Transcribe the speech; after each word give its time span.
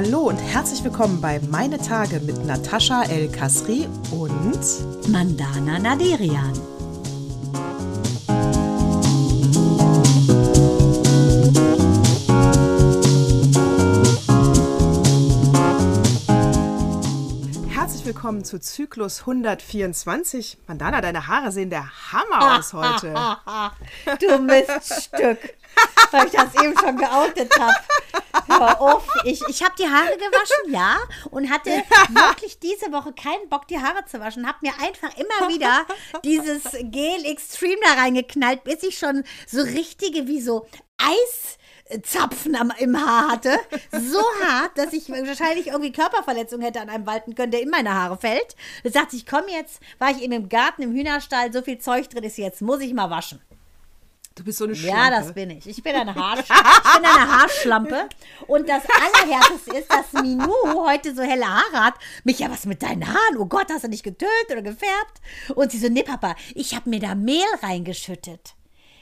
Hallo 0.00 0.28
und 0.28 0.38
herzlich 0.38 0.84
willkommen 0.84 1.20
bei 1.20 1.40
Meine 1.50 1.76
Tage 1.76 2.20
mit 2.20 2.46
Natascha 2.46 3.02
El 3.02 3.28
Kasri 3.32 3.88
und 4.12 5.08
Mandana 5.08 5.80
Naderian. 5.80 6.52
Herzlich 17.68 18.06
willkommen 18.06 18.44
zu 18.44 18.60
Zyklus 18.60 19.22
124. 19.22 20.58
Mandana, 20.68 21.00
deine 21.00 21.26
Haare 21.26 21.50
sehen 21.50 21.70
der 21.70 21.90
Hammer 22.12 22.56
aus 22.56 22.72
heute. 22.72 23.12
du 24.20 24.38
Miststück. 24.38 25.56
Weil 26.10 26.26
ich 26.26 26.32
das 26.32 26.54
eben 26.62 26.78
schon 26.78 26.96
geoutet 26.96 27.52
habe. 27.58 28.80
Auf. 28.80 29.06
Ich, 29.24 29.42
ich 29.48 29.62
habe 29.62 29.74
die 29.78 29.86
Haare 29.86 30.16
gewaschen, 30.16 30.72
ja, 30.72 30.96
und 31.30 31.50
hatte 31.50 31.70
wirklich 32.08 32.58
diese 32.58 32.92
Woche 32.92 33.12
keinen 33.12 33.48
Bock, 33.48 33.68
die 33.68 33.78
Haare 33.78 34.04
zu 34.06 34.20
waschen. 34.20 34.46
Habe 34.46 34.58
mir 34.62 34.72
einfach 34.80 35.16
immer 35.16 35.48
wieder 35.48 35.86
dieses 36.24 36.62
Gel 36.82 37.24
Extreme 37.24 37.80
da 37.82 38.00
reingeknallt, 38.00 38.64
bis 38.64 38.82
ich 38.82 38.98
schon 38.98 39.24
so 39.46 39.60
richtige, 39.62 40.26
wie 40.26 40.40
so 40.40 40.66
Eis. 40.98 41.58
Zapfen 42.02 42.54
am, 42.54 42.70
im 42.78 43.00
Haar 43.00 43.30
hatte. 43.30 43.58
So 43.92 44.20
hart, 44.44 44.76
dass 44.76 44.92
ich 44.92 45.08
wahrscheinlich 45.08 45.68
irgendwie 45.68 45.90
Körperverletzung 45.90 46.60
hätte 46.60 46.82
an 46.82 46.90
einem 46.90 47.06
walten 47.06 47.34
können, 47.34 47.50
der 47.50 47.62
in 47.62 47.70
meine 47.70 47.94
Haare 47.94 48.18
fällt. 48.18 48.56
Da 48.84 48.90
sagte 48.90 49.16
ich, 49.16 49.24
komm 49.24 49.44
jetzt, 49.48 49.80
war 49.98 50.10
ich 50.10 50.20
eben 50.20 50.34
im 50.34 50.48
Garten, 50.50 50.82
im 50.82 50.92
Hühnerstall, 50.92 51.50
so 51.50 51.62
viel 51.62 51.78
Zeug 51.78 52.10
drin 52.10 52.24
ist 52.24 52.36
jetzt, 52.36 52.60
muss 52.60 52.80
ich 52.80 52.92
mal 52.92 53.08
waschen. 53.08 53.40
Du 54.38 54.44
bist 54.44 54.58
so 54.58 54.66
eine 54.66 54.76
Schlampe. 54.76 54.96
Ja, 54.96 55.10
das 55.10 55.34
bin 55.34 55.50
ich. 55.50 55.66
Ich 55.66 55.82
bin 55.82 55.96
eine, 55.96 56.14
Haar, 56.14 56.38
ich 56.38 56.46
bin 56.46 57.04
eine 57.04 57.28
Haarschlampe. 57.28 58.08
Und 58.46 58.68
das 58.68 58.84
Allerhärteste 58.84 59.76
ist, 59.76 59.92
dass 59.92 60.12
Minou 60.22 60.86
heute 60.86 61.12
so 61.12 61.22
helle 61.22 61.44
Haare 61.44 61.84
hat. 61.86 61.94
Mich 62.22 62.38
ja, 62.38 62.48
was 62.48 62.64
mit 62.64 62.80
deinen 62.80 63.04
Haaren? 63.08 63.36
Oh 63.38 63.46
Gott, 63.46 63.66
hast 63.70 63.82
du 63.82 63.88
nicht 63.88 64.04
getötet 64.04 64.30
oder 64.52 64.62
gefärbt? 64.62 65.20
Und 65.56 65.72
sie 65.72 65.78
so, 65.78 65.88
nee, 65.88 66.04
Papa, 66.04 66.36
ich 66.54 66.76
habe 66.76 66.88
mir 66.88 67.00
da 67.00 67.16
Mehl 67.16 67.42
reingeschüttet. 67.62 68.54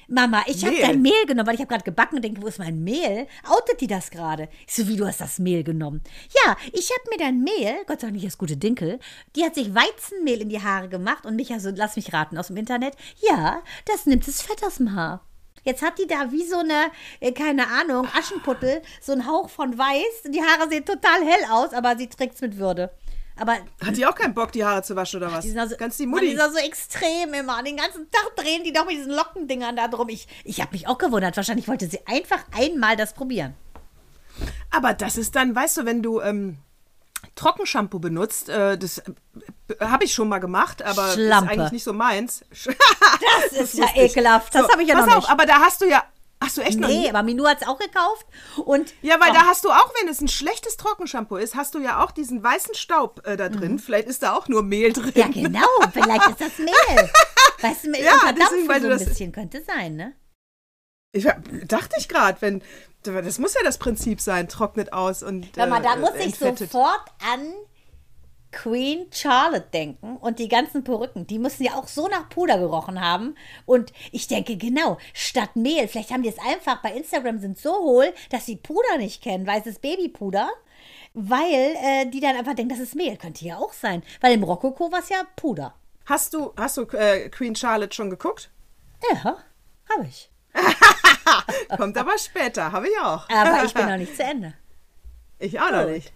Mama, 0.08 0.42
ich 0.46 0.64
habe 0.64 0.76
dein 0.80 1.02
Mehl 1.02 1.26
genommen, 1.26 1.48
weil 1.48 1.56
ich 1.56 1.60
habe 1.60 1.68
gerade 1.68 1.84
gebacken 1.84 2.16
und 2.16 2.22
denke, 2.22 2.40
wo 2.40 2.46
ist 2.46 2.60
mein 2.60 2.82
Mehl? 2.82 3.26
Outet 3.44 3.80
die 3.80 3.88
das 3.88 4.10
gerade? 4.10 4.48
Ich 4.66 4.74
so, 4.74 4.86
wie, 4.86 4.96
du 4.96 5.04
hast 5.04 5.20
das 5.20 5.38
Mehl 5.38 5.64
genommen? 5.64 6.00
Ja, 6.44 6.56
ich 6.72 6.90
habe 6.92 7.10
mir 7.10 7.18
dein 7.18 7.42
Mehl, 7.42 7.84
Gott 7.86 8.00
sei 8.00 8.06
Dank 8.06 8.14
nicht 8.14 8.26
das 8.26 8.38
gute 8.38 8.56
Dinkel, 8.56 9.00
die 9.34 9.44
hat 9.44 9.56
sich 9.56 9.74
Weizenmehl 9.74 10.40
in 10.40 10.48
die 10.48 10.62
Haare 10.62 10.88
gemacht 10.88 11.26
und 11.26 11.34
mich 11.34 11.48
ja 11.48 11.58
so, 11.58 11.70
lass 11.74 11.96
mich 11.96 12.12
raten, 12.12 12.38
aus 12.38 12.46
dem 12.46 12.56
Internet. 12.56 12.94
Ja, 13.28 13.62
das 13.84 14.06
nimmt 14.06 14.26
das 14.28 14.42
Fett 14.42 14.64
aus 14.64 14.76
dem 14.76 14.94
Haar. 14.94 15.25
Jetzt 15.66 15.82
hat 15.82 15.98
die 15.98 16.06
da 16.06 16.30
wie 16.30 16.44
so 16.46 16.58
eine, 16.58 16.92
äh, 17.18 17.32
keine 17.32 17.66
Ahnung, 17.66 18.06
Aschenputtel, 18.16 18.82
so 19.02 19.10
ein 19.12 19.26
Hauch 19.26 19.50
von 19.50 19.76
weiß. 19.76 20.30
Die 20.30 20.40
Haare 20.40 20.68
sehen 20.70 20.84
total 20.84 21.24
hell 21.24 21.44
aus, 21.50 21.72
aber 21.72 21.96
sie 21.96 22.08
trägt 22.08 22.36
es 22.36 22.40
mit 22.40 22.56
Würde. 22.56 22.90
Aber 23.38 23.54
Hat 23.84 23.96
die 23.96 24.06
auch 24.06 24.14
keinen 24.14 24.32
Bock, 24.32 24.52
die 24.52 24.64
Haare 24.64 24.82
zu 24.82 24.94
waschen 24.94 25.18
oder 25.20 25.32
was? 25.32 25.42
die 25.42 25.50
sind 25.50 25.58
also, 25.58 25.76
Ganz 25.76 25.96
die 25.96 26.06
Mutti. 26.06 26.30
die 26.30 26.36
sind 26.36 26.52
so 26.52 26.58
extrem 26.58 27.34
immer. 27.34 27.60
Den 27.64 27.76
ganzen 27.76 28.08
Tag 28.12 28.34
drehen 28.36 28.62
die 28.62 28.72
doch 28.72 28.86
mit 28.86 28.94
diesen 28.96 29.12
Lockendingern 29.12 29.74
da 29.74 29.88
drum. 29.88 30.08
Ich, 30.08 30.28
ich 30.44 30.60
habe 30.60 30.70
mich 30.72 30.86
auch 30.86 30.98
gewundert. 30.98 31.36
Wahrscheinlich 31.36 31.66
wollte 31.66 31.88
sie 31.88 31.98
einfach 32.06 32.44
einmal 32.56 32.96
das 32.96 33.12
probieren. 33.12 33.54
Aber 34.70 34.94
das 34.94 35.18
ist 35.18 35.34
dann, 35.34 35.54
weißt 35.54 35.78
du, 35.78 35.84
wenn 35.84 36.00
du 36.02 36.20
ähm, 36.20 36.58
Trockenshampoo 37.36 37.98
benutzt, 38.00 38.48
äh, 38.48 38.76
das 38.76 38.98
äh, 38.98 39.04
habe 39.80 40.04
ich 40.04 40.12
schon 40.14 40.28
mal 40.28 40.38
gemacht, 40.40 40.82
aber 40.82 41.12
Schlampe. 41.12 41.52
ist 41.52 41.58
eigentlich 41.58 41.72
nicht 41.72 41.84
so 41.84 41.92
meins. 41.92 42.44
Das 43.50 43.52
ist 43.60 43.74
ja 43.74 43.84
wusste 43.84 44.00
ich. 44.00 44.10
ekelhaft. 44.16 44.54
Das 44.54 44.62
So, 44.66 44.72
habe 44.72 44.82
ich 44.82 44.88
ja 44.88 44.94
pass 44.96 45.06
noch 45.06 45.12
auf, 45.16 45.20
nicht. 45.22 45.30
aber 45.30 45.46
da 45.46 45.60
hast 45.60 45.80
du 45.80 45.86
ja. 45.88 46.02
Hast 46.42 46.58
du 46.58 46.60
echt 46.60 46.78
noch 46.78 46.88
Nee, 46.88 47.08
aber 47.08 47.22
Minou 47.22 47.46
hat 47.46 47.62
es 47.62 47.66
auch 47.66 47.78
gekauft. 47.78 48.26
Und 48.66 48.92
Ja, 49.00 49.18
weil 49.20 49.30
Oh, 49.30 49.34
da 49.34 49.46
hast 49.46 49.64
du 49.64 49.70
auch, 49.70 49.90
wenn 49.98 50.08
es 50.08 50.20
ein 50.20 50.28
schlechtes 50.28 50.76
Trockenshampoo 50.76 51.36
ist, 51.36 51.54
hast 51.54 51.74
du 51.74 51.78
ja 51.78 52.04
auch 52.04 52.10
diesen 52.10 52.42
weißen 52.42 52.74
Staub 52.74 53.26
äh, 53.26 53.38
da 53.38 53.48
drin. 53.48 53.78
Vielleicht 53.78 54.06
ist 54.06 54.22
da 54.22 54.34
auch 54.34 54.46
nur 54.48 54.62
Mehl 54.62 54.92
drin. 54.92 55.12
Mhm. 55.14 55.20
Ja, 55.20 55.28
genau. 55.28 55.66
Vielleicht 55.94 56.28
ist 56.28 56.40
das 56.42 56.58
Mehl. 56.58 57.10
Weißt 57.62 57.84
du, 57.84 57.90
Ja, 57.92 58.04
ja, 58.26 58.32
deswegen, 58.32 58.66
so 58.66 58.72
ein 58.72 58.82
das- 58.90 59.04
bisschen 59.06 59.32
könnte 59.32 59.62
sein, 59.66 59.96
ne? 59.96 60.12
Ich 61.16 61.24
dachte 61.66 61.96
ich 61.98 62.08
gerade, 62.08 62.40
wenn 62.40 62.62
das 63.02 63.38
muss 63.38 63.54
ja 63.54 63.60
das 63.62 63.78
Prinzip 63.78 64.20
sein, 64.20 64.48
trocknet 64.48 64.92
aus 64.92 65.22
und 65.22 65.56
Hör 65.56 65.66
mal, 65.66 65.80
da 65.80 65.94
äh, 65.94 65.98
muss 65.98 66.14
ich 66.16 66.26
entfettet. 66.26 66.70
sofort 66.70 67.04
an 67.32 67.52
Queen 68.52 69.06
Charlotte 69.12 69.68
denken 69.72 70.16
und 70.16 70.38
die 70.38 70.48
ganzen 70.48 70.82
Perücken. 70.82 71.26
Die 71.26 71.38
müssen 71.38 71.62
ja 71.64 71.74
auch 71.74 71.88
so 71.88 72.08
nach 72.08 72.28
Puder 72.28 72.58
gerochen 72.58 73.00
haben. 73.00 73.34
Und 73.66 73.92
ich 74.12 74.28
denke, 74.28 74.56
genau, 74.56 74.98
statt 75.12 75.56
Mehl, 75.56 75.88
vielleicht 75.88 76.10
haben 76.10 76.22
die 76.22 76.30
es 76.30 76.38
einfach 76.38 76.80
bei 76.80 76.92
Instagram 76.92 77.38
sind 77.38 77.58
so 77.58 77.74
hohl, 77.74 78.12
dass 78.30 78.46
sie 78.46 78.56
Puder 78.56 78.98
nicht 78.98 79.22
kennen, 79.22 79.46
weißes 79.46 79.78
Babypuder. 79.80 80.48
Weil 81.12 81.74
äh, 81.82 82.06
die 82.10 82.20
dann 82.20 82.36
einfach 82.36 82.54
denken, 82.54 82.70
das 82.70 82.80
ist 82.80 82.94
Mehl. 82.94 83.16
Könnte 83.16 83.44
ja 83.44 83.56
auch 83.56 83.72
sein. 83.72 84.02
Weil 84.20 84.34
im 84.34 84.42
Rokoko 84.42 84.92
war 84.92 85.00
es 85.00 85.08
ja 85.08 85.22
Puder. 85.36 85.74
Hast 86.06 86.34
du 86.34 86.52
hast 86.56 86.76
du 86.76 86.82
äh, 86.92 87.28
Queen 87.30 87.56
Charlotte 87.56 87.94
schon 87.94 88.10
geguckt? 88.10 88.50
Ja, 89.12 89.38
habe 89.90 90.06
ich. 90.08 90.30
Kommt 91.76 91.96
aber 91.98 92.16
später, 92.18 92.72
habe 92.72 92.88
ich 92.88 92.98
auch. 93.00 93.28
Aber 93.28 93.64
ich 93.64 93.74
bin 93.74 93.86
noch 93.88 93.96
nicht 93.96 94.16
zu 94.16 94.22
Ende. 94.22 94.54
Ich 95.38 95.60
auch 95.60 95.70
noch 95.70 95.82
Gut. 95.82 95.90
nicht. 95.92 96.12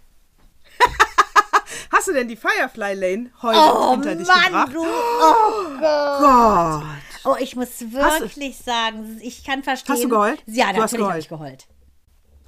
Hast 1.93 2.07
du 2.09 2.13
denn 2.13 2.29
die 2.29 2.37
Firefly 2.37 2.95
Lane 2.95 3.31
heute 3.43 3.59
Oh 3.59 3.91
hinter 3.93 4.15
dich 4.15 4.27
Mann, 4.29 4.45
gebracht? 4.45 4.73
du. 4.73 4.85
Oh 4.85 5.79
Gott. 5.81 6.83
Oh, 7.25 7.37
ich 7.39 7.55
muss 7.57 7.81
wirklich 7.93 8.57
sagen, 8.57 9.19
ich 9.23 9.45
kann 9.45 9.63
verstehen. 9.63 9.95
Hast 9.95 10.05
du 10.05 10.09
geheult? 10.09 10.43
Ja, 10.47 10.73
Du 10.73 10.83
hast 10.83 10.93
natürlich 10.93 11.09
habe 11.09 11.19
ich 11.19 11.29
geheult. 11.29 11.67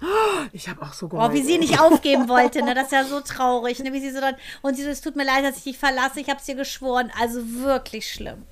Ich 0.53 0.69
habe 0.69 0.83
auch 0.83 0.93
so 0.93 1.07
Oh, 1.07 1.11
geheult. 1.11 1.33
wie 1.35 1.43
sie 1.43 1.59
nicht 1.59 1.79
aufgeben 1.81 2.29
wollte, 2.29 2.63
ne? 2.65 2.75
Das 2.75 2.87
ist 2.87 2.93
ja 2.93 3.05
so 3.05 3.21
traurig, 3.21 3.79
ne? 3.81 3.93
Wie 3.93 4.01
sie 4.01 4.11
so 4.11 4.21
dann. 4.21 4.35
Und 4.63 4.75
sie 4.77 4.83
so, 4.83 4.89
es 4.89 5.01
tut 5.01 5.15
mir 5.15 5.25
leid, 5.25 5.45
dass 5.45 5.59
ich 5.59 5.63
dich 5.65 5.79
verlasse, 5.79 6.19
ich 6.21 6.29
hab's 6.29 6.45
dir 6.47 6.57
geschworen. 6.57 7.13
Also 7.21 7.41
wirklich 7.61 8.11
schlimm. 8.11 8.45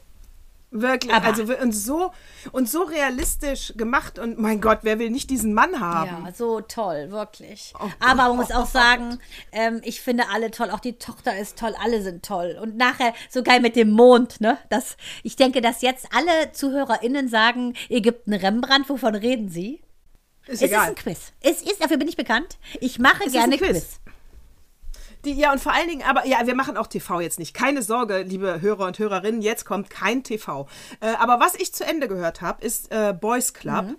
Wirklich, 0.72 1.12
Aber- 1.12 1.26
also 1.26 1.42
und 1.60 1.72
so 1.72 2.12
und 2.52 2.68
so 2.70 2.82
realistisch 2.82 3.72
gemacht 3.76 4.20
und 4.20 4.38
mein 4.38 4.60
Gott, 4.60 4.78
wer 4.82 5.00
will 5.00 5.10
nicht 5.10 5.28
diesen 5.28 5.52
Mann 5.52 5.80
haben? 5.80 6.24
Ja, 6.26 6.32
so 6.32 6.60
toll, 6.60 7.10
wirklich. 7.10 7.72
Oh 7.80 7.88
Aber 7.98 8.28
man 8.28 8.36
muss 8.36 8.52
auch 8.52 8.66
sagen, 8.66 9.18
ähm, 9.50 9.80
ich 9.82 10.00
finde 10.00 10.28
alle 10.32 10.52
toll, 10.52 10.70
auch 10.70 10.78
die 10.78 10.92
Tochter 10.92 11.36
ist 11.36 11.58
toll, 11.58 11.74
alle 11.82 12.02
sind 12.02 12.24
toll. 12.24 12.56
Und 12.62 12.76
nachher 12.76 13.14
so 13.28 13.42
geil 13.42 13.58
mit 13.60 13.74
dem 13.74 13.90
Mond, 13.90 14.40
ne? 14.40 14.58
Das, 14.68 14.96
ich 15.24 15.34
denke, 15.34 15.60
dass 15.60 15.82
jetzt 15.82 16.06
alle 16.14 16.52
ZuhörerInnen 16.52 17.28
sagen, 17.28 17.74
ihr 17.88 18.00
gibt 18.00 18.28
einen 18.28 18.38
Rembrandt, 18.38 18.88
wovon 18.88 19.16
reden 19.16 19.48
sie? 19.48 19.80
Ist 20.46 20.62
Es 20.62 20.62
egal. 20.62 20.84
ist 20.84 20.88
ein 20.90 20.94
Quiz. 20.94 21.32
Es 21.40 21.62
ist, 21.62 21.82
dafür 21.82 21.96
bin 21.96 22.06
ich 22.06 22.16
bekannt. 22.16 22.58
Ich 22.80 23.00
mache 23.00 23.24
ist 23.24 23.32
gerne 23.32 23.54
ein 23.54 23.58
Quiz. 23.58 23.68
Quiz. 23.70 24.00
Die, 25.24 25.32
ja, 25.34 25.52
und 25.52 25.60
vor 25.60 25.72
allen 25.72 25.88
Dingen, 25.88 26.02
aber 26.02 26.26
ja, 26.26 26.46
wir 26.46 26.54
machen 26.54 26.76
auch 26.76 26.86
TV 26.86 27.20
jetzt 27.20 27.38
nicht. 27.38 27.52
Keine 27.52 27.82
Sorge, 27.82 28.22
liebe 28.22 28.60
Hörer 28.60 28.86
und 28.86 28.98
Hörerinnen, 28.98 29.42
jetzt 29.42 29.64
kommt 29.66 29.90
kein 29.90 30.22
TV. 30.22 30.66
Äh, 31.00 31.12
aber 31.18 31.40
was 31.40 31.54
ich 31.54 31.74
zu 31.74 31.84
Ende 31.84 32.08
gehört 32.08 32.40
habe, 32.40 32.64
ist 32.64 32.90
äh, 32.90 33.12
Boys 33.12 33.52
Club. 33.52 33.84
Mhm. 33.86 33.96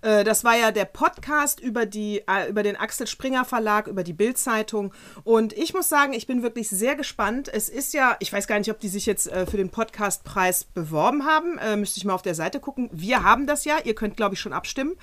Äh, 0.00 0.24
das 0.24 0.44
war 0.44 0.56
ja 0.56 0.70
der 0.70 0.86
Podcast 0.86 1.60
über, 1.60 1.84
die, 1.84 2.22
äh, 2.26 2.48
über 2.48 2.62
den 2.62 2.76
Axel 2.76 3.06
Springer 3.06 3.44
Verlag, 3.44 3.86
über 3.86 4.02
die 4.02 4.14
Bild-Zeitung. 4.14 4.94
Und 5.24 5.52
ich 5.52 5.74
muss 5.74 5.90
sagen, 5.90 6.14
ich 6.14 6.26
bin 6.26 6.42
wirklich 6.42 6.70
sehr 6.70 6.96
gespannt. 6.96 7.48
Es 7.52 7.68
ist 7.68 7.92
ja, 7.92 8.16
ich 8.20 8.32
weiß 8.32 8.46
gar 8.46 8.58
nicht, 8.58 8.70
ob 8.70 8.80
die 8.80 8.88
sich 8.88 9.04
jetzt 9.04 9.30
äh, 9.30 9.44
für 9.44 9.58
den 9.58 9.68
Podcastpreis 9.70 10.64
beworben 10.64 11.26
haben. 11.26 11.58
Äh, 11.58 11.76
müsste 11.76 11.98
ich 11.98 12.06
mal 12.06 12.14
auf 12.14 12.22
der 12.22 12.34
Seite 12.34 12.60
gucken. 12.60 12.88
Wir 12.92 13.22
haben 13.22 13.46
das 13.46 13.64
ja. 13.66 13.76
Ihr 13.84 13.94
könnt, 13.94 14.16
glaube 14.16 14.34
ich, 14.34 14.40
schon 14.40 14.54
abstimmen. 14.54 14.94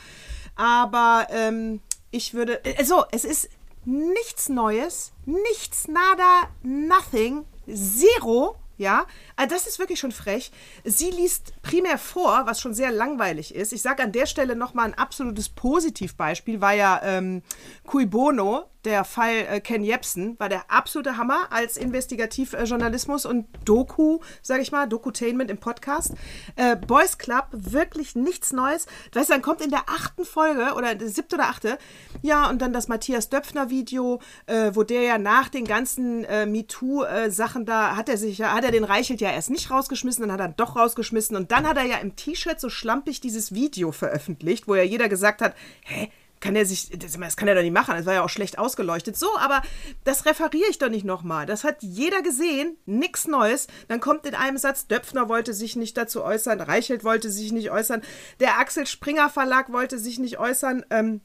Aber 0.56 1.28
ähm, 1.30 1.82
ich 2.12 2.34
würde. 2.34 2.66
äh, 2.66 2.84
So, 2.84 3.06
es 3.12 3.24
ist 3.24 3.50
nichts 3.86 4.50
Neues, 4.50 5.14
nichts, 5.26 5.88
nada, 5.88 6.50
nothing, 6.64 7.46
zero. 7.68 8.56
Ja, 8.78 9.06
also 9.40 9.56
das 9.56 9.68
ist 9.68 9.80
wirklich 9.80 10.02
schon 10.02 10.12
frech. 10.12 10.52
Sie 10.84 11.10
liest 11.12 11.54
primär 11.62 11.98
vor, 11.98 12.42
was 12.46 12.60
schon 12.60 12.74
sehr 12.74 12.92
langweilig 12.92 13.56
ist. 13.56 13.72
Ich 13.72 13.82
sage 13.82 14.04
an 14.04 14.12
der 14.12 14.26
Stelle 14.26 14.54
nochmal 14.54 14.88
ein 14.88 14.98
absolutes 14.98 15.48
Positivbeispiel, 15.48 16.60
war 16.60 16.74
ja 16.74 17.00
ähm, 17.04 17.42
Cui 17.86 18.06
Bono, 18.06 18.66
der 18.86 19.04
Fall 19.04 19.46
äh, 19.50 19.60
Ken 19.60 19.84
Jebsen, 19.84 20.40
war 20.40 20.48
der 20.48 20.72
absolute 20.72 21.18
Hammer 21.18 21.48
als 21.52 21.76
Investigativjournalismus 21.76 23.26
und 23.26 23.48
Doku, 23.66 24.20
sage 24.42 24.62
ich 24.62 24.72
mal, 24.72 24.88
Dokutainment 24.88 25.52
im 25.52 25.58
Podcast. 25.58 26.14
Äh, 26.56 26.76
Boys 26.76 27.18
Club, 27.18 27.48
wirklich 27.52 28.16
nichts 28.16 28.54
Neues. 28.54 28.86
Weißt 29.14 29.30
du, 29.30 29.34
dann 29.34 29.42
kommt 29.42 29.62
in 29.62 29.70
der 29.70 29.84
achten 29.88 30.24
Folge 30.24 30.74
oder 30.76 30.96
der 30.96 31.10
siebte 31.10 31.36
oder 31.36 31.50
achte, 31.50 31.78
ja, 32.22 32.50
und 32.50 32.62
dann 32.62 32.72
das 32.72 32.88
Matthias 32.88 33.30
Döpfner-Video, 33.30 34.22
äh, 34.46 34.72
wo 34.74 34.84
der 34.84 35.02
ja 35.02 35.18
nach 35.18 35.50
den 35.50 35.66
ganzen 35.66 36.24
äh, 36.26 36.46
MeToo-Sachen 36.46 37.66
da, 37.66 37.96
hat 37.96 38.08
er 38.08 38.18
sich 38.18 38.38
ja, 38.38 38.54
hat 38.54 38.64
er 38.64 38.72
den 38.72 38.86
Reichelt 38.86 39.20
ja 39.20 39.29
erst 39.32 39.50
nicht 39.50 39.72
rausgeschmissen, 39.72 40.22
dann 40.28 40.32
hat 40.32 40.40
er 40.40 40.50
doch 40.50 40.76
rausgeschmissen 40.76 41.36
und 41.36 41.52
dann 41.52 41.68
hat 41.68 41.78
er 41.78 41.86
ja 41.86 41.98
im 41.98 42.16
T-Shirt 42.16 42.60
so 42.60 42.70
schlampig 42.70 43.22
dieses 43.22 43.54
Video 43.54 43.92
veröffentlicht, 43.92 44.68
wo 44.68 44.76
ja 44.76 44.84
jeder 44.84 45.10
gesagt 45.10 45.42
hat, 45.42 45.56
hä, 45.86 46.10
kann 46.40 46.56
er 46.56 46.66
sich, 46.66 46.90
das, 46.98 47.18
das 47.18 47.38
kann 47.38 47.48
er 47.48 47.56
doch 47.56 47.62
nicht 47.62 47.74
machen, 47.74 47.96
das 47.96 48.06
war 48.06 48.14
ja 48.14 48.24
auch 48.24 48.30
schlecht 48.30 48.58
ausgeleuchtet. 48.58 49.18
So, 49.18 49.28
aber 49.40 49.62
das 50.04 50.26
referiere 50.26 50.70
ich 50.70 50.78
doch 50.78 50.90
nicht 50.90 51.06
nochmal. 51.06 51.46
Das 51.46 51.64
hat 51.64 51.84
jeder 51.84 52.22
gesehen, 52.22 52.78
nichts 52.86 53.28
Neues. 53.28 53.68
Dann 53.88 54.00
kommt 54.00 54.26
in 54.26 54.36
einem 54.36 54.58
Satz, 54.58 54.88
Döpfner 54.88 55.28
wollte 55.28 55.54
sich 55.54 55.76
nicht 55.76 55.98
dazu 55.98 56.24
äußern, 56.24 56.62
Reichelt 56.62 57.04
wollte 57.04 57.30
sich 57.30 57.52
nicht 57.52 57.72
äußern, 57.72 58.02
der 58.40 58.58
Axel 58.58 58.88
Springer 58.88 59.30
Verlag 59.30 59.72
wollte 59.72 60.00
sich 60.00 60.20
nicht 60.20 60.40
äußern. 60.40 60.86
Ähm, 60.90 61.22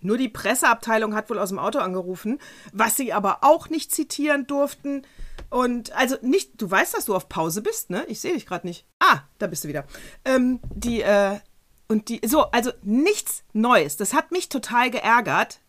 Nur 0.00 0.18
die 0.18 0.28
Presseabteilung 0.28 1.14
hat 1.14 1.30
wohl 1.30 1.38
aus 1.38 1.50
dem 1.50 1.58
Auto 1.58 1.78
angerufen, 1.78 2.38
was 2.72 2.96
sie 2.96 3.12
aber 3.12 3.38
auch 3.42 3.68
nicht 3.68 3.92
zitieren 3.94 4.46
durften. 4.46 5.02
Und 5.50 5.92
also 5.92 6.16
nicht, 6.22 6.60
du 6.62 6.70
weißt, 6.70 6.94
dass 6.94 7.04
du 7.04 7.14
auf 7.14 7.28
Pause 7.28 7.60
bist, 7.60 7.90
ne? 7.90 8.04
Ich 8.06 8.20
sehe 8.20 8.32
dich 8.32 8.46
gerade 8.46 8.66
nicht. 8.66 8.86
Ah, 9.00 9.22
da 9.38 9.48
bist 9.48 9.64
du 9.64 9.68
wieder. 9.68 9.84
Ähm, 10.24 10.60
die, 10.74 11.02
äh, 11.02 11.38
und 11.88 12.08
die, 12.08 12.20
so, 12.24 12.42
also 12.52 12.70
nichts 12.82 13.42
Neues. 13.52 13.96
Das 13.96 14.14
hat 14.14 14.30
mich 14.30 14.48
total 14.48 14.90
geärgert 14.90 15.60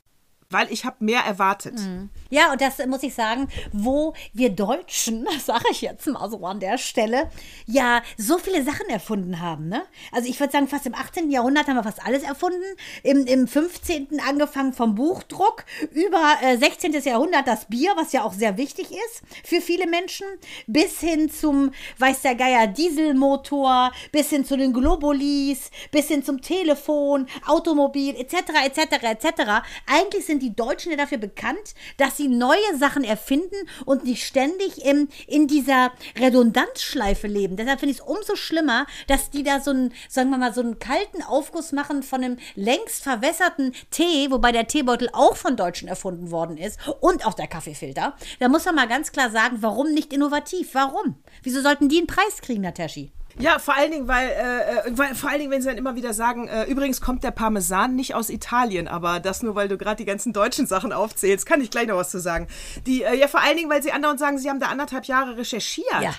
weil 0.51 0.71
ich 0.71 0.86
habe 0.86 0.98
mehr 1.00 1.21
erwartet. 1.21 1.80
Mhm. 1.80 2.09
Ja, 2.30 2.51
und 2.51 2.62
das 2.62 2.86
muss 2.88 3.03
ich 3.03 3.13
sagen, 3.13 3.48
wo 3.71 4.13
wir 4.33 4.50
Deutschen, 4.50 5.27
sage 5.44 5.65
ich 5.71 5.81
jetzt 5.81 6.07
mal 6.07 6.30
so 6.30 6.45
an 6.45 6.59
der 6.59 6.77
Stelle, 6.77 7.30
ja 7.65 8.01
so 8.18 8.38
viele 8.38 8.63
Sachen 8.63 8.89
erfunden 8.89 9.39
haben. 9.42 9.68
Ne? 9.68 9.83
Also 10.12 10.30
ich 10.30 10.39
würde 10.39 10.51
sagen, 10.51 10.68
fast 10.68 10.86
im 10.86 10.95
18. 10.95 11.30
Jahrhundert 11.31 11.68
haben 11.68 11.75
wir 11.75 11.83
fast 11.83 12.06
alles 12.06 12.24
erfunden. 12.24 12.62
Im, 13.03 13.25
im 13.25 13.48
15. 13.48 14.19
angefangen 14.27 14.74
vom 14.74 14.95
Buchdruck, 14.95 15.65
über 15.92 16.38
äh, 16.42 16.57
16. 16.57 16.94
Jahrhundert 17.03 17.48
das 17.48 17.65
Bier, 17.65 17.94
was 17.95 18.12
ja 18.13 18.24
auch 18.24 18.33
sehr 18.33 18.57
wichtig 18.57 18.92
ist 18.92 19.21
für 19.44 19.62
viele 19.62 19.88
Menschen, 19.88 20.27
bis 20.68 21.00
hin 21.00 21.30
zum, 21.30 21.71
weiß 21.98 22.21
der 22.21 22.36
Geier, 22.36 22.68
Dieselmotor, 22.68 23.92
bis 24.12 24.30
hin 24.30 24.45
zu 24.45 24.57
den 24.57 24.74
Globulis, 24.74 25.71
bis 25.92 26.07
hin 26.07 26.24
zum 26.24 26.42
Telefon, 26.42 27.27
Automobil, 27.48 28.15
etc., 28.15 28.36
etc., 28.65 29.03
etc. 29.03 29.42
Eigentlich 29.88 30.25
sind 30.25 30.40
die 30.41 30.55
Deutschen 30.55 30.91
ja 30.91 30.97
dafür 30.97 31.17
bekannt, 31.17 31.75
dass 31.97 32.17
sie 32.17 32.27
neue 32.27 32.77
Sachen 32.77 33.03
erfinden 33.03 33.55
und 33.85 34.03
nicht 34.03 34.25
ständig 34.25 34.85
im, 34.85 35.07
in 35.27 35.47
dieser 35.47 35.91
Redundanzschleife 36.19 37.27
leben. 37.27 37.55
Deshalb 37.55 37.79
finde 37.79 37.91
ich 37.93 37.99
es 37.99 38.05
umso 38.05 38.35
schlimmer, 38.35 38.85
dass 39.07 39.29
die 39.29 39.43
da 39.43 39.59
so 39.59 39.71
einen, 39.71 39.93
sagen 40.09 40.29
wir 40.29 40.38
mal, 40.38 40.53
so 40.53 40.61
einen 40.61 40.79
kalten 40.79 41.23
Aufguss 41.23 41.71
machen 41.71 42.03
von 42.03 42.23
einem 42.23 42.38
längst 42.55 43.03
verwässerten 43.03 43.73
Tee, 43.91 44.31
wobei 44.31 44.51
der 44.51 44.67
Teebeutel 44.67 45.09
auch 45.13 45.35
von 45.35 45.55
Deutschen 45.55 45.88
erfunden 45.88 46.31
worden 46.31 46.57
ist 46.57 46.79
und 46.99 47.25
auch 47.25 47.33
der 47.33 47.47
Kaffeefilter. 47.47 48.15
Da 48.39 48.49
muss 48.49 48.65
man 48.65 48.75
mal 48.75 48.88
ganz 48.88 49.11
klar 49.11 49.29
sagen, 49.29 49.57
warum 49.61 49.93
nicht 49.93 50.13
innovativ? 50.13 50.73
Warum? 50.73 51.15
Wieso 51.43 51.61
sollten 51.61 51.89
die 51.89 51.97
einen 51.97 52.07
Preis 52.07 52.41
kriegen, 52.41 52.61
Nataschi? 52.61 53.11
Ja, 53.41 53.59
vor 53.59 53.75
allen 53.75 53.91
Dingen, 53.91 54.07
weil, 54.07 54.29
äh, 54.29 54.89
äh, 54.89 54.97
weil, 54.97 55.15
vor 55.15 55.29
allen 55.29 55.39
Dingen, 55.39 55.51
wenn 55.51 55.61
sie 55.61 55.67
dann 55.67 55.77
immer 55.77 55.95
wieder 55.95 56.13
sagen, 56.13 56.47
äh, 56.47 56.65
übrigens 56.65 57.01
kommt 57.01 57.23
der 57.23 57.31
Parmesan 57.31 57.95
nicht 57.95 58.15
aus 58.15 58.29
Italien, 58.29 58.88
aber 58.88 59.19
das 59.19 59.43
nur, 59.43 59.55
weil 59.55 59.67
du 59.67 59.77
gerade 59.77 59.97
die 59.97 60.05
ganzen 60.05 60.33
deutschen 60.33 60.67
Sachen 60.67 60.93
aufzählst, 60.93 61.45
kann 61.45 61.61
ich 61.61 61.69
gleich 61.69 61.88
noch 61.88 61.97
was 61.97 62.11
zu 62.11 62.19
sagen. 62.19 62.47
Die, 62.85 63.03
äh, 63.03 63.15
ja, 63.15 63.27
vor 63.27 63.41
allen 63.41 63.57
Dingen, 63.57 63.69
weil 63.69 63.83
sie 63.83 63.91
andauernd 63.91 64.19
sagen, 64.19 64.38
sie 64.38 64.49
haben 64.49 64.59
da 64.59 64.67
anderthalb 64.67 65.05
Jahre 65.05 65.38
recherchiert. 65.38 65.88
Ja. 66.01 66.13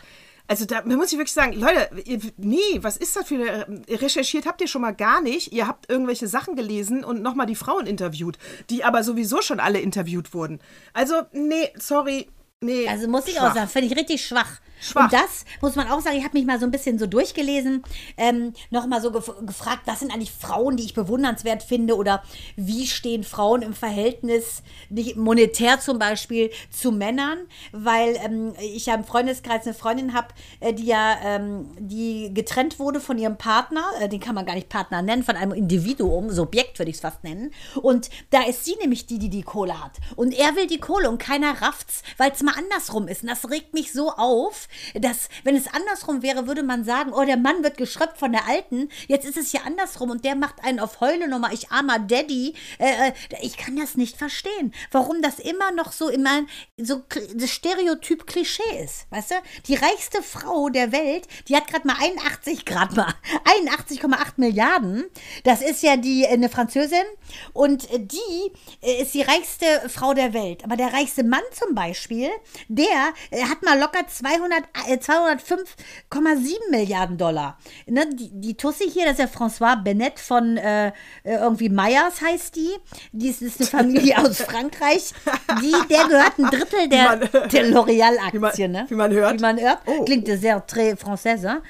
Also 0.49 0.65
da 0.67 0.83
muss 0.85 1.13
ich 1.13 1.19
wirklich 1.19 1.33
sagen, 1.33 1.53
Leute, 1.53 1.89
ihr, 2.05 2.21
nee, 2.37 2.59
was 2.81 2.97
ist 2.97 3.17
das 3.17 3.27
für 3.27 3.37
eine, 3.37 3.83
recherchiert 3.89 4.45
habt 4.45 4.61
ihr 4.61 4.69
schon 4.69 4.83
mal 4.83 4.93
gar 4.93 5.23
nicht. 5.23 5.53
Ihr 5.53 5.67
habt 5.67 5.89
irgendwelche 5.89 6.27
Sachen 6.27 6.57
gelesen 6.57 7.05
und 7.05 7.23
nochmal 7.23 7.47
die 7.47 7.55
Frauen 7.55 7.87
interviewt, 7.87 8.39
die 8.69 8.85
aber 8.85 9.03
sowieso 9.05 9.41
schon 9.41 9.61
alle 9.61 9.79
interviewt 9.79 10.35
wurden. 10.35 10.61
Also, 10.93 11.23
nee, 11.33 11.73
sorry, 11.79 12.29
nee. 12.61 12.89
Also 12.89 13.09
muss 13.09 13.27
ich 13.29 13.35
schwach. 13.35 13.51
auch 13.51 13.55
sagen, 13.55 13.69
finde 13.69 13.89
ich 13.89 13.97
richtig 13.97 14.27
schwach. 14.27 14.61
Schwach. 14.83 15.05
Und 15.05 15.13
das 15.13 15.45
muss 15.61 15.77
man 15.77 15.89
auch 15.89 16.01
sagen, 16.01 16.17
ich 16.17 16.25
habe 16.25 16.37
mich 16.37 16.47
mal 16.47 16.59
so 16.59 16.67
ein 16.67 16.71
bisschen 16.73 16.99
so 16.99 17.07
durchgelesen, 17.07 17.85
ähm, 18.17 18.53
nochmal 18.71 19.01
so 19.01 19.13
gef 19.13 19.31
gefragt, 19.47 19.83
was 19.87 20.01
sind 20.01 20.13
eigentlich 20.13 20.33
Frauen, 20.33 20.77
die 20.77 20.85
ich 20.85 20.95
bewundernswert 20.95 21.63
finde 21.63 21.97
oder 21.97 22.23
wie 22.57 22.87
stehen 22.87 23.23
Frauen 23.23 23.63
im 23.63 23.75
Verhältnis, 23.75 24.63
nicht 24.91 25.17
monetär 25.17 25.81
zum 25.81 25.99
Beispiel, 25.99 26.51
zu 26.71 26.91
Männern, 26.91 27.39
weil 27.73 28.17
ähm, 28.23 28.55
ich 28.61 28.87
ja 28.87 28.95
im 28.95 29.05
Freundeskreis 29.05 29.65
eine 29.65 29.75
Freundin 29.75 30.15
habe, 30.15 30.29
äh, 30.61 30.73
die 30.73 30.87
ja, 30.87 31.17
ähm, 31.23 31.71
die 31.79 32.35
getrennt 32.35 32.79
wurde 32.79 33.01
von 33.01 33.19
ihrem 33.19 33.39
Partner, 33.39 33.85
äh, 34.01 34.09
den 34.09 34.21
kann 34.21 34.35
man 34.35 34.47
gar 34.47 34.55
nicht 34.55 34.69
Partner 34.69 35.03
nennen, 35.03 35.23
von 35.23 35.37
einem 35.37 35.53
Individuum, 35.53 36.31
Subjekt 36.31 36.79
würde 36.79 36.91
ich 36.91 36.97
es 36.97 37.03
fast 37.03 37.23
nennen. 37.23 37.53
Und 37.81 38.11
da 38.31 38.43
ist 38.43 38.65
sie 38.65 38.75
nämlich 38.81 39.07
die, 39.07 39.19
die 39.19 39.31
die 39.31 39.43
Kohle 39.43 39.83
hat. 39.83 39.93
Und 40.17 40.35
er 40.35 40.57
will 40.57 40.67
die 40.67 40.81
Kohle 40.81 41.09
und 41.09 41.19
keiner 41.19 41.63
rafft's, 41.63 42.03
weil 42.17 42.33
es 42.33 42.43
mal 42.43 42.55
andersrum 42.57 43.07
ist. 43.09 43.23
Und 43.23 43.29
das 43.29 43.49
regt 43.51 43.75
mich 43.75 43.93
so 43.93 44.11
auf, 44.11 44.69
dass, 44.95 45.29
wenn 45.45 45.57
es 45.57 45.69
andersrum 45.69 46.23
wäre, 46.23 46.47
würde 46.47 46.63
man 46.63 46.85
sagen, 46.85 47.13
oh, 47.13 47.25
der 47.25 47.37
Mann 47.37 47.63
wird 47.63 47.77
geschröpft 47.77 48.19
von 48.19 48.33
der 48.33 48.49
Alten. 48.49 48.89
Jetzt 49.09 49.27
ist 49.27 49.37
es 49.37 49.53
ja 49.53 49.63
andersrum 49.65 50.11
und 50.11 50.25
der 50.25 50.35
macht 50.35 50.65
einen 50.65 50.81
auf 50.81 51.01
Heule 51.01 51.29
nochmal, 51.29 51.55
ich 51.55 51.71
armer 51.71 51.99
Daddy. 51.99 52.55
Äh, 52.79 53.09
äh, 53.09 53.13
ich 53.41 53.57
kann 53.57 53.77
das 53.77 53.97
nicht 53.97 54.17
verstehen. 54.17 54.73
Warum 54.91 55.23
das 55.23 55.39
immer 55.39 55.73
noch 55.73 55.93
so 55.93 56.09
immer 56.09 56.43
so 56.77 57.03
das 57.35 57.51
Stereotyp 57.51 58.27
Klischee 58.27 58.63
ist. 58.83 59.07
Weißt 59.11 59.31
du? 59.31 59.35
Die 59.67 59.75
reichste 59.75 60.23
Frau 60.23 60.69
der 60.69 60.93
Welt, 60.93 61.27
die 61.49 61.57
hat 61.57 61.67
gerade 61.67 61.87
mal 61.87 61.97
81 61.99 62.65
Grad 62.65 62.97
mal 62.97 63.15
81,8 63.45 64.33
Milliarden. 64.37 65.05
Das 65.45 65.63
ist 65.63 65.83
ja 65.83 65.97
die 65.97 66.27
eine 66.27 66.49
Französin 66.49 67.05
und 67.53 67.89
die 67.91 68.53
äh, 68.83 69.03
ist 69.03 69.15
die 69.15 69.23
reichste 69.23 69.67
Frau 69.89 70.15
der 70.15 70.33
Welt. 70.33 70.65
Aber 70.65 70.77
der 70.77 70.93
reichste 70.93 71.25
Mann 71.25 71.43
zum 71.53 71.75
Beispiel, 71.75 72.31
der 72.69 73.13
äh, 73.31 73.45
hat 73.45 73.63
mal 73.63 73.79
locker 73.79 74.07
200 74.07 74.62
205,7 74.63 75.67
äh, 76.13 76.71
Milliarden 76.71 77.19
Dollar. 77.19 77.59
Ne, 77.87 78.07
die, 78.13 78.31
die 78.33 78.55
Tussi 78.55 78.91
hier, 78.91 79.05
das 79.05 79.19
ist 79.19 79.21
ja 79.21 79.27
François 79.27 79.83
Bennett 79.83 80.19
von 80.19 80.57
äh, 80.57 80.89
äh 80.89 80.93
irgendwie 81.25 81.69
Meyers 81.69 82.21
heißt 82.21 82.57
die. 82.57 82.71
Die 83.13 83.29
ist, 83.29 83.43
ist 83.43 83.61
eine 83.61 83.69
Familie 83.69 84.19
aus 84.19 84.39
Frankreich. 84.43 85.13
Die, 85.61 85.75
der 85.89 86.09
gehört 86.09 86.39
ein 86.39 86.47
Drittel 86.47 86.89
der, 86.89 87.17
der 87.17 87.67
L'Oreal-Aktien. 87.67 88.73
Ne? 88.73 88.87
Wie 88.89 88.95
man 88.95 89.13
hört. 89.13 89.39
Wie 89.39 89.43
man 89.43 89.61
hört. 89.61 89.79
Oh. 89.87 90.05
Klingt 90.05 90.27
sehr 90.27 90.67
très 90.67 90.97
française. 90.97 91.49
Hein? 91.49 91.63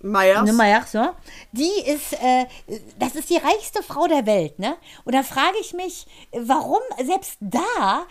Meyers. 0.00 0.44
Ne, 0.44 0.52
Meyers, 0.52 0.92
so. 0.92 1.10
Die 1.52 1.70
ist, 1.86 2.12
äh, 2.14 2.46
das 2.98 3.14
ist 3.14 3.30
die 3.30 3.36
reichste 3.36 3.82
Frau 3.82 4.06
der 4.06 4.26
Welt, 4.26 4.58
ne? 4.58 4.76
Und 5.04 5.14
da 5.14 5.22
frage 5.22 5.56
ich 5.60 5.74
mich, 5.74 6.06
warum 6.32 6.80
selbst 7.04 7.36
da 7.40 8.06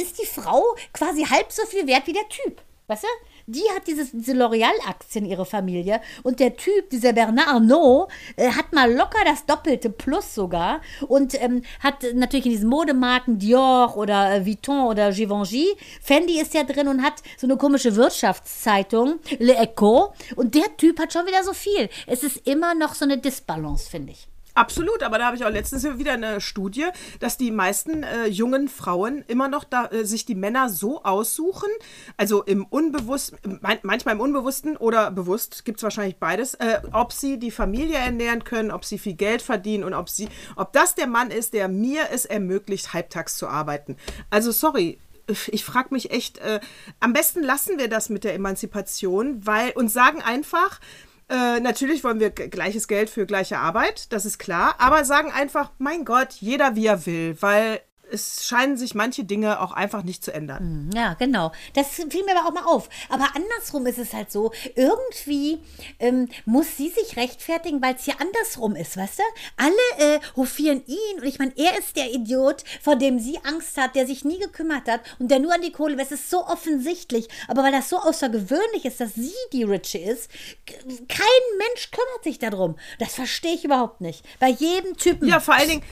ist 0.00 0.18
die 0.20 0.26
Frau 0.26 0.62
quasi 0.92 1.24
halb 1.24 1.52
so 1.52 1.64
viel 1.66 1.86
wert 1.86 2.06
wie 2.06 2.12
der 2.12 2.28
Typ? 2.28 2.62
Weißt 2.86 3.04
du? 3.04 3.08
Die 3.50 3.64
hat 3.74 3.86
dieses, 3.86 4.10
diese 4.12 4.32
L'Oreal-Aktien, 4.32 5.24
ihre 5.24 5.44
Familie. 5.44 6.00
Und 6.22 6.40
der 6.40 6.56
Typ, 6.56 6.90
dieser 6.90 7.12
Bernard 7.12 7.48
Arnault, 7.48 8.10
äh, 8.36 8.50
hat 8.50 8.72
mal 8.72 8.92
locker 8.92 9.24
das 9.24 9.46
Doppelte 9.46 9.90
plus 9.90 10.34
sogar. 10.34 10.80
Und 11.08 11.40
ähm, 11.42 11.62
hat 11.80 12.04
natürlich 12.14 12.46
in 12.46 12.52
diesen 12.52 12.68
Modemarken 12.68 13.38
Dior 13.38 13.96
oder 13.96 14.34
äh, 14.34 14.46
Vuitton 14.46 14.86
oder 14.86 15.12
Givenchy. 15.12 15.68
Fendi 16.00 16.40
ist 16.40 16.54
ja 16.54 16.64
drin 16.64 16.88
und 16.88 17.02
hat 17.02 17.14
so 17.36 17.46
eine 17.46 17.56
komische 17.56 17.96
Wirtschaftszeitung, 17.96 19.20
Le 19.38 19.56
Echo. 19.56 20.12
Und 20.36 20.54
der 20.54 20.76
Typ 20.76 20.98
hat 20.98 21.12
schon 21.12 21.26
wieder 21.26 21.42
so 21.42 21.52
viel. 21.52 21.88
Es 22.06 22.22
ist 22.22 22.46
immer 22.46 22.74
noch 22.74 22.94
so 22.94 23.04
eine 23.04 23.18
Disbalance, 23.18 23.90
finde 23.90 24.12
ich. 24.12 24.29
Absolut, 24.60 25.02
aber 25.02 25.16
da 25.16 25.24
habe 25.24 25.36
ich 25.36 25.44
auch 25.46 25.50
letztens 25.50 25.84
wieder 25.96 26.12
eine 26.12 26.38
Studie, 26.42 26.84
dass 27.18 27.38
die 27.38 27.50
meisten 27.50 28.02
äh, 28.02 28.26
jungen 28.26 28.68
Frauen 28.68 29.24
immer 29.26 29.48
noch 29.48 29.64
da, 29.64 29.86
äh, 29.86 30.04
sich 30.04 30.26
die 30.26 30.34
Männer 30.34 30.68
so 30.68 31.02
aussuchen, 31.02 31.70
also 32.18 32.42
im 32.42 32.66
Unbewussten, 32.66 33.58
manchmal 33.80 34.16
im 34.16 34.20
Unbewussten 34.20 34.76
oder 34.76 35.10
bewusst, 35.12 35.64
gibt 35.64 35.78
es 35.78 35.82
wahrscheinlich 35.82 36.18
beides, 36.18 36.52
äh, 36.56 36.82
ob 36.92 37.14
sie 37.14 37.38
die 37.38 37.50
Familie 37.50 37.96
ernähren 37.96 38.44
können, 38.44 38.70
ob 38.70 38.84
sie 38.84 38.98
viel 38.98 39.14
Geld 39.14 39.40
verdienen 39.40 39.82
und 39.82 39.94
ob 39.94 40.10
sie, 40.10 40.28
ob 40.56 40.74
das 40.74 40.94
der 40.94 41.06
Mann 41.06 41.30
ist, 41.30 41.54
der 41.54 41.68
mir 41.68 42.10
es 42.12 42.26
ermöglicht, 42.26 42.92
halbtags 42.92 43.38
zu 43.38 43.48
arbeiten. 43.48 43.96
Also 44.28 44.52
sorry, 44.52 44.98
ich 45.46 45.64
frage 45.64 45.88
mich 45.92 46.10
echt, 46.10 46.36
äh, 46.36 46.60
am 46.98 47.14
besten 47.14 47.42
lassen 47.42 47.78
wir 47.78 47.88
das 47.88 48.10
mit 48.10 48.24
der 48.24 48.34
Emanzipation, 48.34 49.46
weil 49.46 49.70
und 49.70 49.88
sagen 49.88 50.20
einfach, 50.20 50.80
äh, 51.30 51.60
natürlich 51.60 52.02
wollen 52.02 52.20
wir 52.20 52.30
gleiches 52.30 52.88
Geld 52.88 53.08
für 53.08 53.24
gleiche 53.24 53.58
Arbeit, 53.58 54.12
das 54.12 54.26
ist 54.26 54.38
klar, 54.38 54.74
aber 54.78 55.04
sagen 55.04 55.30
einfach, 55.30 55.70
mein 55.78 56.04
Gott, 56.04 56.32
jeder 56.40 56.74
wie 56.74 56.86
er 56.86 57.06
will, 57.06 57.36
weil 57.40 57.80
es 58.12 58.46
scheinen 58.46 58.76
sich 58.76 58.94
manche 58.94 59.24
Dinge 59.24 59.60
auch 59.60 59.72
einfach 59.72 60.02
nicht 60.02 60.24
zu 60.24 60.32
ändern. 60.32 60.58
Hm, 60.58 60.90
ja, 60.94 61.14
genau. 61.14 61.52
Das 61.74 61.88
fiel 61.88 62.24
mir 62.24 62.36
aber 62.36 62.48
auch 62.48 62.52
mal 62.52 62.64
auf. 62.64 62.88
Aber 63.08 63.28
andersrum 63.34 63.86
ist 63.86 63.98
es 63.98 64.12
halt 64.12 64.30
so, 64.30 64.52
irgendwie 64.74 65.60
ähm, 65.98 66.28
muss 66.44 66.76
sie 66.76 66.88
sich 66.88 67.16
rechtfertigen, 67.16 67.82
weil 67.82 67.94
es 67.94 68.04
hier 68.04 68.20
andersrum 68.20 68.76
ist, 68.76 68.96
weißt 68.96 69.18
du? 69.18 69.22
Alle 69.56 70.16
äh, 70.16 70.20
hofieren 70.36 70.82
ihn 70.86 71.20
und 71.20 71.26
ich 71.26 71.38
meine, 71.38 71.52
er 71.56 71.78
ist 71.78 71.96
der 71.96 72.12
Idiot, 72.12 72.64
vor 72.82 72.96
dem 72.96 73.18
sie 73.18 73.38
Angst 73.44 73.76
hat, 73.76 73.94
der 73.94 74.06
sich 74.06 74.24
nie 74.24 74.38
gekümmert 74.38 74.88
hat 74.88 75.00
und 75.18 75.30
der 75.30 75.38
nur 75.38 75.54
an 75.54 75.62
die 75.62 75.72
Kohle, 75.72 76.00
es 76.00 76.12
ist 76.12 76.30
so 76.30 76.46
offensichtlich, 76.46 77.28
aber 77.48 77.62
weil 77.62 77.72
das 77.72 77.88
so 77.88 77.98
außergewöhnlich 77.98 78.84
ist, 78.84 79.00
dass 79.00 79.14
sie 79.14 79.32
die 79.52 79.64
Riche 79.64 79.98
ist, 79.98 80.30
kein 80.66 81.58
Mensch 81.58 81.90
kümmert 81.90 82.24
sich 82.24 82.38
darum. 82.38 82.76
Das 82.98 83.14
verstehe 83.14 83.54
ich 83.54 83.64
überhaupt 83.64 84.00
nicht. 84.00 84.24
Bei 84.38 84.48
jedem 84.48 84.96
Typen. 84.96 85.28
Ja, 85.28 85.40
vor 85.40 85.54
allen 85.54 85.68
Dingen 85.68 85.82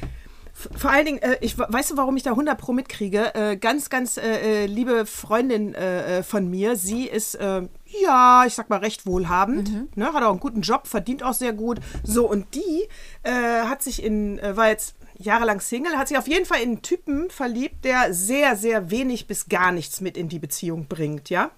vor 0.77 0.91
allen 0.91 1.07
Dingen, 1.07 1.23
äh, 1.23 1.38
ich 1.41 1.57
weißt 1.57 1.93
du, 1.93 1.97
warum 1.97 2.17
ich 2.17 2.23
da 2.23 2.31
100 2.31 2.59
Pro 2.59 2.73
mitkriege? 2.73 3.35
Äh, 3.35 3.57
ganz, 3.57 3.91
ganz 3.91 4.17
äh, 4.17 4.65
äh 4.65 4.67
liebe 4.67 5.07
Freundin 5.07 5.75
äh, 5.75 6.19
äh, 6.19 6.23
von 6.23 6.49
mir, 6.50 6.77
sie 6.77 7.07
ist 7.07 7.38
ja, 7.85 8.45
ich 8.47 8.55
sag 8.55 8.69
mal 8.69 8.81
recht 8.81 9.07
wohlhabend, 9.07 9.73
mhm. 9.73 9.88
ne, 9.95 10.12
hat 10.12 10.23
auch 10.23 10.31
einen 10.31 10.41
guten 10.41 10.61
Job, 10.61 10.87
verdient 10.87 11.23
auch 11.23 11.33
sehr 11.33 11.53
gut. 11.53 11.79
So 12.03 12.29
und 12.29 12.55
die 12.55 12.88
hat 13.25 13.83
sich 13.83 14.03
in, 14.03 14.41
war 14.43 14.69
jetzt 14.69 14.97
jahrelang 15.17 15.61
Single, 15.61 15.97
hat 15.97 16.09
sich 16.09 16.19
auf 16.19 16.29
jeden 16.29 16.45
Fall 16.45 16.61
in 16.61 16.71
einen 16.71 16.83
Typen 16.83 17.31
verliebt, 17.31 17.85
der 17.85 18.12
sehr, 18.12 18.57
sehr 18.57 18.91
wenig 18.91 19.27
bis 19.27 19.49
gar 19.49 19.73
nichts 19.73 20.00
mit 20.00 20.17
in 20.17 20.29
die 20.29 20.38
Beziehung 20.38 20.87
bringt, 20.87 21.31
ja. 21.31 21.50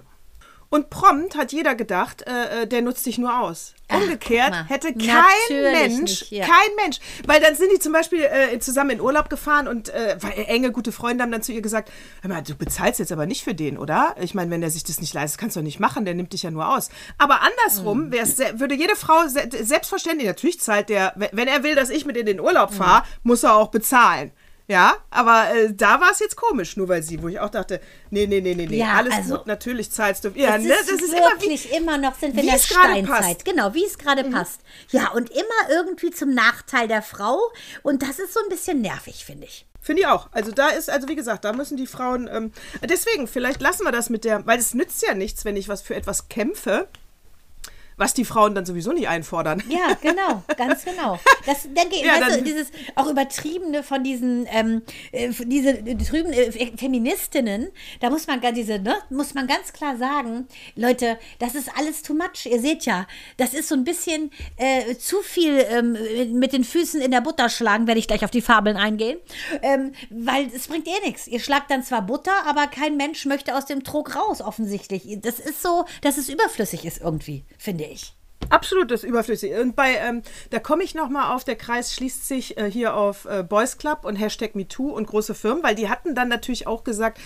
Und 0.73 0.89
prompt 0.89 1.37
hat 1.37 1.53
jeder 1.53 1.75
gedacht, 1.75 2.23
äh, 2.29 2.63
äh 2.63 2.67
der 2.67 2.81
nutzt 2.83 3.05
dich 3.05 3.19
nur 3.19 3.41
aus. 3.41 3.75
Umgekehrt 3.93 4.51
mal. 4.51 4.67
hätte 4.69 4.93
kein 4.95 5.09
Natürlich 5.49 5.73
Mensch, 5.73 6.01
nicht, 6.21 6.31
ja. 6.31 6.47
kein 6.47 6.77
Mensch, 6.81 7.01
weil 7.27 7.41
dann 7.41 7.57
sind 7.57 7.73
die 7.75 7.81
zum 7.81 7.93
Beispiel 7.93 8.23
äh, 8.23 8.57
zusammen 8.61 8.91
in 8.91 9.01
Urlaub 9.01 9.29
gefahren 9.29 9.67
und 9.67 9.89
äh, 9.89 10.17
enge 10.47 10.71
gute 10.71 10.93
Freunde 10.93 11.25
haben 11.25 11.33
dann 11.33 11.43
zu 11.43 11.51
ihr 11.51 11.61
gesagt, 11.61 11.91
hör 12.23 12.31
mal, 12.31 12.41
du 12.43 12.55
bezahlst 12.55 13.01
jetzt 13.01 13.11
aber 13.11 13.27
nicht 13.27 13.43
für 13.43 13.53
den, 13.53 13.79
oder? 13.79 14.15
Ich 14.21 14.33
meine, 14.33 14.49
wenn 14.53 14.61
der 14.61 14.71
sich 14.71 14.85
das 14.85 15.01
nicht 15.01 15.13
leistet, 15.13 15.41
kannst 15.41 15.57
du 15.57 15.61
doch 15.61 15.65
nicht 15.65 15.81
machen, 15.81 16.05
der 16.05 16.15
nimmt 16.15 16.33
dich 16.33 16.45
ja 16.45 16.53
nur 16.53 16.69
aus. 16.73 16.89
Aber 17.19 17.41
andersrum 17.43 18.07
Mhm. 18.11 18.13
würde 18.61 18.77
jede 18.77 18.95
Frau 18.95 19.27
se 19.27 19.49
selbstverständlich, 19.63 20.29
natürlich 20.29 20.61
zahlt 20.61 20.89
der, 20.89 21.13
wenn- 21.17 21.31
wenn 21.33 21.49
er 21.49 21.65
will, 21.65 21.75
dass 21.75 21.91
ich 21.91 22.07
mit 22.07 22.17
in 22.17 22.27
den 22.27 22.39
Urlaub 22.39 22.73
fahre, 22.73 23.03
muss 23.25 23.43
er 23.43 23.57
auch 23.57 23.73
bezahlen. 23.73 24.31
Ja, 24.71 24.99
aber 25.11 25.53
äh, 25.53 25.75
da 25.75 26.01
war 26.01 26.13
es 26.13 26.21
jetzt 26.21 26.37
komisch, 26.37 26.77
nur 26.77 26.89
weil 26.89 27.03
sie, 27.03 27.21
wo 27.21 27.27
ich 27.27 27.41
auch 27.41 27.51
dachte, 27.51 27.81
nee, 28.11 28.29
nee, 28.29 28.41
nee, 28.41 28.55
nee, 28.55 28.67
nee, 28.67 28.77
Ja, 28.79 28.93
alles 28.93 29.13
also- 29.15 29.39
gut, 29.39 29.49
natürlich 29.49 29.91
zahlst 29.91 30.25
du. 30.25 30.29
Ja, 30.37 30.59
Es 30.59 30.63
ne, 30.63 30.75
ist, 30.75 30.89
das 30.93 31.03
ist 31.03 31.13
immer 31.13 31.27
wie, 31.27 31.41
wirklich 31.43 31.73
immer, 31.73 31.99
noch, 31.99 32.17
sind 32.17 32.37
wir 32.37 32.45
in 32.45 32.51
der 32.51 32.59
Steinzeit. 32.59 33.39
Mhm. 33.39 33.51
Genau, 33.51 33.75
wie 33.75 33.85
es 33.85 33.99
gerade 33.99 34.23
passt. 34.31 34.61
Ja, 34.91 35.11
und 35.11 35.29
immer 35.31 35.71
irgendwie 35.71 36.13
zum 36.13 36.35
Nachteil 36.35 36.87
der 36.87 37.03
Frau. 37.03 37.41
Und 37.83 38.03
das 38.03 38.21
ist 38.21 38.33
so 38.33 38.39
ein 38.39 38.49
bisschen 38.49 38.81
nervig, 38.81 39.25
finde 39.25 39.47
ich. 39.47 39.67
Finde 39.81 40.03
ich 40.03 40.07
auch. 40.07 40.29
Also 40.31 40.53
da 40.53 40.69
ist, 40.69 40.89
also 40.89 41.09
wie 41.09 41.17
gesagt, 41.17 41.45
da 41.45 41.53
müssen 41.53 41.77
die 41.77 41.89
Frauen, 41.89 42.29
ähm, 42.33 42.53
deswegen, 42.89 43.27
vielleicht 43.27 43.61
lassen 43.61 43.85
wir 43.85 43.91
das 43.91 44.09
mit 44.09 44.25
der, 44.25 44.47
weil 44.47 44.61
es 44.61 44.73
nützt 44.73 45.03
ja 45.03 45.15
nichts, 45.15 45.45
wenn 45.45 45.57
ich 45.57 45.69
was 45.69 45.83
für 45.83 45.97
etwas 45.97 46.29
kämpfe, 46.29 46.87
was 48.01 48.15
die 48.15 48.25
Frauen 48.25 48.55
dann 48.55 48.67
sowieso 48.67 48.93
nicht 48.93 49.09
einfordern. 49.09 49.63
Ja, 49.69 49.97
genau, 50.01 50.43
ganz 50.57 50.85
genau. 50.85 51.19
Das 51.47 51.63
denke 51.63 51.97
ich, 51.97 52.03
Ja, 52.03 52.21
weißt 52.21 52.41
du, 52.41 52.43
dieses 52.43 52.69
auch 52.95 53.07
übertriebene 53.07 53.83
von 53.83 54.05
diesen 54.05 54.47
ähm, 54.51 54.83
äh, 55.13 55.31
diese 55.45 55.85
trüben 55.99 56.33
äh, 56.33 56.51
Feministinnen, 56.77 57.69
da 58.01 58.11
muss 58.11 58.27
man 58.27 58.41
ganz 58.41 58.51
diese, 58.61 58.79
ne, 58.79 58.97
muss 59.11 59.35
man 59.35 59.47
ganz 59.47 59.73
klar 59.73 59.97
sagen, 59.97 60.47
Leute, 60.75 61.19
das 61.39 61.55
ist 61.55 61.71
alles 61.77 62.03
too 62.03 62.15
much. 62.15 62.47
Ihr 62.47 62.61
seht 62.61 62.85
ja, 62.85 63.07
das 63.37 63.55
ist 63.55 63.69
so 63.69 63.75
ein 63.75 63.85
bisschen 63.85 64.31
äh, 64.57 64.97
zu 64.97 65.23
viel 65.23 65.65
ähm, 65.69 65.97
mit 66.39 66.53
den 66.53 66.65
Füßen 66.65 67.01
in 67.01 67.11
der 67.11 67.21
Butter 67.21 67.49
schlagen, 67.49 67.87
werde 67.87 67.99
ich 67.99 68.07
gleich 68.07 68.25
auf 68.25 68.31
die 68.31 68.43
Fabeln 68.43 68.77
eingehen, 68.77 69.19
ähm, 69.63 69.93
weil 70.11 70.49
es 70.55 70.69
bringt 70.69 70.87
eh 70.89 71.07
nichts. 71.07 71.27
Ihr 71.27 71.41
schlagt 71.41 71.71
dann 71.71 71.83
zwar 71.83 72.03
Butter, 72.03 72.33
aber 72.47 72.67
kein 72.67 72.97
Mensch 72.97 73.25
möchte 73.27 73.57
aus 73.57 73.67
dem 73.67 73.83
Trog 73.85 74.15
raus, 74.15 74.41
offensichtlich. 74.41 75.19
Das 75.23 75.39
ist 75.39 75.63
so, 75.63 75.85
dass 76.03 76.19
es 76.19 76.29
überflüssig 76.29 76.85
ist 76.85 77.01
irgendwie, 77.01 77.45
finde 77.59 77.85
ich. 77.85 77.90
Absolut, 78.49 78.91
das 78.91 79.05
ist 79.05 79.09
überflüssig. 79.09 79.53
Und 79.55 79.77
bei, 79.77 79.95
ähm, 79.97 80.23
da 80.51 80.59
komme 80.59 80.83
ich 80.83 80.95
nochmal 80.95 81.35
auf, 81.35 81.45
der 81.45 81.57
Kreis 81.57 81.95
schließt 81.95 82.27
sich 82.27 82.57
äh, 82.57 82.71
hier 82.71 82.95
auf 82.95 83.27
äh, 83.27 83.45
Boys 83.45 83.79
Club 83.79 84.05
und 84.05 84.17
Hashtag 84.17 84.55
MeToo 84.55 84.91
und 84.91 85.07
große 85.07 85.35
Firmen, 85.35 85.63
weil 85.63 85.75
die 85.75 85.89
hatten 85.89 86.15
dann 86.15 86.29
natürlich 86.29 86.67
auch 86.67 86.83
gesagt, 86.83 87.21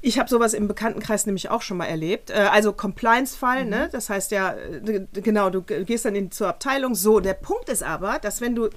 ich 0.00 0.18
habe 0.18 0.28
sowas 0.28 0.54
im 0.54 0.68
Bekanntenkreis 0.68 1.26
nämlich 1.26 1.50
auch 1.50 1.62
schon 1.62 1.76
mal 1.76 1.86
erlebt. 1.86 2.30
Äh, 2.30 2.48
also 2.50 2.72
Compliance-Fall, 2.72 3.64
ne? 3.64 3.88
Das 3.90 4.08
heißt 4.08 4.30
ja, 4.30 4.54
äh, 4.54 5.06
genau, 5.12 5.50
du 5.50 5.62
gehst 5.62 6.04
dann 6.04 6.14
in, 6.14 6.30
zur 6.30 6.48
Abteilung. 6.48 6.94
So, 6.94 7.20
der 7.20 7.34
Punkt 7.34 7.68
ist 7.68 7.82
aber, 7.82 8.18
dass 8.20 8.40
wenn 8.40 8.54
du 8.54 8.68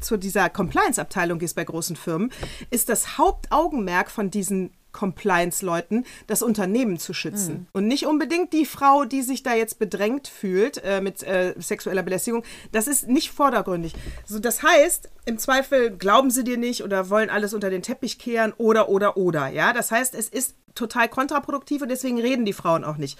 zu 0.00 0.16
dieser 0.16 0.48
Compliance-Abteilung 0.48 1.38
gehst 1.38 1.56
bei 1.56 1.64
großen 1.64 1.96
Firmen, 1.96 2.30
ist 2.70 2.88
das 2.88 3.18
Hauptaugenmerk 3.18 4.10
von 4.10 4.30
diesen 4.30 4.70
Compliance-Leuten, 4.96 6.04
das 6.26 6.42
Unternehmen 6.42 6.98
zu 6.98 7.12
schützen. 7.12 7.68
Und 7.72 7.86
nicht 7.86 8.06
unbedingt 8.06 8.52
die 8.54 8.64
Frau, 8.64 9.04
die 9.04 9.22
sich 9.22 9.42
da 9.42 9.54
jetzt 9.54 9.78
bedrängt 9.78 10.26
fühlt 10.26 10.82
äh, 10.82 11.02
mit 11.02 11.22
äh, 11.22 11.54
sexueller 11.58 12.02
Belästigung. 12.02 12.42
Das 12.72 12.88
ist 12.88 13.06
nicht 13.06 13.30
vordergründig. 13.30 13.92
So, 14.24 14.38
das 14.38 14.62
heißt, 14.62 15.10
im 15.26 15.38
Zweifel 15.38 15.90
glauben 15.90 16.30
sie 16.30 16.44
dir 16.44 16.56
nicht 16.56 16.82
oder 16.82 17.10
wollen 17.10 17.28
alles 17.28 17.52
unter 17.52 17.68
den 17.68 17.82
Teppich 17.82 18.18
kehren 18.18 18.54
oder, 18.56 18.88
oder, 18.88 19.18
oder. 19.18 19.48
Ja, 19.48 19.74
das 19.74 19.92
heißt, 19.92 20.14
es 20.14 20.28
ist 20.30 20.54
total 20.74 21.08
kontraproduktiv 21.08 21.82
und 21.82 21.90
deswegen 21.90 22.20
reden 22.20 22.46
die 22.46 22.52
Frauen 22.54 22.84
auch 22.84 22.96
nicht. 22.96 23.18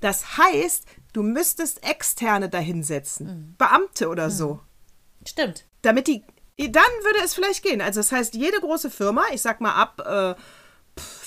Das 0.00 0.38
heißt, 0.38 0.86
du 1.12 1.22
müsstest 1.22 1.84
Externe 1.84 2.48
dahinsetzen, 2.48 3.54
Beamte 3.58 4.08
oder 4.08 4.30
so 4.30 4.60
Stimmt. 5.26 5.66
damit 5.82 6.06
die, 6.06 6.24
dann 6.56 6.82
würde 7.02 7.20
es 7.24 7.34
vielleicht 7.34 7.62
gehen. 7.62 7.80
Also 7.80 8.00
das 8.00 8.12
heißt, 8.12 8.34
jede 8.34 8.60
große 8.60 8.90
Firma, 8.90 9.24
ich 9.32 9.42
sag 9.42 9.60
mal 9.60 9.74
ab 9.74 10.00
äh, 10.04 10.40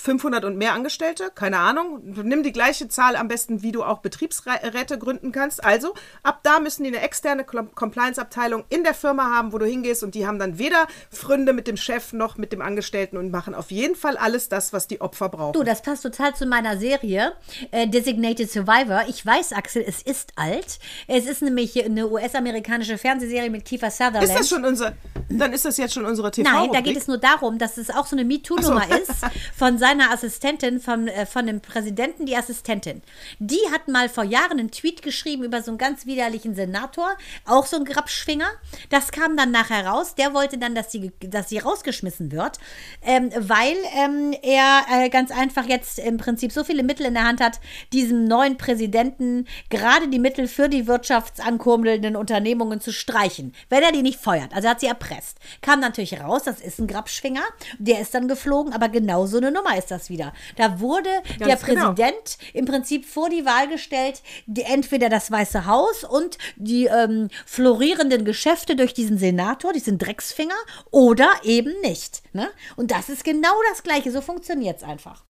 500 0.04 0.44
und 0.44 0.58
mehr 0.58 0.74
Angestellte, 0.74 1.30
keine 1.34 1.58
Ahnung, 1.60 2.02
nimm 2.04 2.42
die 2.42 2.52
gleiche 2.52 2.88
Zahl 2.88 3.16
am 3.16 3.26
besten, 3.26 3.62
wie 3.62 3.72
du 3.72 3.82
auch 3.82 4.00
Betriebsräte 4.00 4.98
gründen 4.98 5.32
kannst. 5.32 5.64
Also 5.64 5.94
ab 6.22 6.40
da 6.42 6.60
müssen 6.60 6.84
die 6.84 6.90
eine 6.90 7.00
externe 7.00 7.42
Com- 7.44 7.74
Compliance-Abteilung 7.74 8.64
in 8.68 8.84
der 8.84 8.92
Firma 8.92 9.34
haben, 9.34 9.54
wo 9.54 9.58
du 9.58 9.64
hingehst 9.64 10.02
und 10.02 10.14
die 10.14 10.26
haben 10.26 10.38
dann 10.38 10.58
weder 10.58 10.88
Fründe 11.10 11.54
mit 11.54 11.66
dem 11.66 11.78
Chef 11.78 12.12
noch 12.12 12.36
mit 12.36 12.52
dem 12.52 12.60
Angestellten 12.60 13.16
und 13.16 13.30
machen 13.30 13.54
auf 13.54 13.70
jeden 13.70 13.96
Fall 13.96 14.18
alles 14.18 14.50
das, 14.50 14.74
was 14.74 14.86
die 14.86 15.00
Opfer 15.00 15.30
brauchen. 15.30 15.54
Du, 15.54 15.62
das 15.62 15.80
passt 15.80 16.02
total 16.02 16.34
zu 16.34 16.44
meiner 16.44 16.76
Serie, 16.76 17.32
äh, 17.70 17.88
Designated 17.88 18.50
Survivor. 18.50 19.04
Ich 19.08 19.24
weiß, 19.24 19.54
Axel, 19.54 19.82
es 19.86 20.02
ist 20.02 20.34
alt. 20.36 20.78
Es 21.08 21.24
ist 21.24 21.40
nämlich 21.40 21.82
eine 21.82 22.08
US-amerikanische 22.10 22.98
Fernsehserie 22.98 23.48
mit 23.48 23.64
Kiefer 23.64 23.90
Sutherland. 23.90 24.24
ist 24.24 24.38
das 24.38 24.48
schon 24.50 24.66
unser, 24.66 24.92
dann 25.30 25.54
ist 25.54 25.64
das 25.64 25.78
jetzt 25.78 25.94
schon 25.94 26.04
unsere 26.04 26.30
tv 26.30 26.50
Nein, 26.50 26.68
da 26.74 26.82
geht 26.82 26.98
es 26.98 27.06
nur 27.06 27.16
darum, 27.16 27.56
dass 27.56 27.78
es 27.78 27.88
auch 27.88 28.04
so 28.04 28.16
eine 28.16 28.24
MeToo-Nummer 28.26 28.84
so. 28.90 28.94
ist 28.96 29.10
von 29.56 29.78
seiner 29.78 29.93
Assistentin, 30.00 30.80
von, 30.80 31.08
äh, 31.08 31.26
von 31.26 31.46
dem 31.46 31.60
Präsidenten, 31.60 32.26
die 32.26 32.36
Assistentin. 32.36 33.02
Die 33.38 33.60
hat 33.72 33.88
mal 33.88 34.08
vor 34.08 34.24
Jahren 34.24 34.58
einen 34.58 34.70
Tweet 34.70 35.02
geschrieben 35.02 35.44
über 35.44 35.62
so 35.62 35.70
einen 35.70 35.78
ganz 35.78 36.06
widerlichen 36.06 36.54
Senator, 36.54 37.16
auch 37.44 37.66
so 37.66 37.76
ein 37.76 37.84
Grabschwinger. 37.84 38.48
Das 38.90 39.12
kam 39.12 39.36
dann 39.36 39.50
nachher 39.50 39.86
raus. 39.86 40.14
Der 40.14 40.34
wollte 40.34 40.58
dann, 40.58 40.74
dass 40.74 40.92
sie, 40.92 41.12
dass 41.20 41.48
sie 41.48 41.58
rausgeschmissen 41.58 42.32
wird, 42.32 42.58
ähm, 43.02 43.30
weil 43.36 43.76
ähm, 43.96 44.34
er 44.42 44.84
äh, 44.90 45.08
ganz 45.08 45.30
einfach 45.30 45.66
jetzt 45.66 45.98
im 45.98 46.16
Prinzip 46.16 46.52
so 46.52 46.64
viele 46.64 46.82
Mittel 46.82 47.06
in 47.06 47.14
der 47.14 47.24
Hand 47.24 47.40
hat, 47.40 47.60
diesem 47.92 48.24
neuen 48.24 48.56
Präsidenten 48.56 49.46
gerade 49.70 50.08
die 50.08 50.18
Mittel 50.18 50.48
für 50.48 50.68
die 50.68 50.86
wirtschaftsankurbelnden 50.86 52.16
Unternehmungen 52.16 52.80
zu 52.80 52.92
streichen, 52.92 53.54
wenn 53.68 53.82
er 53.82 53.92
die 53.92 54.02
nicht 54.02 54.20
feuert. 54.20 54.54
Also 54.54 54.68
hat 54.68 54.80
sie 54.80 54.86
erpresst. 54.86 55.38
Kam 55.62 55.80
natürlich 55.80 56.20
raus, 56.20 56.42
das 56.44 56.60
ist 56.60 56.78
ein 56.78 56.86
Grabschwinger, 56.86 57.42
der 57.78 58.00
ist 58.00 58.14
dann 58.14 58.28
geflogen, 58.28 58.72
aber 58.72 58.88
genau 58.88 59.26
so 59.26 59.38
eine 59.38 59.50
Nummer 59.50 59.76
ist 59.76 59.83
das 59.90 60.10
wieder. 60.10 60.32
Da 60.56 60.80
wurde 60.80 61.10
der 61.40 61.48
Ganz 61.48 61.64
genau. 61.64 61.86
Präsident 61.92 62.38
im 62.52 62.64
Prinzip 62.64 63.04
vor 63.06 63.30
die 63.30 63.44
Wahl 63.44 63.68
gestellt, 63.68 64.22
die, 64.46 64.62
entweder 64.62 65.08
das 65.08 65.30
Weiße 65.30 65.66
Haus 65.66 66.04
und 66.04 66.38
die 66.56 66.86
ähm, 66.86 67.28
florierenden 67.46 68.24
Geschäfte 68.24 68.76
durch 68.76 68.94
diesen 68.94 69.18
Senator, 69.18 69.72
diesen 69.72 69.98
Drecksfinger, 69.98 70.54
oder 70.90 71.28
eben 71.42 71.72
nicht. 71.82 72.22
Ne? 72.32 72.48
Und 72.76 72.90
das 72.90 73.08
ist 73.08 73.24
genau 73.24 73.54
das 73.70 73.82
Gleiche. 73.82 74.10
So 74.10 74.20
funktioniert 74.20 74.78
es 74.78 74.82
einfach. 74.82 75.24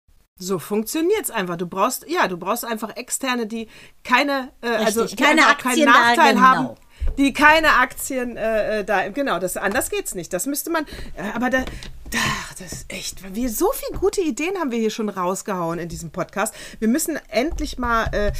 So 0.41 0.58
funktioniert 0.58 1.24
es 1.24 1.29
einfach. 1.31 1.55
Du 1.55 1.67
brauchst, 1.67 2.10
ja, 2.10 2.27
du 2.27 2.36
brauchst 2.36 2.65
einfach 2.65 2.96
Externe, 2.96 3.46
die 3.46 3.67
keine, 4.03 4.51
äh, 4.62 4.70
also 4.70 5.05
keine 5.15 5.46
einfach 5.46 5.65
Aktien 5.65 5.86
keinen 5.86 5.93
da, 5.93 6.00
Nachteil 6.00 6.34
genau. 6.34 6.46
haben. 6.46 6.75
Die 7.18 7.34
keine 7.34 7.75
Aktien 7.75 8.38
äh, 8.38 8.80
äh, 8.80 8.84
da, 8.84 9.10
genau, 9.10 9.39
das, 9.39 9.58
anders 9.58 9.89
geht's 9.89 10.15
nicht. 10.15 10.34
Das 10.34 10.46
müsste 10.46 10.70
man, 10.70 10.86
äh, 11.15 11.24
aber 11.34 11.50
da, 11.50 11.60
da, 12.10 12.20
das 12.60 12.72
ist 12.72 12.94
echt, 12.94 13.36
wir 13.36 13.50
so 13.50 13.72
viele 13.74 14.00
gute 14.00 14.22
Ideen 14.22 14.58
haben 14.60 14.72
wir 14.72 14.80
hier 14.80 14.89
schon 14.89 15.10
rausgehauen 15.10 15.80
in 15.80 15.89
diesem 15.89 16.12
Podcast. 16.12 16.53
Wir 16.80 16.88
müssen 16.88 17.20
endlich 17.30 17.77
mal 17.77 18.06
äh, 18.13 18.32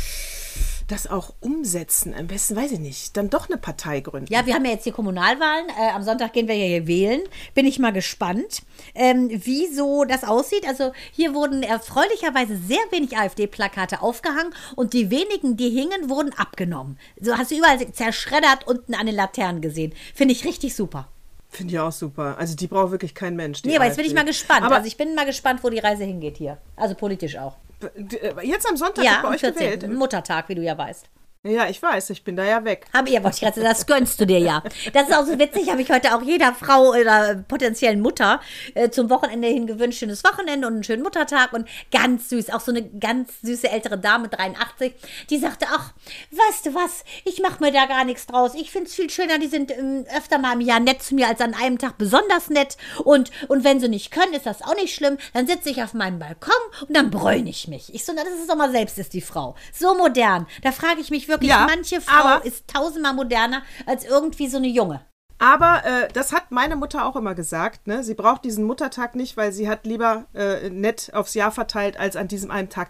das 0.92 1.08
auch 1.08 1.34
umsetzen. 1.40 2.14
Am 2.14 2.28
besten, 2.28 2.56
weiß 2.56 2.74
ich 2.74 2.80
nicht, 2.80 3.16
dann 3.16 3.30
doch 3.30 3.50
eine 3.50 3.58
Partei 3.58 4.02
gründen. 4.02 4.32
Ja, 4.32 4.46
wir 4.46 4.54
haben 4.54 4.66
ja 4.66 4.72
jetzt 4.72 4.84
hier 4.84 4.94
Kommunalwahlen. 4.94 5.68
Äh, 5.70 5.92
am 5.92 6.04
Sonntag 6.04 6.34
gehen 6.34 6.48
wir 6.48 6.56
ja 6.56 6.66
hier 6.66 6.88
wählen. 6.88 7.22
Bin 7.54 7.66
ich 7.66 7.80
mal 7.80 7.94
gespannt, 7.94 8.62
ähm, 8.94 9.30
wie 9.30 9.68
so 9.68 10.04
das 10.04 10.24
aussieht. 10.24 10.68
Also 10.68 10.92
hier 11.12 11.34
wurden 11.34 11.64
erfreulicherweise 11.64 12.58
sehr 12.58 12.82
wenig 12.92 13.18
AfD-Plakate 13.18 14.02
aufgehangen 14.02 14.54
und 14.76 14.94
die 14.94 15.10
wenigen, 15.10 15.56
die 15.56 15.70
hingen, 15.70 16.10
wurden 16.10 16.34
abgenommen. 16.38 16.98
So 17.20 17.38
hast 17.38 17.52
du 17.52 17.56
überall 17.56 17.92
zerschreddert 17.94 18.68
unten 18.68 18.94
an 18.94 19.06
den 19.06 19.16
Laternen 19.16 19.62
gesehen. 19.62 19.94
Finde 20.14 20.34
ich 20.34 20.46
richtig 20.46 20.76
super. 20.76 21.08
Finde 21.50 21.74
ich 21.74 21.80
auch 21.80 21.92
super. 21.92 22.38
Also 22.38 22.56
die 22.56 22.68
braucht 22.68 22.92
wirklich 22.92 23.14
kein 23.14 23.36
Mensch. 23.36 23.64
Nee, 23.64 23.76
aber 23.76 23.86
jetzt 23.86 23.98
bin 23.98 24.06
ich 24.06 24.12
AfD. 24.12 24.24
mal 24.24 24.28
gespannt. 24.28 24.64
Aber 24.64 24.76
also 24.76 24.88
ich 24.88 24.98
bin 24.98 25.16
mal 25.16 25.26
gespannt, 25.26 25.64
wo 25.64 25.70
die 25.70 25.80
Reise 25.80 26.04
hingeht 26.04 26.38
hier. 26.38 26.58
Also 26.76 26.96
politisch 26.96 27.38
auch. 27.38 27.58
Äh, 27.84 28.34
jetzt 28.44 28.68
am 28.70 28.78
Sonntag 28.78 29.04
Ja, 29.04 29.20
bei 29.22 29.28
am 29.30 29.34
euch 29.34 29.42
14. 29.42 29.80
gewählt. 29.80 29.94
Muttertag, 29.98 30.50
wie 30.50 30.56
du 30.56 30.62
ja 30.62 30.78
weißt. 30.78 31.08
Ja, 31.44 31.68
ich 31.68 31.82
weiß, 31.82 32.12
ich 32.12 32.24
bin 32.24 32.36
da 32.36 32.44
ja 32.44 32.64
weg. 32.66 32.86
Habe 32.94 33.10
ihr, 33.10 33.24
wollte 33.24 33.38
ich 33.38 33.42
gerade 33.42 33.56
sagen, 33.56 33.68
das 33.68 33.88
gönnst 33.88 34.22
du 34.22 34.28
dir 34.28 34.38
ja. 34.38 34.62
Das 34.94 35.10
ist 35.10 35.16
auch 35.16 35.26
so 35.26 35.40
witzig, 35.40 35.72
habe 35.72 35.82
ich 35.82 35.90
heute 35.90 36.16
auch 36.16 36.22
jeder 36.22 36.54
Frau 36.54 36.92
oder 36.92 37.44
potenziellen 37.48 38.00
Mutter 38.00 38.40
äh, 38.76 38.92
zum 38.92 39.10
Wochenende 39.10 39.48
hin 39.48 39.66
gewünscht. 39.66 39.98
Schönes 39.98 40.24
Wochenende 40.24 40.68
und 40.68 40.76
einen 40.76 40.84
schönen 40.84 41.02
Muttertag 41.02 41.54
und 41.54 41.68
ganz 41.92 42.30
süß. 42.30 42.52
Auch 42.52 42.60
so 42.60 42.70
eine 42.70 42.88
ganz 42.88 43.42
süße 43.42 43.72
ältere 43.72 43.98
Dame, 43.98 44.28
83, 44.28 44.94
die 45.32 45.40
sagte, 45.40 45.66
ach, 45.72 45.94
weißt 46.30 46.68
du 46.68 46.76
was, 46.76 47.04
ich 47.26 47.42
mache 47.42 47.64
mir 47.64 47.72
da 47.72 47.88
gar 47.88 48.06
nichts 48.06 48.28
draus. 48.28 48.54
Ich 48.54 48.70
finde 48.70 48.86
es 48.86 48.94
viel 48.94 49.10
schöner, 49.10 49.40
die 49.40 49.48
sind 49.48 49.72
ähm, 49.72 50.06
öfter 50.16 50.38
mal 50.38 50.54
im 50.54 50.62
Jahr 50.62 50.80
nett 50.80 51.02
zu 51.02 51.16
mir 51.16 51.28
als 51.28 51.42
an 51.42 51.56
einem 51.56 51.80
Tag 51.80 51.98
besonders 51.98 52.52
nett. 52.52 52.78
Und, 53.04 53.32
und 53.48 53.64
wenn 53.64 53.80
sie 53.80 53.90
nicht 53.90 54.12
können, 54.12 54.36
ist 54.36 54.46
das 54.46 54.62
auch 54.62 54.76
nicht 54.76 54.94
schlimm. 54.94 55.18
Dann 55.34 55.48
sitze 55.48 55.72
ich 55.72 55.82
auf 55.82 55.96
meinem 55.96 56.20
Balkon 56.20 56.54
und 56.88 56.96
dann 56.96 57.10
bräune 57.10 57.50
ich 57.50 57.68
mich. 57.68 57.92
Ich 57.96 58.06
so, 58.06 58.14
na, 58.16 58.24
das 58.24 58.36
ist 58.36 58.48
doch 58.48 58.56
mal 58.56 58.72
selbst, 58.72 59.00
ist 59.00 59.14
die 59.14 59.22
Frau. 59.22 59.56
So 59.74 59.96
modern. 59.96 60.46
Da 60.62 60.72
frage 60.72 61.02
ich 61.02 61.10
mich 61.10 61.31
wirklich, 61.32 61.50
Ja, 61.50 61.66
manche 61.68 62.00
Frau 62.02 62.24
aber- 62.36 62.46
ist 62.46 62.68
tausendmal 62.68 63.14
moderner 63.16 63.64
als 63.88 64.06
irgendwie 64.06 64.48
so 64.48 64.58
eine 64.58 64.68
Junge. 64.68 65.04
Aber 65.40 65.82
äh, 65.84 66.08
das 66.14 66.34
hat 66.34 66.52
meine 66.52 66.76
Mutter 66.76 67.04
auch 67.04 67.16
immer 67.16 67.34
gesagt. 67.34 67.88
Ne? 67.88 68.04
Sie 68.04 68.14
braucht 68.14 68.46
diesen 68.46 68.64
Muttertag 68.64 69.16
nicht, 69.16 69.38
weil 69.38 69.52
sie 69.52 69.68
hat 69.68 69.88
lieber 69.88 70.28
äh, 70.36 70.70
nett 70.70 71.10
aufs 71.16 71.34
Jahr 71.34 71.52
verteilt 71.52 72.00
als 72.00 72.16
an 72.16 72.28
diesem 72.28 72.52
einen 72.52 72.70
Tag. 72.70 72.90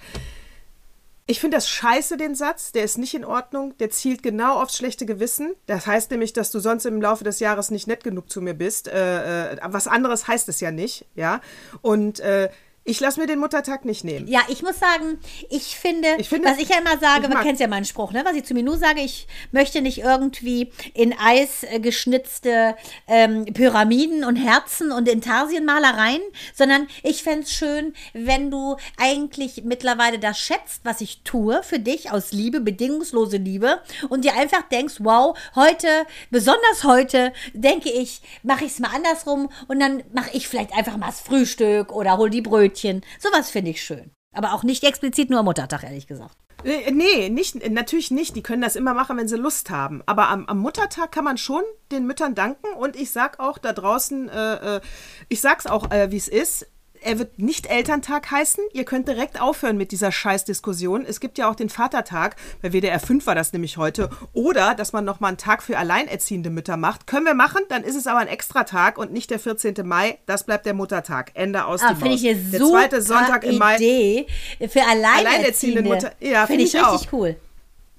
Ich 1.27 1.39
finde 1.39 1.55
das 1.55 1.69
scheiße, 1.69 2.17
den 2.17 2.35
Satz. 2.35 2.73
Der 2.73 2.83
ist 2.83 2.97
nicht 2.97 3.13
in 3.13 3.23
Ordnung. 3.23 3.77
Der 3.77 3.89
zielt 3.89 4.21
genau 4.21 4.59
aufs 4.61 4.75
schlechte 4.75 5.05
Gewissen. 5.05 5.53
Das 5.65 5.87
heißt 5.87 6.11
nämlich, 6.11 6.33
dass 6.33 6.51
du 6.51 6.59
sonst 6.59 6.85
im 6.85 7.01
Laufe 7.01 7.23
des 7.23 7.39
Jahres 7.39 7.71
nicht 7.71 7.87
nett 7.87 8.03
genug 8.03 8.29
zu 8.29 8.41
mir 8.41 8.53
bist. 8.53 8.89
Äh, 8.89 9.53
äh, 9.53 9.57
was 9.63 9.87
anderes 9.87 10.27
heißt 10.27 10.49
es 10.49 10.59
ja 10.59 10.71
nicht, 10.71 11.05
ja. 11.15 11.39
Und 11.81 12.19
äh, 12.19 12.49
ich 12.91 12.99
lasse 12.99 13.19
mir 13.21 13.25
den 13.25 13.39
Muttertag 13.39 13.85
nicht 13.85 14.03
nehmen. 14.03 14.27
Ja, 14.27 14.41
ich 14.49 14.61
muss 14.63 14.77
sagen, 14.77 15.17
ich 15.49 15.77
finde, 15.77 16.09
Ich 16.17 16.27
finde- 16.27 16.49
was 16.49 16.57
ich 16.59 16.67
ja 16.67 16.77
immer 16.79 16.97
sage, 16.99 17.29
man 17.29 17.41
kennt 17.41 17.59
ja 17.61 17.67
meinen 17.67 17.85
Spruch, 17.85 18.11
ne? 18.11 18.23
was 18.25 18.35
ich 18.35 18.43
zu 18.43 18.53
Minou 18.53 18.75
sage, 18.75 18.99
ich 19.01 19.27
möchte 19.51 19.81
nicht 19.81 19.99
irgendwie 19.99 20.71
in 20.93 21.15
Eis 21.17 21.63
äh, 21.63 21.79
geschnitzte 21.79 22.75
ähm, 23.07 23.45
Pyramiden 23.45 24.25
und 24.25 24.35
Herzen 24.35 24.91
und 24.91 25.07
Intarsienmalereien, 25.07 26.21
sondern 26.53 26.87
ich 27.03 27.23
fände 27.23 27.43
es 27.43 27.53
schön, 27.53 27.93
wenn 28.13 28.51
du 28.51 28.75
eigentlich 28.97 29.63
mittlerweile 29.63 30.19
das 30.19 30.37
schätzt, 30.37 30.81
was 30.83 30.99
ich 30.99 31.21
tue 31.23 31.63
für 31.63 31.79
dich 31.79 32.11
aus 32.11 32.33
Liebe, 32.33 32.59
bedingungslose 32.59 33.37
Liebe 33.37 33.79
und 34.09 34.25
dir 34.25 34.33
einfach 34.35 34.63
denkst, 34.69 34.95
wow, 34.99 35.37
heute, 35.55 35.87
besonders 36.29 36.83
heute, 36.83 37.31
denke 37.53 37.89
ich, 37.89 38.21
mache 38.43 38.65
ich 38.65 38.71
es 38.73 38.79
mal 38.79 38.91
andersrum 38.93 39.49
und 39.69 39.79
dann 39.79 40.03
mache 40.13 40.31
ich 40.33 40.49
vielleicht 40.49 40.73
einfach 40.73 40.97
mal 40.97 41.07
das 41.07 41.21
Frühstück 41.21 41.93
oder 41.93 42.17
hol 42.17 42.29
die 42.29 42.41
Brötchen. 42.41 42.80
Sowas 43.19 43.49
finde 43.49 43.71
ich 43.71 43.81
schön. 43.83 44.11
Aber 44.33 44.53
auch 44.53 44.63
nicht 44.63 44.83
explizit 44.83 45.29
nur 45.29 45.39
am 45.39 45.45
Muttertag, 45.45 45.83
ehrlich 45.83 46.07
gesagt. 46.07 46.37
Äh, 46.63 46.91
Nee, 46.91 47.29
nicht, 47.29 47.69
natürlich 47.69 48.11
nicht. 48.11 48.35
Die 48.35 48.43
können 48.43 48.61
das 48.61 48.75
immer 48.75 48.93
machen, 48.93 49.17
wenn 49.17 49.27
sie 49.27 49.35
Lust 49.37 49.69
haben. 49.69 50.01
Aber 50.05 50.29
am, 50.29 50.45
am 50.45 50.59
Muttertag 50.59 51.11
kann 51.11 51.25
man 51.25 51.37
schon 51.37 51.63
den 51.91 52.05
Müttern 52.05 52.35
danken. 52.35 52.73
Und 52.73 52.95
ich 52.95 53.11
sag 53.11 53.39
auch 53.39 53.57
da 53.57 53.73
draußen, 53.73 54.29
äh, 54.29 54.77
äh, 54.77 54.81
ich 55.27 55.41
sag's 55.41 55.67
auch, 55.67 55.91
äh, 55.91 56.11
wie 56.11 56.17
es 56.17 56.27
ist. 56.27 56.67
Er 57.03 57.17
wird 57.17 57.39
nicht 57.39 57.65
Elterntag 57.67 58.29
heißen. 58.29 58.63
Ihr 58.73 58.85
könnt 58.85 59.07
direkt 59.07 59.41
aufhören 59.41 59.75
mit 59.75 59.91
dieser 59.91 60.11
Scheißdiskussion. 60.11 61.03
Es 61.05 61.19
gibt 61.19 61.37
ja 61.39 61.49
auch 61.49 61.55
den 61.55 61.69
Vatertag. 61.69 62.35
Bei 62.61 62.71
WDR 62.73 62.99
5 62.99 63.25
war 63.25 63.33
das 63.33 63.53
nämlich 63.53 63.77
heute. 63.77 64.09
Oder, 64.33 64.75
dass 64.75 64.93
man 64.93 65.03
nochmal 65.03 65.29
einen 65.29 65.37
Tag 65.37 65.63
für 65.63 65.77
alleinerziehende 65.79 66.51
Mütter 66.51 66.77
macht. 66.77 67.07
Können 67.07 67.25
wir 67.25 67.33
machen, 67.33 67.61
dann 67.69 67.83
ist 67.83 67.95
es 67.95 68.05
aber 68.05 68.19
ein 68.19 68.27
Extratag 68.27 68.99
und 68.99 69.11
nicht 69.11 69.31
der 69.31 69.39
14. 69.39 69.73
Mai. 69.83 70.19
Das 70.27 70.45
bleibt 70.45 70.65
der 70.67 70.75
Muttertag. 70.75 71.31
Ende 71.33 71.65
aus 71.65 71.81
Ah, 71.81 71.95
finde 71.95 72.13
ich 72.15 72.27
eine 72.27 72.35
Der 72.39 72.59
super 72.59 72.71
zweite 72.81 73.01
Sonntag 73.01 73.43
im 73.45 73.57
Mai. 73.57 73.75
Idee 73.77 74.27
für 74.67 74.81
Alleinerziehende. 74.83 75.29
Alleinerziehende 75.29 75.81
Mutter- 75.83 76.11
ja, 76.19 76.45
finde 76.45 76.47
finde 76.47 76.63
ich 76.65 76.73
ich 76.75 76.91
richtig 76.93 77.13
cool. 77.13 77.35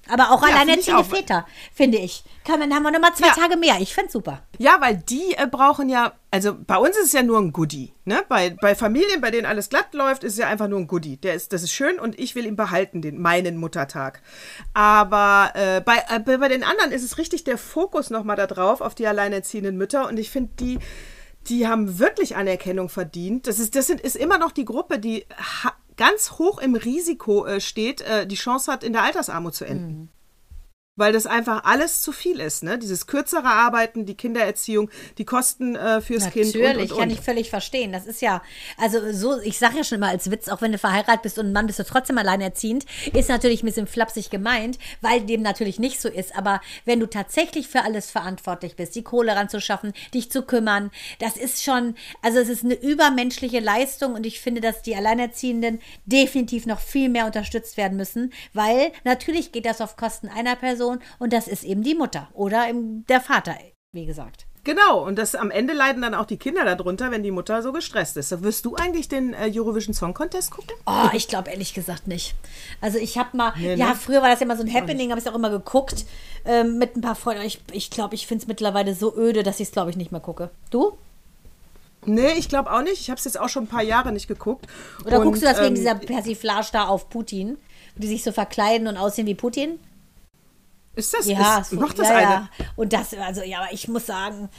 Aber 0.08 0.32
auch 0.32 0.42
Ja, 0.46 0.54
alleinerziehende. 0.54 1.04
Väter, 1.04 1.46
finde 1.72 1.98
ich. 1.98 2.24
Kann 2.44 2.58
man, 2.58 2.74
haben 2.74 2.82
wir 2.82 2.90
nochmal 2.90 3.14
zwei 3.14 3.28
Ja. 3.28 3.34
Tage 3.34 3.56
mehr. 3.56 3.76
Ich 3.80 3.94
finde 3.94 4.10
super. 4.10 4.42
Ja, 4.58 4.78
weil 4.80 4.96
die 4.96 5.34
äh, 5.36 5.46
brauchen 5.46 5.88
ja, 5.88 6.12
also 6.32 6.56
bei 6.58 6.76
uns 6.76 6.96
ist 6.96 7.06
es 7.06 7.12
ja 7.12 7.22
nur 7.22 7.38
ein 7.38 7.52
Goodie. 7.52 7.92
Ne? 8.04 8.22
Bei, 8.28 8.50
bei 8.50 8.74
Familien, 8.74 9.20
bei 9.20 9.30
denen 9.30 9.46
alles 9.46 9.68
glatt 9.68 9.94
läuft, 9.94 10.24
ist 10.24 10.32
es 10.32 10.38
ja 10.40 10.48
einfach 10.48 10.66
nur 10.66 10.80
ein 10.80 10.88
Goodie. 10.88 11.18
Der 11.18 11.34
ist, 11.34 11.52
das 11.52 11.62
ist 11.62 11.72
schön 11.72 12.00
und 12.00 12.18
ich 12.18 12.34
will 12.34 12.46
ihn 12.46 12.56
behalten, 12.56 13.00
den, 13.00 13.20
meinen 13.22 13.56
Muttertag. 13.58 14.22
Aber 14.74 15.52
äh, 15.54 15.80
bei, 15.80 15.98
äh, 16.08 16.18
bei 16.18 16.36
bei 16.38 16.48
den 16.48 16.64
anderen 16.64 16.90
ist 16.90 17.04
es 17.04 17.18
richtig 17.18 17.44
der 17.44 17.58
Fokus 17.58 18.10
nochmal 18.10 18.36
da 18.36 18.46
drauf, 18.48 18.80
auf 18.80 18.94
die 18.96 19.06
alleinerziehenden 19.06 19.76
Mütter. 19.76 20.08
Und 20.08 20.18
ich 20.18 20.30
finde, 20.30 20.50
die, 20.58 20.78
die 21.48 21.68
haben 21.68 21.98
wirklich 22.00 22.34
Anerkennung 22.36 22.88
verdient. 22.88 23.46
Das 23.46 23.58
ist, 23.60 23.76
das 23.76 23.86
sind, 23.86 24.00
ist 24.00 24.16
immer 24.16 24.38
noch 24.38 24.50
die 24.50 24.64
Gruppe, 24.64 24.98
die 24.98 25.26
ha 25.62 25.72
ganz 26.02 26.32
hoch 26.32 26.58
im 26.58 26.74
Risiko 26.74 27.46
äh, 27.46 27.60
steht, 27.60 28.00
äh, 28.00 28.26
die 28.26 28.34
Chance 28.34 28.72
hat, 28.72 28.82
in 28.82 28.92
der 28.92 29.04
Altersarmut 29.04 29.54
zu 29.54 29.64
enden. 29.64 30.10
Weil 31.02 31.12
das 31.12 31.26
einfach 31.26 31.64
alles 31.64 32.00
zu 32.00 32.12
viel 32.12 32.38
ist, 32.38 32.62
ne? 32.62 32.78
Dieses 32.78 33.08
kürzere 33.08 33.48
Arbeiten, 33.48 34.06
die 34.06 34.14
Kindererziehung, 34.14 34.88
die 35.18 35.24
Kosten 35.24 35.74
äh, 35.74 36.00
fürs 36.00 36.30
Kind. 36.30 36.54
Natürlich, 36.54 36.92
und, 36.92 36.92
und, 36.92 36.98
kann 37.00 37.10
ich 37.10 37.20
völlig 37.20 37.50
verstehen. 37.50 37.90
Das 37.90 38.06
ist 38.06 38.22
ja, 38.22 38.40
also 38.78 39.12
so, 39.12 39.40
ich 39.40 39.58
sage 39.58 39.78
ja 39.78 39.82
schon 39.82 39.98
immer 39.98 40.10
als 40.10 40.30
Witz, 40.30 40.48
auch 40.48 40.62
wenn 40.62 40.70
du 40.70 40.78
verheiratet 40.78 41.22
bist 41.22 41.40
und 41.40 41.46
ein 41.46 41.52
Mann 41.52 41.66
bist 41.66 41.80
du 41.80 41.82
trotzdem 41.82 42.18
alleinerziehend, 42.18 42.86
ist 43.14 43.28
natürlich 43.28 43.64
ein 43.64 43.66
bisschen 43.66 43.88
flapsig 43.88 44.30
gemeint, 44.30 44.78
weil 45.00 45.22
dem 45.22 45.42
natürlich 45.42 45.80
nicht 45.80 46.00
so 46.00 46.08
ist. 46.08 46.36
Aber 46.36 46.60
wenn 46.84 47.00
du 47.00 47.06
tatsächlich 47.06 47.66
für 47.66 47.82
alles 47.82 48.12
verantwortlich 48.12 48.76
bist, 48.76 48.94
die 48.94 49.02
Kohle 49.02 49.34
ranzuschaffen, 49.34 49.94
dich 50.14 50.30
zu 50.30 50.42
kümmern, 50.42 50.92
das 51.18 51.36
ist 51.36 51.64
schon, 51.64 51.96
also 52.22 52.38
es 52.38 52.48
ist 52.48 52.64
eine 52.64 52.74
übermenschliche 52.74 53.58
Leistung 53.58 54.14
und 54.14 54.24
ich 54.24 54.40
finde, 54.40 54.60
dass 54.60 54.82
die 54.82 54.94
Alleinerziehenden 54.94 55.80
definitiv 56.06 56.64
noch 56.64 56.78
viel 56.78 57.08
mehr 57.08 57.26
unterstützt 57.26 57.76
werden 57.76 57.96
müssen, 57.96 58.32
weil 58.52 58.92
natürlich 59.02 59.50
geht 59.50 59.66
das 59.66 59.80
auf 59.80 59.96
Kosten 59.96 60.28
einer 60.28 60.54
Person 60.54 60.91
und 61.18 61.32
das 61.32 61.48
ist 61.48 61.64
eben 61.64 61.82
die 61.82 61.94
Mutter 61.94 62.28
oder 62.32 62.68
eben 62.68 63.06
der 63.06 63.20
Vater, 63.20 63.54
wie 63.92 64.06
gesagt. 64.06 64.46
Genau, 64.64 65.04
und 65.04 65.18
das 65.18 65.34
am 65.34 65.50
Ende 65.50 65.72
leiden 65.72 66.02
dann 66.02 66.14
auch 66.14 66.24
die 66.24 66.36
Kinder 66.36 66.64
darunter, 66.64 67.10
wenn 67.10 67.24
die 67.24 67.32
Mutter 67.32 67.62
so 67.62 67.72
gestresst 67.72 68.16
ist. 68.16 68.42
Wirst 68.44 68.64
du 68.64 68.76
eigentlich 68.76 69.08
den 69.08 69.34
äh, 69.34 69.50
Eurovision 69.52 69.92
Song 69.92 70.14
Contest 70.14 70.52
gucken? 70.52 70.76
Oh, 70.86 71.08
ich 71.14 71.26
glaube 71.26 71.50
ehrlich 71.50 71.74
gesagt 71.74 72.06
nicht. 72.06 72.36
Also 72.80 72.98
ich 72.98 73.18
habe 73.18 73.36
mal, 73.36 73.52
Nee, 73.56 73.74
ne? 73.74 73.76
ja, 73.76 73.94
früher 73.94 74.22
war 74.22 74.28
das 74.28 74.38
ja 74.38 74.44
immer 74.44 74.56
so 74.56 74.62
ein 74.62 74.72
Happening, 74.72 75.10
habe 75.10 75.20
ich 75.20 75.28
auch 75.28 75.34
immer 75.34 75.50
geguckt 75.50 76.04
ähm, 76.44 76.78
mit 76.78 76.96
ein 76.96 77.00
paar 77.00 77.16
Freunden. 77.16 77.42
Ich 77.42 77.56
glaube, 77.58 77.76
ich, 77.76 77.90
glaub, 77.90 78.12
ich 78.12 78.28
finde 78.28 78.42
es 78.42 78.48
mittlerweile 78.48 78.94
so 78.94 79.16
öde, 79.16 79.42
dass 79.42 79.58
ich 79.58 79.66
es, 79.66 79.72
glaube 79.72 79.90
ich, 79.90 79.96
nicht 79.96 80.12
mehr 80.12 80.20
gucke. 80.20 80.50
Du? 80.70 80.96
Nee, 82.04 82.32
ich 82.36 82.48
glaube 82.48 82.72
auch 82.72 82.82
nicht. 82.82 83.00
Ich 83.00 83.10
habe 83.10 83.18
es 83.18 83.24
jetzt 83.24 83.40
auch 83.40 83.48
schon 83.48 83.64
ein 83.64 83.68
paar 83.68 83.82
Jahre 83.82 84.12
nicht 84.12 84.28
geguckt. 84.28 84.66
Oder 85.04 85.18
Und, 85.18 85.24
guckst 85.24 85.42
du 85.42 85.46
das 85.46 85.58
wegen 85.58 85.68
ähm, 85.68 85.74
dieser 85.74 85.94
Persiflage 85.96 86.68
da 86.72 86.86
auf 86.86 87.10
Putin? 87.10 87.58
Die 87.96 88.06
sich 88.06 88.22
so 88.22 88.30
verkleiden 88.30 88.86
und 88.86 88.96
aussehen 88.96 89.26
wie 89.26 89.34
Putin? 89.34 89.78
Ist 90.94 91.14
das, 91.14 91.26
Ja, 91.26 91.58
ist, 91.60 91.70
so, 91.70 91.76
macht 91.76 91.98
das 91.98 92.08
ja, 92.08 92.16
eine? 92.16 92.22
ja. 92.30 92.48
Und 92.76 92.92
das, 92.92 93.14
also 93.14 93.42
ja, 93.42 93.60
aber 93.60 93.72
ich 93.72 93.88
muss 93.88 94.06
sagen, 94.06 94.50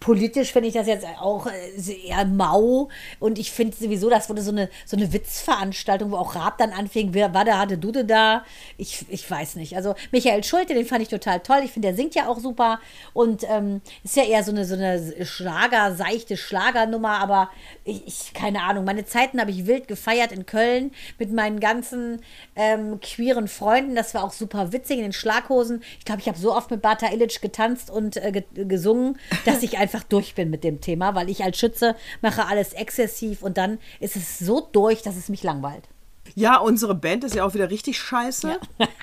politisch 0.00 0.52
finde 0.52 0.68
ich 0.68 0.74
das 0.74 0.86
jetzt 0.86 1.06
auch 1.20 1.46
äh, 1.46 1.50
sehr 1.76 2.24
mau. 2.24 2.88
Und 3.20 3.38
ich 3.38 3.52
finde 3.52 3.76
sowieso, 3.76 4.08
das 4.08 4.28
wurde 4.30 4.40
so 4.40 4.50
eine, 4.50 4.70
so 4.86 4.96
eine 4.96 5.12
Witzveranstaltung, 5.12 6.10
wo 6.10 6.16
auch 6.16 6.36
Raab 6.36 6.56
dann 6.56 6.70
anfing, 6.72 7.12
wer 7.12 7.34
war 7.34 7.44
da, 7.44 7.58
hatte 7.58 7.76
du 7.76 7.92
da? 7.92 8.44
Ich, 8.78 9.04
ich 9.10 9.30
weiß 9.30 9.56
nicht. 9.56 9.76
Also 9.76 9.94
Michael 10.10 10.42
Schulte, 10.42 10.72
den 10.74 10.86
fand 10.86 11.02
ich 11.02 11.08
total 11.08 11.40
toll. 11.40 11.60
Ich 11.64 11.72
finde, 11.72 11.88
der 11.88 11.96
singt 11.96 12.14
ja 12.14 12.28
auch 12.28 12.38
super. 12.38 12.80
Und 13.12 13.44
ähm, 13.48 13.82
ist 14.02 14.16
ja 14.16 14.24
eher 14.24 14.42
so 14.42 14.52
eine, 14.52 14.64
so 14.64 14.74
eine 14.74 15.26
Schlager, 15.26 15.94
seichte 15.94 16.36
Schlagernummer, 16.36 17.18
aber 17.20 17.50
ich, 17.84 18.06
ich 18.06 18.32
keine 18.32 18.62
Ahnung. 18.62 18.84
Meine 18.84 19.04
Zeiten 19.04 19.40
habe 19.40 19.50
ich 19.50 19.66
wild 19.66 19.88
gefeiert 19.88 20.32
in 20.32 20.46
Köln 20.46 20.92
mit 21.18 21.32
meinen 21.32 21.60
ganzen 21.60 22.22
ähm, 22.56 23.00
queeren 23.00 23.48
Freunden. 23.48 23.94
Das 23.94 24.14
war 24.14 24.24
auch 24.24 24.32
super 24.32 24.72
witzig 24.72 24.96
in 24.96 25.02
den 25.04 25.12
Schlaghosen. 25.12 25.73
Ich 25.98 26.04
glaube, 26.04 26.20
ich 26.20 26.28
habe 26.28 26.38
so 26.38 26.54
oft 26.54 26.70
mit 26.70 26.82
Bata 26.82 27.12
Illich 27.12 27.40
getanzt 27.40 27.90
und 27.90 28.16
äh, 28.16 28.32
ge 28.32 28.44
gesungen, 28.64 29.18
dass 29.44 29.62
ich 29.62 29.78
einfach 29.78 30.02
durch 30.02 30.34
bin 30.34 30.50
mit 30.50 30.64
dem 30.64 30.80
Thema, 30.80 31.14
weil 31.14 31.28
ich 31.30 31.42
als 31.44 31.58
Schütze 31.58 31.96
mache 32.22 32.46
alles 32.46 32.72
exzessiv 32.72 33.42
und 33.42 33.56
dann 33.58 33.78
ist 34.00 34.16
es 34.16 34.38
so 34.38 34.60
durch, 34.72 35.02
dass 35.02 35.16
es 35.16 35.28
mich 35.28 35.42
langweilt. 35.42 35.84
Ja, 36.34 36.56
unsere 36.56 36.94
Band 36.94 37.22
ist 37.22 37.34
ja 37.34 37.44
auch 37.44 37.54
wieder 37.54 37.70
richtig 37.70 37.98
scheiße. 37.98 38.58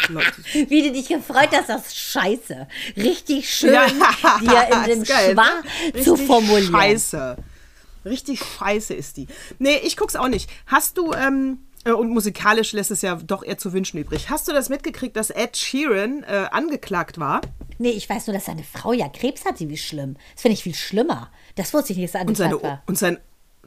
Leute, 0.10 0.32
Wie 0.70 0.82
du 0.82 0.92
dich 0.92 1.08
gefreut 1.08 1.50
hast, 1.54 1.70
das 1.70 1.96
Scheiße. 1.96 2.68
Richtig 2.98 3.54
schön, 3.54 3.74
Ja, 3.74 3.86
dir 3.88 4.76
in 4.76 4.84
dem 5.00 5.04
geil, 5.04 5.36
ne? 5.36 6.02
Zu 6.04 6.18
formulieren. 6.18 6.74
Scheiße. 6.74 7.38
Richtig 8.04 8.42
scheiße 8.44 8.94
ist 8.96 9.18
die. 9.18 9.28
Nee, 9.60 9.78
ich 9.84 9.96
guck's 9.96 10.16
auch 10.16 10.28
nicht. 10.28 10.50
Hast 10.66 10.98
du, 10.98 11.14
ähm, 11.14 11.60
äh, 11.71 11.71
und 11.86 12.10
musikalisch 12.10 12.74
lässt 12.74 12.92
es 12.92 13.02
ja 13.02 13.16
doch 13.16 13.44
eher 13.44 13.58
zu 13.58 13.74
wünschen 13.74 13.98
übrig. 13.98 14.30
Hast 14.30 14.48
du 14.48 14.52
das 14.54 14.70
mitgekriegt, 14.70 15.16
dass 15.16 15.30
Ed 15.32 15.58
Sheeran 15.58 16.24
äh, 16.24 16.48
angeklagt 16.52 17.20
war? 17.20 17.42
Nee, 17.80 17.90
ich 17.90 18.08
weiß 18.08 18.28
nur, 18.28 18.36
dass 18.36 18.46
seine 18.46 18.64
Frau 18.64 18.94
ja 18.94 19.10
Krebs 19.10 19.46
hatte, 19.46 19.68
wie 19.68 19.78
schlimm. 19.78 20.16
Das 20.34 20.44
finde 20.44 20.54
ich 20.54 20.64
viel 20.64 20.76
schlimmer. 20.76 21.32
Das 21.56 21.74
wusste 21.74 21.94
ich 21.94 21.98
nicht, 22.00 22.14
dass 22.14 22.22
er 22.22 22.28
Und 22.28 22.38
seine, 22.38 22.62
war. 22.62 22.84
und 22.86 22.98
sein, 22.98 23.18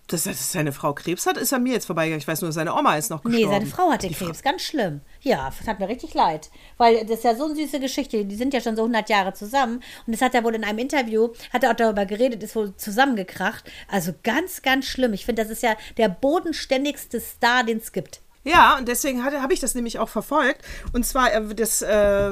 dass, 0.08 0.24
dass 0.24 0.52
seine 0.52 0.72
Frau 0.72 0.92
Krebs 0.92 1.26
hat, 1.26 1.36
ist 1.38 1.52
an 1.52 1.62
mir 1.62 1.72
jetzt 1.72 1.86
vorbeigegangen. 1.86 2.20
Ich 2.20 2.28
weiß 2.28 2.42
nur, 2.42 2.52
seine 2.52 2.74
Oma 2.74 2.96
ist 2.96 3.10
noch 3.10 3.24
Nee, 3.24 3.30
gestorben. 3.38 3.54
seine 3.54 3.66
Frau 3.66 3.90
hatte 3.90 4.08
Krebs, 4.10 4.42
ganz 4.42 4.62
schlimm. 4.62 5.00
Ja, 5.22 5.50
das 5.58 5.66
hat 5.66 5.80
mir 5.80 5.88
richtig 5.88 6.12
leid. 6.14 6.50
Weil 6.76 7.06
das 7.06 7.18
ist 7.18 7.24
ja 7.24 7.34
so 7.34 7.46
eine 7.46 7.56
süße 7.56 7.80
Geschichte. 7.80 8.24
Die 8.24 8.36
sind 8.36 8.52
ja 8.52 8.60
schon 8.60 8.76
so 8.76 8.82
100 8.82 9.08
Jahre 9.08 9.32
zusammen. 9.32 9.82
Und 10.06 10.12
das 10.12 10.20
hat 10.20 10.34
er 10.34 10.44
wohl 10.44 10.54
in 10.54 10.64
einem 10.64 10.78
Interview, 10.78 11.30
hat 11.52 11.64
er 11.64 11.70
auch 11.70 11.76
darüber 11.76 12.04
geredet, 12.04 12.42
ist 12.42 12.54
wohl 12.54 12.76
zusammengekracht. 12.76 13.64
Also 13.88 14.12
ganz, 14.22 14.60
ganz 14.62 14.84
schlimm. 14.86 15.14
Ich 15.14 15.24
finde, 15.24 15.42
das 15.42 15.50
ist 15.50 15.62
ja 15.62 15.74
der 15.96 16.08
bodenständigste 16.10 17.20
Star, 17.20 17.64
den 17.64 17.78
es 17.78 17.92
gibt. 17.92 18.20
Ja, 18.44 18.76
und 18.76 18.88
deswegen 18.88 19.24
habe 19.24 19.52
ich 19.52 19.60
das 19.60 19.74
nämlich 19.74 19.98
auch 19.98 20.08
verfolgt. 20.08 20.62
Und 20.92 21.06
zwar, 21.06 21.32
äh, 21.32 21.54
das 21.54 21.80
äh, 21.80 21.86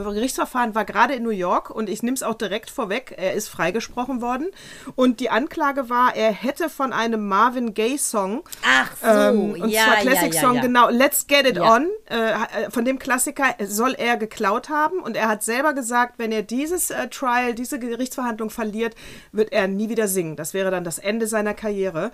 Gerichtsverfahren 0.04 0.74
war 0.74 0.84
gerade 0.84 1.14
in 1.14 1.22
New 1.22 1.30
York 1.30 1.70
und 1.70 1.88
ich 1.88 2.02
nehme 2.02 2.14
es 2.14 2.22
auch 2.22 2.34
direkt 2.34 2.70
vorweg. 2.70 3.14
Er 3.16 3.32
ist 3.32 3.48
freigesprochen 3.48 4.20
worden. 4.20 4.48
Und 4.94 5.20
die 5.20 5.30
Anklage 5.30 5.88
war, 5.88 6.14
er 6.14 6.30
hätte 6.30 6.68
von 6.68 6.92
einem 6.92 7.26
Marvin 7.28 7.72
Gaye-Song, 7.72 8.44
Ach 8.62 8.90
so, 9.00 9.08
ähm, 9.08 9.62
und 9.62 9.70
ja, 9.70 9.84
zwar 9.84 9.94
ja, 9.94 10.00
Classic 10.02 10.34
ja, 10.34 10.40
Song, 10.40 10.54
ja. 10.56 10.62
genau, 10.62 10.90
Let's 10.90 11.26
Get 11.26 11.46
It. 11.46 11.58
On, 11.58 11.88
äh, 12.06 12.70
von 12.70 12.84
dem 12.84 12.98
Klassiker 12.98 13.54
soll 13.66 13.94
er 13.94 14.16
geklaut 14.18 14.68
haben. 14.68 14.98
Und 15.00 15.16
er 15.16 15.28
hat 15.28 15.42
selber 15.42 15.72
gesagt, 15.72 16.18
wenn 16.18 16.30
er 16.30 16.42
dieses 16.42 16.90
äh, 16.90 17.08
Trial, 17.08 17.54
diese 17.54 17.78
Gerichtsverhandlung 17.78 18.50
verliert, 18.50 18.94
wird 19.32 19.52
er 19.52 19.66
nie 19.66 19.88
wieder 19.88 20.08
singen. 20.08 20.36
Das 20.36 20.52
wäre 20.52 20.70
dann 20.70 20.84
das 20.84 20.98
Ende 20.98 21.26
seiner 21.26 21.54
Karriere. 21.54 22.10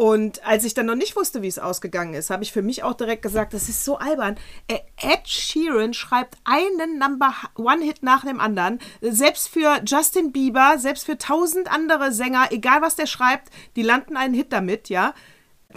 Und 0.00 0.42
als 0.46 0.64
ich 0.64 0.72
dann 0.72 0.86
noch 0.86 0.94
nicht 0.94 1.14
wusste, 1.14 1.42
wie 1.42 1.46
es 1.46 1.58
ausgegangen 1.58 2.14
ist, 2.14 2.30
habe 2.30 2.42
ich 2.42 2.52
für 2.52 2.62
mich 2.62 2.82
auch 2.82 2.94
direkt 2.94 3.20
gesagt, 3.20 3.52
das 3.52 3.68
ist 3.68 3.84
so 3.84 3.98
albern. 3.98 4.38
Äh, 4.66 4.78
Ed 4.96 5.28
Sheeran 5.28 5.92
schreibt 5.92 6.38
einen 6.44 6.98
Number 6.98 7.34
One 7.56 7.84
Hit 7.84 8.02
nach 8.02 8.24
dem 8.24 8.40
anderen. 8.40 8.78
Selbst 9.02 9.50
für 9.50 9.82
Justin 9.84 10.32
Bieber, 10.32 10.78
selbst 10.78 11.04
für 11.04 11.18
tausend 11.18 11.70
andere 11.70 12.12
Sänger, 12.12 12.48
egal 12.50 12.80
was 12.80 12.96
der 12.96 13.04
schreibt, 13.04 13.50
die 13.76 13.82
landen 13.82 14.16
einen 14.16 14.32
Hit 14.32 14.54
damit, 14.54 14.88
ja. 14.88 15.12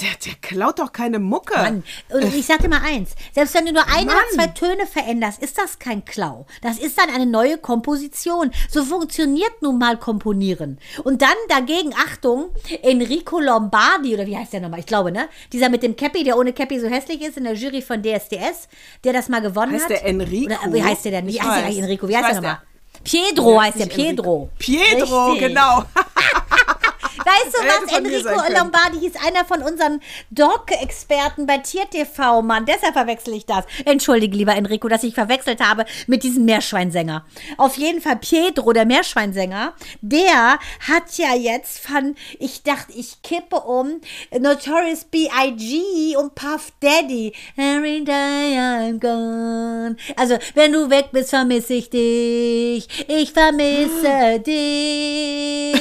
Der, 0.02 0.10
der 0.26 0.34
klaut 0.42 0.80
doch 0.80 0.92
keine 0.92 1.20
Mucke. 1.20 1.56
Mann, 1.56 1.84
und 2.10 2.24
ich 2.34 2.48
sag 2.48 2.60
dir 2.62 2.68
mal 2.68 2.82
eins, 2.84 3.12
selbst 3.34 3.54
wenn 3.54 3.68
du 3.68 3.74
nur 3.74 3.84
ein 3.88 4.06
Mann. 4.08 4.16
oder 4.16 4.28
zwei 4.34 4.48
Töne 4.48 4.88
veränderst, 4.88 5.42
ist 5.42 5.58
das 5.60 5.78
kein 5.78 6.04
Klau. 6.04 6.48
Das 6.64 6.80
ist 6.80 6.98
dann 6.98 7.10
eine 7.12 7.28
neue 7.28 7.60
Komposition. 7.60 8.52
So 8.72 8.84
funktioniert 8.84 9.62
nun 9.62 9.78
mal 9.78 9.98
Komponieren. 9.98 10.80
Und 11.04 11.22
dann 11.22 11.36
dagegen, 11.48 11.94
Achtung, 11.94 12.50
Enrico 12.82 13.40
Lombardi, 13.40 14.16
oder 14.16 14.26
wie 14.26 14.36
heißt 14.36 14.54
der 14.54 14.62
nochmal? 14.62 14.80
Ich 14.80 14.88
glaube, 14.88 15.12
ne? 15.12 15.30
Dieser 15.52 15.70
mit 15.70 15.84
dem 15.84 15.96
Cappy, 15.96 16.24
der 16.24 16.38
ohne 16.40 16.54
Cappy 16.54 16.80
so 16.80 16.88
hässlich 16.88 17.22
ist, 17.22 17.38
in 17.38 17.44
der 17.44 17.54
Jury 17.54 17.84
von 17.84 18.02
DSDS, 18.02 18.68
der 19.04 19.14
das 19.14 19.30
mal 19.30 19.42
gewonnen 19.42 19.74
Heißt 19.74 19.84
hat. 19.86 19.92
der 19.92 20.06
Enrico? 20.06 20.46
Oder, 20.56 20.74
wie 20.74 20.84
heißt 20.84 21.06
der 21.06 21.12
denn? 21.12 21.28
Wie 21.28 21.36
Ich 21.36 21.42
heißt 21.44 21.68
der 21.78 21.84
Enrico? 21.84 22.08
Wie 22.08 22.18
heißt 22.18 22.30
der 22.30 22.36
nochmal? 22.36 22.62
Pietro 23.04 23.62
heißt 23.62 23.80
der. 23.80 23.86
Pietro. 23.88 24.50
Pietro, 24.58 25.32
Richtig. 25.34 25.50
genau. 25.50 25.84
Weißt 27.26 27.54
du 27.54 27.60
was, 27.64 27.98
Enrico. 27.98 28.58
Lombardi 28.58 29.00
hieß 29.00 29.14
einer 29.26 29.46
von 29.46 29.62
unseren 29.62 30.02
Dog-Experten 30.32 31.46
bei 31.46 31.58
TierTV, 31.60 32.42
Mann. 32.42 32.66
Deshalb 32.66 32.94
verwechsel 32.94 33.34
ich 33.34 33.46
das. 33.46 33.66
Entschuldige, 33.86 34.36
lieber 34.38 34.56
Enrico, 34.56 34.88
dass 34.88 35.04
ich 35.04 35.14
verwechselt 35.14 35.62
habe 35.62 35.86
mit 36.08 36.24
diesem 36.24 36.46
Meerschweinsänger. 36.46 37.26
Auf 37.58 37.78
jeden 37.78 38.02
Fall 38.02 38.18
Pietro, 38.18 38.74
der 38.74 38.86
Meerschweinsänger, 38.86 39.74
der 40.02 40.60
hat 40.88 41.18
ja 41.18 41.36
jetzt 41.36 41.80
von, 41.86 42.16
ich 42.40 42.64
dachte, 42.64 42.94
ich 42.94 43.22
kippe 43.22 43.58
um, 43.62 44.02
Notorious 44.38 45.06
B.I.G. 45.06 46.16
und 46.18 46.36
Puff 46.36 46.72
Daddy. 46.80 47.34
Every 47.58 48.04
day 48.04 48.58
I'm 48.58 49.00
gone. 49.00 49.96
Also, 50.16 50.38
wenn 50.56 50.72
du 50.74 50.90
weg 50.90 51.10
bist, 51.12 51.30
vermisse 51.32 51.74
ich 51.74 51.90
dich. 51.90 52.88
Ich 53.08 53.32
vermisse 53.34 54.40
dich. 54.46 55.74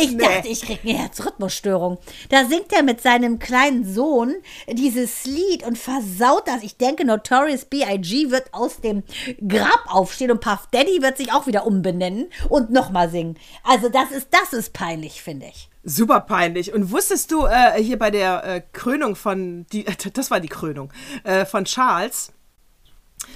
Ich 0.00 0.10
Nee. 0.12 0.16
dachte, 0.16 0.37
ich 0.44 0.62
krieg 0.62 0.80
eine 0.82 0.98
Herzrhythmusstörung. 0.98 1.98
Da 2.28 2.44
singt 2.44 2.72
er 2.72 2.82
mit 2.82 3.00
seinem 3.00 3.38
kleinen 3.38 3.84
Sohn 3.84 4.34
dieses 4.68 5.24
Lied 5.24 5.64
und 5.66 5.78
versaut 5.78 6.46
das. 6.46 6.62
Ich 6.62 6.76
denke, 6.76 7.04
Notorious 7.04 7.64
B.I.G. 7.64 8.30
wird 8.30 8.52
aus 8.52 8.80
dem 8.80 9.02
Grab 9.46 9.84
aufstehen 9.86 10.30
und 10.30 10.40
Puff 10.40 10.68
Daddy 10.70 11.02
wird 11.02 11.16
sich 11.16 11.32
auch 11.32 11.46
wieder 11.46 11.66
umbenennen 11.66 12.28
und 12.48 12.70
nochmal 12.70 13.10
singen. 13.10 13.38
Also 13.64 13.88
das 13.88 14.10
ist, 14.10 14.28
das 14.30 14.52
ist 14.52 14.72
peinlich, 14.72 15.22
finde 15.22 15.46
ich. 15.46 15.68
Super 15.84 16.20
peinlich. 16.20 16.72
Und 16.74 16.90
wusstest 16.90 17.30
du 17.30 17.46
äh, 17.46 17.82
hier 17.82 17.98
bei 17.98 18.10
der 18.10 18.44
äh, 18.44 18.62
Krönung 18.72 19.16
von, 19.16 19.66
die, 19.72 19.84
das 20.12 20.30
war 20.30 20.40
die 20.40 20.48
Krönung, 20.48 20.92
äh, 21.24 21.46
von 21.46 21.64
Charles, 21.64 22.32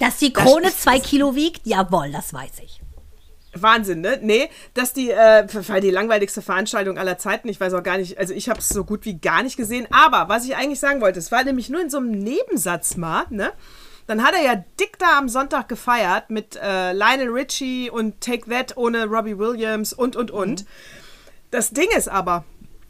Dass 0.01 0.19
die 0.19 0.33
Krone 0.33 0.75
zwei 0.75 1.01
Kilo 1.01 1.35
wiegt, 1.35 1.67
jawohl, 1.67 2.11
das 2.13 2.35
weiß 2.35 2.61
ich. 2.63 2.82
Wahnsinn, 3.55 4.01
ne? 4.01 4.19
Nee, 4.23 4.49
dass 4.75 4.93
die, 4.93 5.11
äh, 5.11 5.47
war 5.69 5.81
die 5.81 5.91
langweiligste 5.91 6.43
Veranstaltung 6.43 6.99
aller 6.99 7.19
Zeiten. 7.19 7.49
Ich 7.49 7.61
weiß 7.61 7.75
auch 7.75 7.83
gar 7.83 7.99
nicht, 7.99 8.19
also 8.19 8.33
ich 8.33 8.49
habe 8.49 8.61
es 8.61 8.69
so 8.69 8.85
gut 8.85 9.05
wie 9.05 9.19
gar 9.19 9.43
nicht 9.43 9.57
gesehen. 9.57 9.87
Aber 9.91 10.29
was 10.29 10.45
ich 10.45 10.57
eigentlich 10.57 10.81
sagen 10.81 11.01
wollte, 11.01 11.19
es 11.19 11.33
war 11.33 11.45
nämlich 11.45 11.69
nur 11.69 11.81
in 11.81 11.91
so 11.91 11.99
einem 11.99 12.13
Nebensatz 12.13 12.97
mal, 12.97 13.25
ne? 13.31 13.53
Dann 14.07 14.25
hat 14.25 14.35
er 14.35 14.43
ja 14.43 14.65
dick 14.81 14.99
da 14.99 15.19
am 15.19 15.29
Sonntag 15.29 15.69
gefeiert 15.69 16.29
mit 16.29 16.57
äh, 16.57 16.93
Lionel 16.93 17.29
Richie 17.29 17.89
und 17.89 18.21
Take 18.21 18.51
That 18.51 18.77
ohne 18.77 19.07
Robbie 19.07 19.39
Williams 19.39 19.93
und, 19.93 20.17
und, 20.17 20.31
und. 20.31 20.65
Das 21.51 21.71
Ding 21.71 21.89
ist 21.97 22.09
aber, 22.09 22.45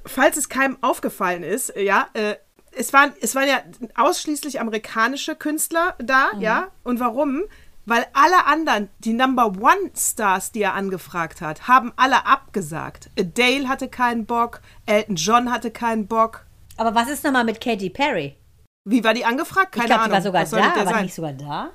falls 0.07 0.37
es 0.37 0.49
keinem 0.49 0.79
aufgefallen 0.81 1.43
ist, 1.43 1.75
ja, 1.77 2.09
äh, 2.15 2.37
es 2.75 2.93
waren, 2.93 3.13
es 3.21 3.35
waren 3.35 3.49
ja 3.49 3.63
ausschließlich 3.97 4.61
amerikanische 4.61 5.37
Künstler 5.37 5.95
da, 5.99 6.31
ja. 6.39 6.69
Und 6.85 7.01
warum? 7.01 7.43
Weil 7.85 8.07
alle 8.13 8.47
anderen, 8.47 8.89
die 9.01 9.13
Number 9.13 9.47
One 9.47 9.91
Stars, 9.97 10.53
die 10.53 10.63
er 10.63 10.75
angefragt 10.75 11.41
hat, 11.41 11.67
haben 11.67 11.93
alle 11.97 12.27
abgesagt. 12.27 13.11
Adele 13.19 13.69
hatte 13.69 13.89
keinen 13.89 14.25
Bock, 14.25 14.61
Elton 14.87 15.17
John 15.17 15.51
hatte 15.51 15.71
keinen 15.71 16.07
Bock. 16.07 16.47
Aber 16.77 16.95
was 16.95 17.09
ist 17.09 17.25
nochmal 17.25 17.45
mit 17.45 17.61
Katy 17.61 17.91
Perry? 17.91 18.37
Wie 18.85 19.03
war 19.05 19.15
die 19.15 19.25
angefragt? 19.25 19.73
Keine 19.73 19.85
ich 19.85 19.89
glaube, 19.89 20.03
Ahnung. 20.03 20.21
die 20.21 20.33
war 20.33 20.47
sogar 20.47 20.75
da, 20.75 20.81
aber 20.81 20.91
sein? 20.91 21.05
nicht 21.05 21.15
sogar 21.15 21.33
da. 21.33 21.71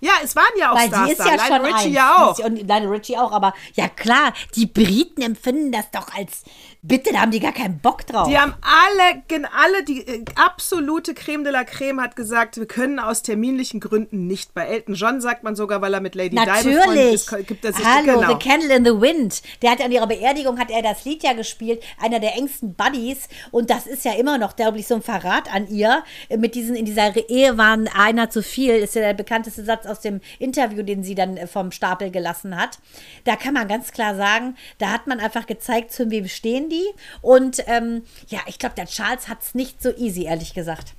Ja, 0.00 0.12
es 0.22 0.36
waren 0.36 0.44
ja 0.58 0.72
auch 0.72 0.76
Weil 0.76 0.88
Stars 0.88 1.06
sie 1.06 1.12
ist 1.12 1.20
da. 1.20 1.24
ja 1.26 1.36
Lionel 1.36 1.48
schon 1.48 1.74
Richie 1.74 1.92
ja 1.92 2.16
auch. 2.16 2.38
Und 2.38 2.68
Lionel 2.68 2.88
Richie 2.88 3.16
auch, 3.16 3.32
aber 3.32 3.54
ja 3.74 3.88
klar, 3.88 4.34
die 4.54 4.66
Briten 4.66 5.22
empfinden 5.22 5.72
das 5.72 5.90
doch 5.90 6.14
als, 6.14 6.42
bitte, 6.82 7.12
da 7.12 7.20
haben 7.20 7.30
die 7.30 7.40
gar 7.40 7.52
keinen 7.52 7.78
Bock 7.78 8.06
drauf. 8.06 8.28
Die 8.28 8.38
haben 8.38 8.54
alle, 8.60 9.22
alle, 9.56 9.84
die 9.84 10.06
äh, 10.06 10.24
absolute 10.34 11.14
Creme 11.14 11.44
de 11.44 11.52
la 11.52 11.64
Creme 11.64 12.02
hat 12.02 12.14
gesagt, 12.14 12.58
wir 12.58 12.66
können 12.66 12.98
aus 12.98 13.22
terminlichen 13.22 13.80
Gründen 13.80 14.26
nicht. 14.26 14.52
Bei 14.52 14.66
Elton 14.66 14.94
John 14.94 15.22
sagt 15.22 15.44
man 15.44 15.56
sogar, 15.56 15.80
weil 15.80 15.94
er 15.94 16.00
mit 16.00 16.14
Lady 16.14 16.36
Di 16.36 16.44
Natürlich. 16.44 17.14
ist, 17.14 17.46
gibt 17.46 17.64
sich 17.64 17.84
Hallo, 17.84 18.20
genau. 18.20 18.38
The 18.38 18.48
Candle 18.48 18.76
in 18.76 18.84
the 18.84 19.00
Wind. 19.00 19.40
Der 19.62 19.70
hat 19.70 19.80
an 19.80 19.92
ihrer 19.92 20.06
Beerdigung 20.06 20.58
hat 20.58 20.70
er 20.70 20.82
das 20.82 21.06
Lied 21.06 21.22
ja 21.22 21.32
gespielt, 21.32 21.82
einer 22.02 22.20
der 22.20 22.36
engsten 22.36 22.74
Buddies. 22.74 23.28
Und 23.50 23.70
das 23.70 23.86
ist 23.86 24.04
ja 24.04 24.12
immer 24.12 24.36
noch, 24.36 24.56
glaube 24.56 24.78
ich, 24.78 24.86
so 24.86 24.94
ein 24.94 25.02
Verrat 25.02 25.52
an 25.52 25.68
ihr. 25.68 26.04
Mit 26.36 26.54
diesen, 26.54 26.76
in 26.76 26.84
dieser 26.84 27.16
Ehe 27.30 27.56
waren 27.56 27.88
einer 27.88 28.28
zu 28.28 28.42
viel, 28.42 28.74
ist 28.74 28.94
ja 28.94 29.00
der 29.00 29.14
bekannteste 29.14 29.64
Satz 29.64 29.85
aus 29.86 30.00
dem 30.00 30.20
Interview, 30.38 30.82
den 30.82 31.02
sie 31.02 31.14
dann 31.14 31.36
äh, 31.36 31.46
vom 31.46 31.72
Stapel 31.72 32.10
gelassen 32.10 32.56
hat. 32.56 32.78
Da 33.24 33.36
kann 33.36 33.54
man 33.54 33.68
ganz 33.68 33.92
klar 33.92 34.16
sagen, 34.16 34.56
da 34.78 34.90
hat 34.90 35.06
man 35.06 35.20
einfach 35.20 35.46
gezeigt, 35.46 35.92
zu 35.92 36.10
wem 36.10 36.28
stehen 36.28 36.68
die. 36.68 36.86
Und 37.22 37.62
ähm, 37.66 38.02
ja, 38.28 38.40
ich 38.46 38.58
glaube, 38.58 38.74
der 38.76 38.86
Charles 38.86 39.28
hat 39.28 39.42
es 39.42 39.54
nicht 39.54 39.82
so 39.82 39.90
easy, 39.96 40.24
ehrlich 40.24 40.54
gesagt. 40.54 40.94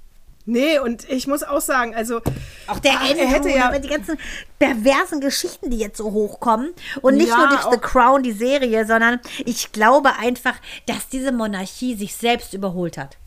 Nee, 0.50 0.80
und 0.80 1.08
ich 1.10 1.28
muss 1.28 1.43
auch 1.43 1.60
sagen, 1.60 1.93
also. 1.93 2.21
Auch 2.67 2.80
der 2.80 2.93
ah, 2.93 3.02
Andrew, 3.02 3.19
er 3.19 3.28
hätte 3.28 3.50
ja. 3.50 3.78
die 3.78 3.89
ganzen 3.89 4.17
perversen 4.58 5.19
Geschichten, 5.19 5.69
die 5.69 5.78
jetzt 5.78 5.97
so 5.97 6.13
hochkommen. 6.13 6.73
Und 7.02 7.17
nicht 7.17 7.28
Ja, 7.28 7.38
nur 7.38 7.50
durch 7.50 7.69
The 7.69 7.78
Crown, 7.78 8.23
die 8.23 8.32
Serie, 8.32 8.86
sondern 8.86 9.19
ich 9.45 9.73
glaube 9.73 10.15
einfach, 10.17 10.56
dass 10.86 11.10
diese 11.10 11.34
Monarchie 11.34 11.95
sich 11.95 12.15
selbst 12.15 12.54
überholt 12.54 12.97
hat. 12.97 13.17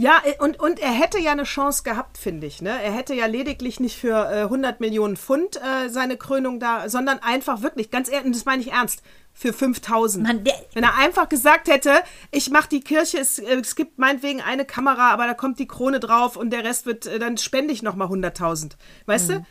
Ja, 0.00 0.22
und, 0.38 0.58
und 0.58 0.78
er 0.80 0.92
hätte 0.92 1.18
ja 1.18 1.32
eine 1.32 1.44
Chance 1.44 1.82
gehabt, 1.82 2.16
finde 2.16 2.46
ich. 2.46 2.62
Ne? 2.62 2.70
Er 2.82 2.92
hätte 2.92 3.14
ja 3.14 3.26
lediglich 3.26 3.80
nicht 3.80 3.98
für 3.98 4.30
äh, 4.30 4.42
100 4.44 4.80
Millionen 4.80 5.16
Pfund 5.16 5.56
äh, 5.56 5.88
seine 5.90 6.16
Krönung 6.16 6.58
da, 6.58 6.88
sondern 6.88 7.18
einfach 7.18 7.62
wirklich, 7.62 7.90
ganz 7.90 8.08
ehrlich, 8.10 8.26
und 8.26 8.34
das 8.34 8.44
meine 8.46 8.62
ich 8.62 8.72
ernst, 8.72 9.02
für 9.32 9.52
5000. 9.52 10.26
Mann, 10.26 10.44
Wenn 10.72 10.82
er 10.84 10.96
einfach 10.98 11.28
gesagt 11.28 11.68
hätte, 11.68 11.92
ich 12.30 12.50
mache 12.50 12.68
die 12.68 12.80
Kirche, 12.80 13.18
es, 13.18 13.38
äh, 13.38 13.60
es 13.60 13.76
gibt 13.76 13.98
meinetwegen 13.98 14.40
eine 14.40 14.64
Kamera, 14.64 15.10
aber 15.10 15.26
da 15.26 15.34
kommt 15.34 15.58
die 15.58 15.68
Krone 15.68 16.00
drauf 16.00 16.36
und 16.36 16.50
der 16.50 16.64
Rest 16.64 16.86
wird, 16.86 17.06
äh, 17.06 17.18
dann 17.18 17.36
spende 17.36 17.72
ich 17.72 17.82
nochmal 17.82 18.08
100.000. 18.08 18.72
Weißt 19.06 19.28
Mhm. 19.28 19.34
du? 19.34 19.46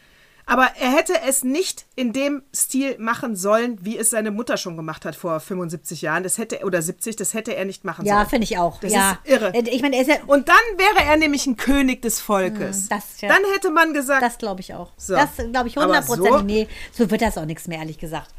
Aber 0.50 0.68
er 0.80 0.92
hätte 0.92 1.14
es 1.28 1.44
nicht 1.44 1.86
in 1.96 2.12
dem 2.12 2.42
Stil 2.56 2.98
machen 2.98 3.36
sollen, 3.36 3.78
wie 3.86 3.98
es 3.98 4.10
seine 4.10 4.32
Mutter 4.32 4.58
schon 4.58 4.76
gemacht 4.76 5.06
hat 5.06 5.16
vor 5.16 5.40
75 5.40 6.02
Jahren. 6.02 6.24
Das 6.24 6.38
hätte, 6.38 6.62
oder 6.66 6.82
70, 6.82 7.16
das 7.16 7.34
hätte 7.34 7.56
er 7.56 7.66
nicht 7.66 7.86
machen 7.86 8.06
Ja, 8.06 8.16
sollen. 8.16 8.30
finde 8.30 8.44
ich 8.46 8.58
auch. 8.58 8.80
Das 8.80 8.92
ja. 8.92 9.20
ist 9.24 9.32
irre. 9.32 9.54
Äh, 9.54 9.70
Ich 9.70 9.82
meine, 9.82 9.96
er 9.96 10.02
ist 10.02 10.08
ja, 10.08 10.16
Und 10.26 10.50
dann 10.50 10.56
wäre 10.78 11.06
er 11.08 11.18
nämlich 11.18 11.46
ein 11.46 11.56
König 11.56 12.02
des 12.02 12.20
Volkes. 12.20 12.86
Mm, 12.86 12.90
das- 12.90 13.22
ja. 13.22 13.30
Dann 13.30 13.44
hätte 13.54 13.70
man 13.70 13.94
gesagt, 13.94 14.24
das 14.24 14.38
glaube 14.40 14.62
ich 14.62 14.74
auch. 14.74 14.92
So. 14.98 15.14
Das 15.16 15.30
glaube 15.52 15.68
ich 15.68 15.78
Aber 15.78 15.94
100 15.94 16.06
Prozent. 16.08 16.28
so? 16.28 16.42
Nee, 16.42 16.68
so 16.94 17.10
wird 17.12 17.22
das 17.22 17.38
auch 17.38 17.46
nichts 17.46 17.68
mehr, 17.68 17.80
ehrlich 17.80 17.98
gesagt. 18.00 18.30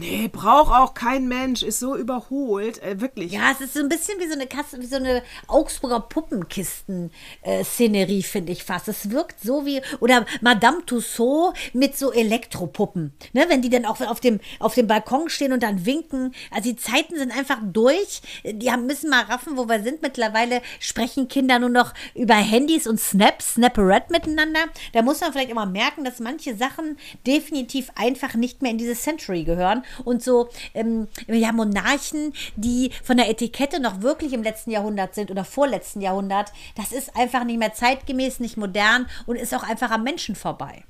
Nee, 0.00 0.28
braucht 0.28 0.72
auch 0.72 0.94
kein 0.94 1.28
Mensch, 1.28 1.62
ist 1.62 1.78
so 1.78 1.96
überholt. 1.96 2.82
Äh, 2.82 3.00
wirklich. 3.00 3.32
Ja, 3.32 3.52
es 3.52 3.60
ist 3.60 3.74
so 3.74 3.80
ein 3.80 3.88
bisschen 3.88 4.18
wie 4.18 4.26
so 4.26 4.34
eine 4.34 4.46
Kasse, 4.46 4.80
wie 4.80 4.86
so 4.86 4.96
eine 4.96 5.22
Augsburger 5.46 6.00
Puppenkisten-Szenerie, 6.00 8.22
finde 8.22 8.52
ich 8.52 8.64
fast. 8.64 8.88
Es 8.88 9.10
wirkt 9.10 9.40
so 9.40 9.66
wie, 9.66 9.82
oder 10.00 10.24
Madame 10.40 10.84
Tussaud 10.86 11.54
mit 11.72 11.96
so 11.96 12.12
Elektropuppen. 12.12 13.12
Ne, 13.32 13.44
wenn 13.48 13.62
die 13.62 13.70
dann 13.70 13.84
auch 13.84 14.00
auf 14.00 14.20
dem, 14.20 14.40
auf 14.58 14.74
dem 14.74 14.86
Balkon 14.86 15.28
stehen 15.28 15.52
und 15.52 15.62
dann 15.62 15.86
winken. 15.86 16.34
Also 16.50 16.70
die 16.70 16.76
Zeiten 16.76 17.16
sind 17.16 17.36
einfach 17.36 17.58
durch. 17.62 18.22
Die 18.44 18.72
haben, 18.72 18.86
müssen 18.86 19.10
mal 19.10 19.24
raffen, 19.24 19.56
wo 19.56 19.68
wir 19.68 19.82
sind. 19.82 20.02
Mittlerweile 20.02 20.62
sprechen 20.78 21.28
Kinder 21.28 21.58
nur 21.58 21.68
noch 21.68 21.92
über 22.14 22.34
Handys 22.34 22.86
und 22.86 22.98
Snaps, 22.98 23.54
Snapperette 23.54 24.12
miteinander. 24.12 24.60
Da 24.92 25.02
muss 25.02 25.20
man 25.20 25.32
vielleicht 25.32 25.50
immer 25.50 25.66
merken, 25.66 26.04
dass 26.04 26.20
manche 26.20 26.56
Sachen 26.56 26.96
definitiv 27.26 27.90
einfach 27.94 28.34
nicht 28.34 28.62
mehr 28.62 28.70
in 28.70 28.78
diese 28.78 28.94
Century 28.94 29.39
gehören. 29.44 29.84
Und 30.04 30.22
so, 30.22 30.48
ähm, 30.74 31.08
ja, 31.26 31.52
Monarchen, 31.52 32.32
die 32.56 32.90
von 33.02 33.16
der 33.16 33.28
Etikette 33.28 33.80
noch 33.80 34.02
wirklich 34.02 34.32
im 34.32 34.42
letzten 34.42 34.70
Jahrhundert 34.70 35.14
sind 35.14 35.30
oder 35.30 35.44
vorletzten 35.44 36.00
Jahrhundert, 36.00 36.52
das 36.76 36.92
ist 36.92 37.16
einfach 37.16 37.44
nicht 37.44 37.58
mehr 37.58 37.74
zeitgemäß, 37.74 38.40
nicht 38.40 38.56
modern 38.56 39.06
und 39.26 39.36
ist 39.36 39.54
auch 39.54 39.62
einfach 39.62 39.90
am 39.90 40.04
Menschen 40.04 40.34
vorbei. 40.34 40.84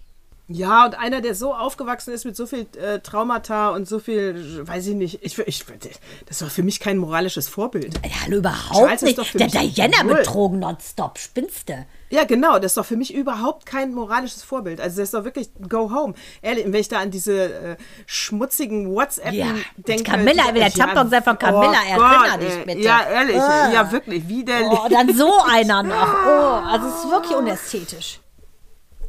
Ja, 0.53 0.85
und 0.85 0.99
einer, 0.99 1.21
der 1.21 1.37
so 1.37 1.55
aufgewachsen 1.55 2.13
ist 2.13 2.25
mit 2.25 2.35
so 2.35 2.45
viel 2.45 2.67
äh, 2.77 2.99
Traumata 2.99 3.69
und 3.71 3.87
so 3.87 4.01
viel, 4.01 4.67
weiß 4.67 4.89
ich 4.89 4.95
nicht, 4.97 5.21
ich, 5.23 5.39
ich, 5.39 5.65
das 5.65 5.93
ist 6.31 6.43
doch 6.43 6.51
für 6.51 6.65
mich 6.65 6.81
kein 6.81 6.99
moralisches 6.99 7.47
Vorbild. 7.47 7.95
Ja, 8.05 8.11
hallo, 8.25 8.39
überhaupt 8.39 9.03
nicht. 9.03 9.35
Der 9.35 9.47
Diana 9.47 10.03
betrogen 10.03 10.59
nonstop. 10.59 11.19
Spinnste. 11.19 11.87
Ja, 12.11 12.25
genau, 12.25 12.55
das 12.59 12.73
ist 12.73 12.77
doch 12.79 12.85
für 12.85 12.97
mich 12.97 13.15
überhaupt 13.15 13.65
kein 13.65 13.95
moralisches 13.95 14.43
Vorbild. 14.43 14.81
Also 14.81 14.97
das 15.01 15.11
ist 15.11 15.15
doch 15.15 15.23
wirklich 15.23 15.51
go 15.69 15.89
home. 15.95 16.15
Ehrlich, 16.43 16.65
wenn 16.65 16.75
ich 16.75 16.89
da 16.89 16.99
an 16.99 17.13
diese 17.13 17.45
äh, 17.45 17.77
schmutzigen 18.07 18.93
WhatsApp 18.93 19.33
Ja, 19.33 19.47
denke. 19.77 20.03
Camilla, 20.03 20.51
die- 20.51 20.59
der 20.59 20.73
Tampon 20.73 21.09
sein 21.11 21.23
von 21.23 21.39
Camilla, 21.39 21.71
oh 21.71 21.91
erinner 21.91 22.31
Gott, 22.33 22.43
dich 22.43 22.65
bitte. 22.65 22.81
Ja, 22.81 23.09
ehrlich, 23.09 23.37
Ah. 23.37 23.71
ja 23.73 23.93
wirklich, 23.93 24.27
widerlich. 24.29 24.67
Oh, 24.85 24.89
dann 24.91 25.15
so 25.15 25.31
einer 25.49 25.85
noch. 25.85 26.15
Oh, 26.27 26.67
also 26.69 26.89
es 26.89 27.05
ist 27.05 27.11
wirklich 27.13 27.37
unästhetisch. 27.37 28.19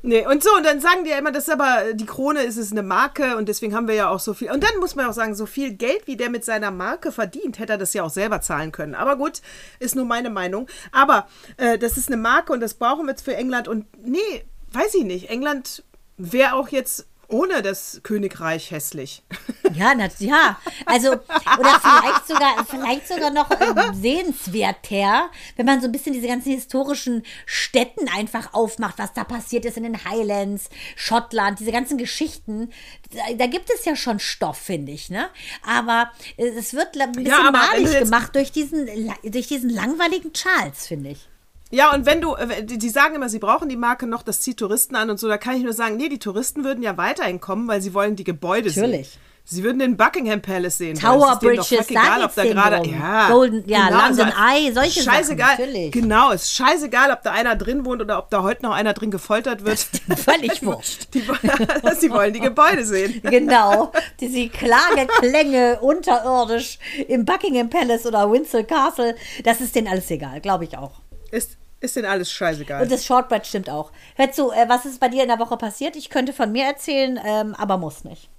Nee, 0.04 0.26
und 0.26 0.44
so, 0.44 0.50
und 0.58 0.66
dann 0.66 0.80
sagen 0.80 1.04
die 1.04 1.12
ja 1.12 1.20
immer, 1.20 1.32
das 1.32 1.48
ist 1.48 1.54
aber, 1.54 1.94
die 1.94 2.08
Krone 2.08 2.42
ist 2.42 2.58
es 2.58 2.72
eine 2.72 2.82
Marke 2.82 3.38
und 3.38 3.48
deswegen 3.48 3.76
haben 3.76 3.88
wir 3.88 3.94
ja 3.94 4.10
auch 4.10 4.20
so 4.20 4.34
viel. 4.34 4.52
Und 4.52 4.64
dann 4.64 4.80
muss 4.80 4.96
man 4.96 5.06
auch 5.06 5.14
sagen, 5.14 5.36
so 5.36 5.46
viel 5.46 5.74
Geld, 5.74 6.08
wie 6.08 6.18
der 6.18 6.32
mit 6.32 6.44
seiner 6.44 6.72
Marke 6.72 7.12
verdient, 7.12 7.60
hätte 7.60 7.74
er 7.74 7.78
das 7.78 7.94
ja 7.94 8.04
auch 8.04 8.10
selber 8.10 8.42
zahlen 8.42 8.72
können. 8.72 8.96
Aber 8.96 9.16
gut, 9.16 9.42
ist 9.80 9.96
nur 9.96 10.06
meine 10.06 10.32
Meinung. 10.32 10.68
Aber 10.92 11.28
äh, 11.58 11.78
das 11.78 11.98
ist 11.98 12.08
eine 12.08 12.18
Marke 12.18 12.52
und 12.52 12.62
das 12.62 12.74
brauchen 12.74 13.06
wir 13.06 13.12
jetzt 13.12 13.24
für 13.24 13.36
England. 13.36 13.68
Und 13.68 13.86
nee, 14.04 14.46
weiß 14.72 14.96
ich 14.96 15.04
nicht. 15.04 15.30
England 15.30 15.84
wäre 16.18 16.54
auch 16.54 16.70
jetzt 16.70 17.06
ohne 17.32 17.62
das 17.62 18.02
Königreich 18.04 18.72
hässlich. 18.72 19.24
Ja, 19.74 19.96
na, 19.96 20.10
ja. 20.20 20.60
Also, 20.86 21.12
oder 21.14 21.80
vielleicht 21.80 22.28
sogar, 22.28 22.66
vielleicht 22.66 23.08
sogar 23.08 23.30
noch 23.32 23.50
ähm, 23.52 23.94
sehenswerter, 23.94 25.30
wenn 25.56 25.66
man 25.66 25.80
so 25.80 25.88
ein 25.88 25.94
bisschen 25.94 26.12
diese 26.12 26.28
ganzen 26.28 26.52
historischen 26.52 27.24
Städten 27.46 28.10
einfach 28.10 28.54
aufmacht, 28.54 28.96
was 28.98 29.14
da 29.14 29.24
passiert 29.24 29.64
ist 29.64 29.78
in 29.78 29.84
den 29.84 30.04
Highlands, 30.04 30.70
Schottland, 30.98 31.62
diese 31.62 31.72
ganzen 31.72 31.98
Geschichten. 31.98 32.70
Da, 33.14 33.34
da 33.34 33.46
gibt 33.48 33.70
es 33.74 33.86
ja 33.86 33.96
schon 33.96 34.20
Stoff, 34.20 34.58
finde 34.58 34.92
ich, 34.92 35.10
ne? 35.10 35.30
Aber 35.66 36.12
äh, 36.36 36.48
es 36.50 36.74
wird 36.74 37.00
ein 37.00 37.14
bisschen 37.14 37.32
Ja, 37.32 37.50
malig 37.50 37.98
gemacht 37.98 38.36
durch 38.36 38.52
diesen, 38.52 38.90
durch 39.24 39.48
diesen 39.48 39.70
langweiligen 39.70 40.34
Charles, 40.34 40.88
finde 40.88 41.12
ich. 41.12 41.30
Ja, 41.72 41.94
und 41.94 42.06
wenn 42.06 42.22
du, 42.22 42.36
äh, 42.36 42.64
die 42.64 42.78
die 42.78 42.90
sagen 42.90 43.16
immer, 43.16 43.30
sie 43.30 43.40
brauchen 43.40 43.70
die 43.70 43.78
Marke 43.78 44.06
noch, 44.08 44.24
das 44.24 44.42
zieht 44.42 44.58
Touristen 44.58 44.96
an 44.96 45.10
und 45.10 45.20
so, 45.20 45.28
da 45.28 45.38
kann 45.38 45.56
ich 45.56 45.64
nur 45.64 45.74
sagen, 45.74 45.96
nee, 45.98 46.10
die 46.10 46.20
Touristen 46.20 46.64
würden 46.64 46.84
ja 46.84 46.98
weiterhin 46.98 47.40
kommen, 47.40 47.68
weil 47.68 47.82
sie 47.82 47.94
wollen 47.94 48.16
die 48.16 48.24
Gebäude 48.26 48.70
Natürlich. 48.70 49.10
sehen. 49.10 49.20
Sie 49.44 49.64
würden 49.64 49.80
den 49.80 49.98
Buckingham 49.98 50.42
Palace 50.42 50.78
sehen. 50.78 50.98
Tower 50.98 51.38
Bridges, 51.42 51.90
egal, 51.90 52.24
ob 52.24 52.36
da 52.36 52.44
gerade, 52.44 52.88
ja, 52.88 53.28
Golden- 53.30 53.68
ja, 53.68 53.90
London 53.90 54.28
also, 54.28 54.40
Eye, 54.40 54.72
solche 54.72 55.02
Sachen, 55.02 55.16
scheißegal, 55.18 55.58
natürlich. 55.58 55.92
Genau, 55.92 56.32
ist 56.32 56.54
scheißegal, 56.54 57.12
ob 57.12 57.24
da 57.24 57.32
einer 57.32 57.56
drin 57.56 57.84
wohnt 57.84 58.02
oder 58.02 58.20
ob 58.20 58.30
da 58.30 58.44
heute 58.44 58.62
noch 58.64 58.72
einer 58.72 58.94
drin 58.94 59.10
gefoltert 59.10 59.66
wird. 59.66 59.80
Völlig 60.16 60.64
wurscht. 60.66 61.08
Die, 61.16 61.22
sie 62.00 62.12
wollen 62.12 62.34
die 62.34 62.40
Gebäude 62.40 62.86
sehen. 62.86 63.20
Genau, 63.32 63.92
diese 64.20 64.48
Klageklänge 64.50 65.80
unterirdisch 65.82 66.78
im 67.08 67.26
Buckingham 67.26 67.70
Palace 67.70 68.06
oder 68.06 68.32
Windsor 68.32 68.64
Castle, 68.64 69.16
das 69.44 69.60
ist 69.60 69.76
denen 69.76 69.88
alles 69.88 70.10
egal, 70.12 70.40
glaube 70.42 70.66
ich 70.66 70.78
auch. 70.78 71.02
Ist, 71.32 71.58
ist 71.82 71.96
denen 71.96 72.08
alles 72.08 72.32
scheißegal. 72.32 72.84
Und 72.84 72.92
das 72.92 73.06
Shortbread 73.06 73.46
stimmt 73.46 73.70
auch. 73.70 73.92
Hör 74.16 74.32
zu, 74.32 74.52
äh, 74.52 74.70
was 74.70 74.86
ist 74.86 75.00
bei 75.00 75.10
dir 75.10 75.24
in 75.24 75.30
der 75.30 75.40
Woche 75.40 75.58
passiert? 75.58 75.96
Ich 75.96 76.10
könnte 76.10 76.32
von 76.32 76.52
mir 76.52 76.66
erzählen, 76.66 77.20
ähm, 77.26 77.56
aber 77.56 77.78
muss 77.78 78.04
nicht. 78.04 78.30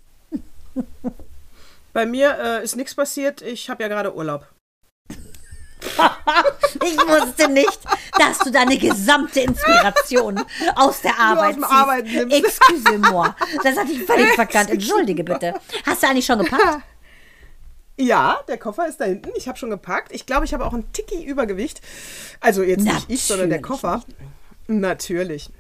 Bei 1.92 2.06
mir 2.06 2.38
äh, 2.38 2.64
ist 2.64 2.76
nichts 2.76 2.94
passiert, 2.94 3.42
ich 3.42 3.68
habe 3.68 3.82
ja 3.82 3.88
gerade 3.88 4.14
Urlaub. 4.14 4.46
Ich 6.82 6.96
wusste 6.96 7.48
nicht, 7.48 7.80
dass 8.18 8.38
du 8.38 8.50
deine 8.50 8.78
gesamte 8.78 9.40
Inspiration 9.40 10.42
aus 10.76 11.02
der 11.02 11.18
Arbeit 11.18 11.56
dem 11.56 11.64
Arbeiten 11.64 12.08
nimmst. 12.08 12.36
Excuse-moi. 12.36 13.34
Das 13.62 13.76
hatte 13.76 13.92
ich 13.92 14.04
völlig 14.04 14.32
verkannt. 14.34 14.70
Entschuldige 14.70 15.22
bitte. 15.24 15.54
Hast 15.84 16.02
du 16.02 16.06
eigentlich 16.08 16.24
schon 16.24 16.38
gepackt? 16.38 16.82
Ja, 17.98 18.40
der 18.48 18.58
Koffer 18.58 18.88
ist 18.88 19.00
da 19.00 19.04
hinten. 19.04 19.30
Ich 19.36 19.48
habe 19.48 19.58
schon 19.58 19.70
gepackt. 19.70 20.12
Ich 20.12 20.26
glaube, 20.26 20.44
ich 20.44 20.54
habe 20.54 20.64
auch 20.64 20.72
ein 20.72 20.90
Tiki 20.92 21.24
Übergewicht. 21.24 21.80
Also 22.40 22.62
jetzt 22.62 22.84
nicht 22.84 23.10
ich, 23.10 23.22
sondern 23.22 23.50
der 23.50 23.60
Natürlich 23.60 23.80
Koffer. 23.80 24.04
Natürlich. 24.66 25.50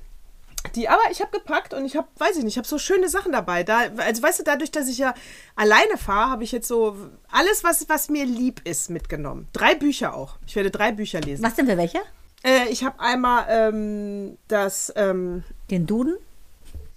Die, 0.76 0.88
aber 0.88 1.02
ich 1.10 1.20
habe 1.20 1.30
gepackt 1.32 1.74
und 1.74 1.84
ich 1.84 1.96
habe, 1.96 2.06
weiß 2.18 2.36
ich 2.36 2.44
nicht, 2.44 2.54
ich 2.54 2.58
habe 2.58 2.68
so 2.68 2.78
schöne 2.78 3.08
Sachen 3.08 3.32
dabei. 3.32 3.64
Da, 3.64 3.80
also 3.96 4.22
weißt 4.22 4.40
du, 4.40 4.44
dadurch, 4.44 4.70
dass 4.70 4.88
ich 4.88 4.98
ja 4.98 5.12
alleine 5.56 5.98
fahre, 5.98 6.30
habe 6.30 6.44
ich 6.44 6.52
jetzt 6.52 6.68
so 6.68 6.96
alles, 7.30 7.64
was, 7.64 7.88
was 7.88 8.08
mir 8.08 8.24
lieb 8.24 8.60
ist, 8.64 8.88
mitgenommen. 8.88 9.48
Drei 9.52 9.74
Bücher 9.74 10.14
auch. 10.14 10.38
Ich 10.46 10.54
werde 10.54 10.70
drei 10.70 10.92
Bücher 10.92 11.20
lesen. 11.20 11.44
Was 11.44 11.54
denn 11.54 11.66
für 11.66 11.76
welche? 11.76 11.98
Äh, 12.44 12.68
ich 12.70 12.84
habe 12.84 12.98
einmal 13.00 13.46
ähm, 13.48 14.38
das, 14.48 14.92
ähm, 14.96 15.42
Den 15.70 15.86
Duden? 15.86 16.16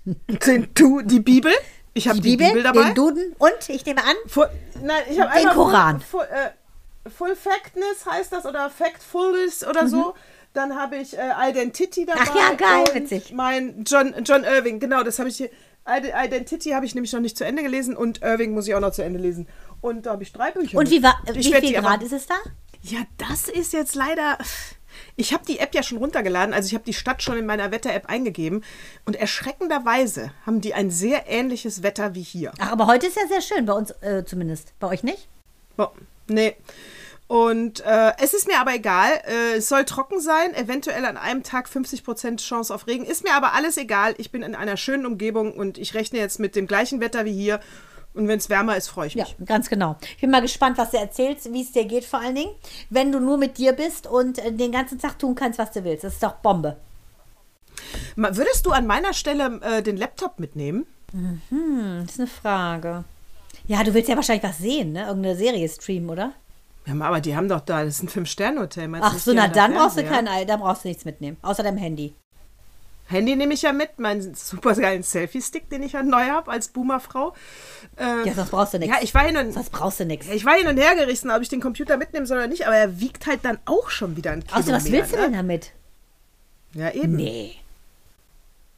den, 0.05 0.73
tu, 0.75 1.01
die 1.01 1.19
Bibel. 1.19 1.51
Ich 1.97 2.07
habe 2.09 2.19
die, 2.19 2.35
Bibel, 2.37 2.61
dabei. 2.61 2.83
Den 2.83 2.93
Duden 2.95 3.35
und, 3.39 3.53
ich 3.69 3.85
nehme 3.85 4.03
an, 4.03 4.15
Full, 4.27 4.49
nein, 4.83 5.01
ich 5.09 5.19
habe 5.19 5.33
Den 5.39 5.49
Koran. 5.49 6.01
Full, 6.01 6.23
äh, 6.29 7.09
full 7.09 7.35
Factness 7.35 8.05
heißt 8.05 8.31
das 8.33 8.45
oder 8.45 8.69
Factfulness 8.69 9.65
oder 9.65 9.87
so. 9.87 10.13
Dann 10.53 10.75
habe 10.77 10.97
ich 10.97 11.17
äh, 11.17 11.31
Identity 11.49 12.05
dabei. 12.05 12.19
Mhm. 12.21 12.27
Ach 12.31 12.35
ja, 12.35 12.53
geil, 12.55 12.83
witzig. 12.93 13.31
Mein 13.33 13.83
John, 13.85 14.13
John 14.25 14.43
Irving, 14.43 14.79
genau, 14.79 15.03
das 15.03 15.19
habe 15.19 15.29
ich 15.29 15.37
hier. 15.37 15.49
Ide- 15.87 16.13
Identity 16.15 16.71
habe 16.71 16.85
ich 16.85 16.95
nämlich 16.95 17.13
noch 17.13 17.19
nicht 17.21 17.37
zu 17.37 17.45
Ende 17.45 17.61
gelesen 17.63 17.95
und 17.95 18.21
Irving 18.23 18.53
muss 18.53 18.67
ich 18.67 18.73
auch 18.75 18.79
noch 18.81 18.91
zu 18.91 19.03
Ende 19.03 19.19
lesen. 19.19 19.47
Und 19.81 20.05
da 20.05 20.11
habe 20.11 20.23
ich 20.23 20.33
drei 20.33 20.51
Bücher. 20.51 20.77
und 20.77 20.89
wie, 20.89 21.01
war, 21.03 21.21
wie 21.31 21.43
viel 21.43 21.61
die 21.61 21.77
aber- 21.77 21.89
Grad 21.89 22.03
ist 22.03 22.11
es 22.13 22.25
da? 22.25 22.35
Ja, 22.81 22.99
das 23.17 23.47
ist 23.47 23.71
jetzt 23.73 23.95
leider. 23.95 24.37
Ich 25.17 25.33
habe 25.33 25.45
die 25.45 25.59
App 25.59 25.73
ja 25.73 25.81
schon 25.83 25.97
runtergeladen, 25.97 26.53
also 26.53 26.67
ich 26.67 26.73
habe 26.73 26.83
die 26.83 26.93
Stadt 26.93 27.23
schon 27.23 27.37
in 27.37 27.45
meiner 27.45 27.71
Wetter-App 27.71 28.09
eingegeben 28.09 28.63
und 29.05 29.15
erschreckenderweise 29.15 30.31
haben 30.45 30.59
die 30.61 30.73
ein 30.73 30.91
sehr 30.91 31.27
ähnliches 31.27 31.83
Wetter 31.83 32.15
wie 32.15 32.21
hier. 32.21 32.51
Ach, 32.59 32.71
aber 32.71 32.87
heute 32.87 33.07
ist 33.07 33.15
ja 33.15 33.27
sehr 33.27 33.41
schön, 33.41 33.65
bei 33.65 33.73
uns 33.73 33.91
äh, 34.01 34.25
zumindest. 34.25 34.73
Bei 34.79 34.87
euch 34.87 35.03
nicht? 35.03 35.27
Bo- 35.77 35.91
Nee. 36.27 36.55
Und 37.27 37.79
äh, 37.85 38.11
es 38.19 38.33
ist 38.35 38.47
mir 38.47 38.59
aber 38.59 38.75
egal. 38.75 39.09
Äh, 39.27 39.55
es 39.57 39.67
soll 39.69 39.85
trocken 39.85 40.19
sein, 40.19 40.53
eventuell 40.53 41.05
an 41.05 41.17
einem 41.17 41.41
Tag 41.43 41.67
50% 41.67 42.37
Chance 42.37 42.73
auf 42.73 42.85
Regen. 42.85 43.03
Ist 43.05 43.23
mir 43.23 43.33
aber 43.33 43.53
alles 43.53 43.77
egal. 43.77 44.13
Ich 44.19 44.31
bin 44.31 44.43
in 44.43 44.53
einer 44.53 44.77
schönen 44.77 45.05
Umgebung 45.07 45.53
und 45.53 45.77
ich 45.79 45.93
rechne 45.95 46.19
jetzt 46.19 46.39
mit 46.39 46.55
dem 46.55 46.67
gleichen 46.67 46.99
Wetter 46.99 47.25
wie 47.25 47.33
hier. 47.33 47.59
Und 48.15 48.27
wenn 48.29 48.37
es 48.39 48.49
wärmer 48.49 48.77
ist, 48.77 48.87
freue 48.87 49.07
ich 49.07 49.13
Ja, 49.15 49.25
mich. 49.25 49.47
ganz 49.47 49.69
genau. 49.69 49.97
Ich 50.15 50.21
bin 50.21 50.31
mal 50.31 50.41
gespannt, 50.41 50.77
was 50.77 50.91
du 50.91 50.97
erzählst, 50.97 51.51
wie 51.51 51.61
es 51.61 51.71
dir 51.73 51.85
geht 51.85 52.05
vor 52.05 52.19
allen 52.21 52.35
Dingen, 52.35 52.51
wenn 52.89 53.11
du 53.11 53.19
nur 53.19 53.37
mit 53.37 53.57
dir 53.57 53.73
bist 53.73 54.07
und 54.07 54.39
äh, 54.39 54.51
den 54.53 54.71
ganzen 54.71 54.99
Tag 54.99 55.19
tun 55.19 55.35
kannst, 55.35 55.59
was 55.59 55.71
du 55.71 55.83
willst. 55.83 56.03
Das 56.05 56.13
ist 56.13 56.23
doch 56.23 56.35
Bombe. 56.35 56.77
Würdest 58.15 58.65
du 58.65 58.71
an 58.71 58.87
meiner 58.87 59.13
Stelle 59.13 59.59
äh, 59.61 59.83
den 59.83 59.97
Laptop 59.97 60.39
mitnehmen? 60.39 60.85
Das 61.11 62.11
ist 62.11 62.19
eine 62.19 62.27
Frage. 62.27 63.03
Ja, 63.67 63.83
du 63.83 63.93
willst 63.93 64.09
ja 64.09 64.15
wahrscheinlich 64.15 64.43
was 64.43 64.57
sehen, 64.59 64.93
ne? 64.93 65.07
Irgendeine 65.07 65.35
Serie 65.35 65.67
streamen, 65.67 66.09
oder? 66.09 66.31
Ja, 66.85 66.93
aber 67.01 67.19
die 67.19 67.35
haben 67.35 67.49
doch 67.49 67.61
da, 67.61 67.83
das 67.83 67.95
ist 67.95 68.03
ein 68.03 68.09
Fünf-Sterne-Hotel. 68.09 68.89
Ach 69.01 69.17
so, 69.17 69.33
na 69.33 69.47
dann 69.47 69.73
brauchst 69.73 69.97
du 69.97 70.03
kein 70.03 70.27
Ei, 70.27 70.45
dann 70.45 70.59
brauchst 70.59 70.83
du 70.83 70.87
nichts 70.87 71.03
mitnehmen, 71.03 71.37
außer 71.41 71.63
deinem 71.63 71.77
Handy. 71.77 72.13
Handy 73.07 73.35
nehme 73.35 73.53
ich 73.53 73.61
ja 73.61 73.71
mit, 73.71 73.99
meinen 73.99 74.33
super 74.33 74.73
geilen 74.73 75.03
Selfie-Stick, 75.03 75.69
den 75.69 75.83
ich 75.83 75.91
ja 75.93 76.01
neu 76.01 76.25
habe 76.25 76.49
als 76.51 76.69
Boomerfrau. 76.69 77.33
Äh, 77.97 78.27
Ja, 78.27 78.33
sonst 78.33 78.49
brauchst 78.49 78.73
du 78.73 78.79
nichts. 78.79 78.95
ja, 78.95 79.03
ich 79.03 79.13
war 79.13 79.23
hin 79.23 79.37
und 79.37 79.53
Sonst 79.53 79.71
brauchst 79.71 79.99
du 79.99 80.05
nichts. 80.05 80.27
Ich 80.29 80.43
war 80.43 80.55
hin 80.55 80.67
und 80.67 80.77
her 80.77 80.95
gerissen, 80.95 81.29
ob 81.29 81.41
ich 81.41 81.49
den 81.49 81.61
Computer 81.61 81.97
mitnehmen 81.97 82.25
soll 82.25 82.37
oder 82.37 82.47
nicht, 82.47 82.65
aber 82.65 82.75
er 82.75 82.99
wiegt 82.99 83.27
halt 83.27 83.45
dann 83.45 83.59
auch 83.65 83.89
schon 83.89 84.17
wieder 84.17 84.31
ein 84.31 84.43
Kilo 84.43 84.59
Außer 84.59 84.73
was 84.73 84.91
willst 84.91 85.11
du 85.13 85.17
ne? 85.17 85.21
denn 85.23 85.33
damit? 85.33 85.71
Ja, 86.73 86.91
eben. 86.91 87.15
Nee. 87.15 87.55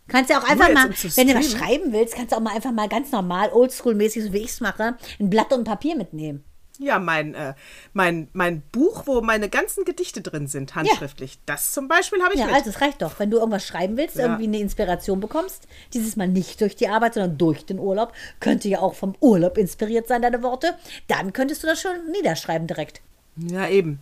Kannst 0.10 0.30
ja 0.30 0.40
auch 0.40 0.48
einfach 0.50 0.72
mal, 0.74 0.90
wenn 0.90 1.28
du 1.28 1.36
was 1.36 1.52
schreiben 1.52 1.92
willst, 1.92 2.16
kannst 2.16 2.32
du 2.32 2.38
auch 2.38 2.42
mal 2.42 2.56
einfach 2.56 2.72
mal 2.72 2.88
ganz 2.88 3.12
normal, 3.12 3.50
oldschool-mäßig, 3.50 4.24
so 4.24 4.34
wie 4.34 4.38
ich 4.38 4.52
es 4.52 4.62
mache, 4.62 4.96
ein 5.20 5.30
Blatt 5.30 5.52
und 5.52 5.66
Papier 5.66 5.98
mitnehmen. 5.98 6.44
Ja, 6.80 7.00
mein, 7.00 7.34
äh, 7.34 7.54
mein, 7.94 8.28
mein 8.34 8.62
Buch, 8.72 9.04
wo 9.08 9.22
meine 9.22 9.50
ganzen 9.50 9.84
Gedichte 9.84 10.22
drin 10.22 10.46
sind, 10.48 10.76
handschriftlich. 10.76 11.40
Das 11.48 11.72
zum 11.74 11.88
Beispiel 11.88 12.22
habe 12.22 12.34
ich 12.36 12.40
Ja, 12.40 12.46
mit. 12.46 12.56
also 12.56 12.70
es 12.70 12.82
reicht 12.82 13.02
doch. 13.02 13.18
Wenn 13.20 13.32
du 13.32 13.38
irgendwas 13.38 13.66
schreiben 13.66 13.98
willst, 13.98 14.16
Ja. 14.16 14.26
irgendwie 14.26 14.44
eine 14.46 14.60
Inspiration 14.60 15.20
bekommst, 15.20 15.68
dieses 15.94 16.16
Mal 16.16 16.28
nicht 16.28 16.62
durch 16.62 16.76
die 16.76 16.88
Arbeit, 16.88 17.16
sondern 17.16 17.38
durch 17.38 17.66
den 17.66 17.80
Urlaub, 17.80 18.14
könnte 18.40 18.68
ja 18.70 18.80
auch 18.80 18.94
vom 18.94 19.16
Urlaub 19.22 19.58
inspiriert 19.58 20.08
sein, 20.08 20.22
deine 20.22 20.44
Worte, 20.44 20.78
dann 21.08 21.34
könntest 21.34 21.64
du 21.64 21.68
das 21.68 21.82
schon 21.82 21.96
niederschreiben 22.12 22.68
direkt. 22.68 23.02
ja, 23.38 23.68
eben. 23.68 24.00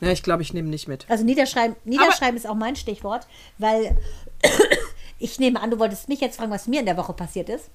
Ja, 0.00 0.10
ich 0.10 0.22
glaube, 0.22 0.42
ich 0.42 0.52
nehme 0.52 0.68
nicht 0.68 0.88
mit. 0.88 1.06
Also 1.08 1.24
niederschreiben, 1.24 1.76
niederschreiben 1.84 2.36
ist 2.36 2.46
auch 2.48 2.54
mein 2.56 2.76
Stichwort, 2.76 3.26
weil 3.58 3.96
ich 5.18 5.38
nehme 5.38 5.60
an, 5.60 5.70
du 5.70 5.78
wolltest 5.78 6.08
mich 6.08 6.20
jetzt 6.20 6.36
fragen, 6.36 6.50
was 6.50 6.66
mir 6.66 6.80
in 6.80 6.86
der 6.86 6.96
Woche 6.96 7.12
passiert 7.12 7.48
ist. 7.48 7.70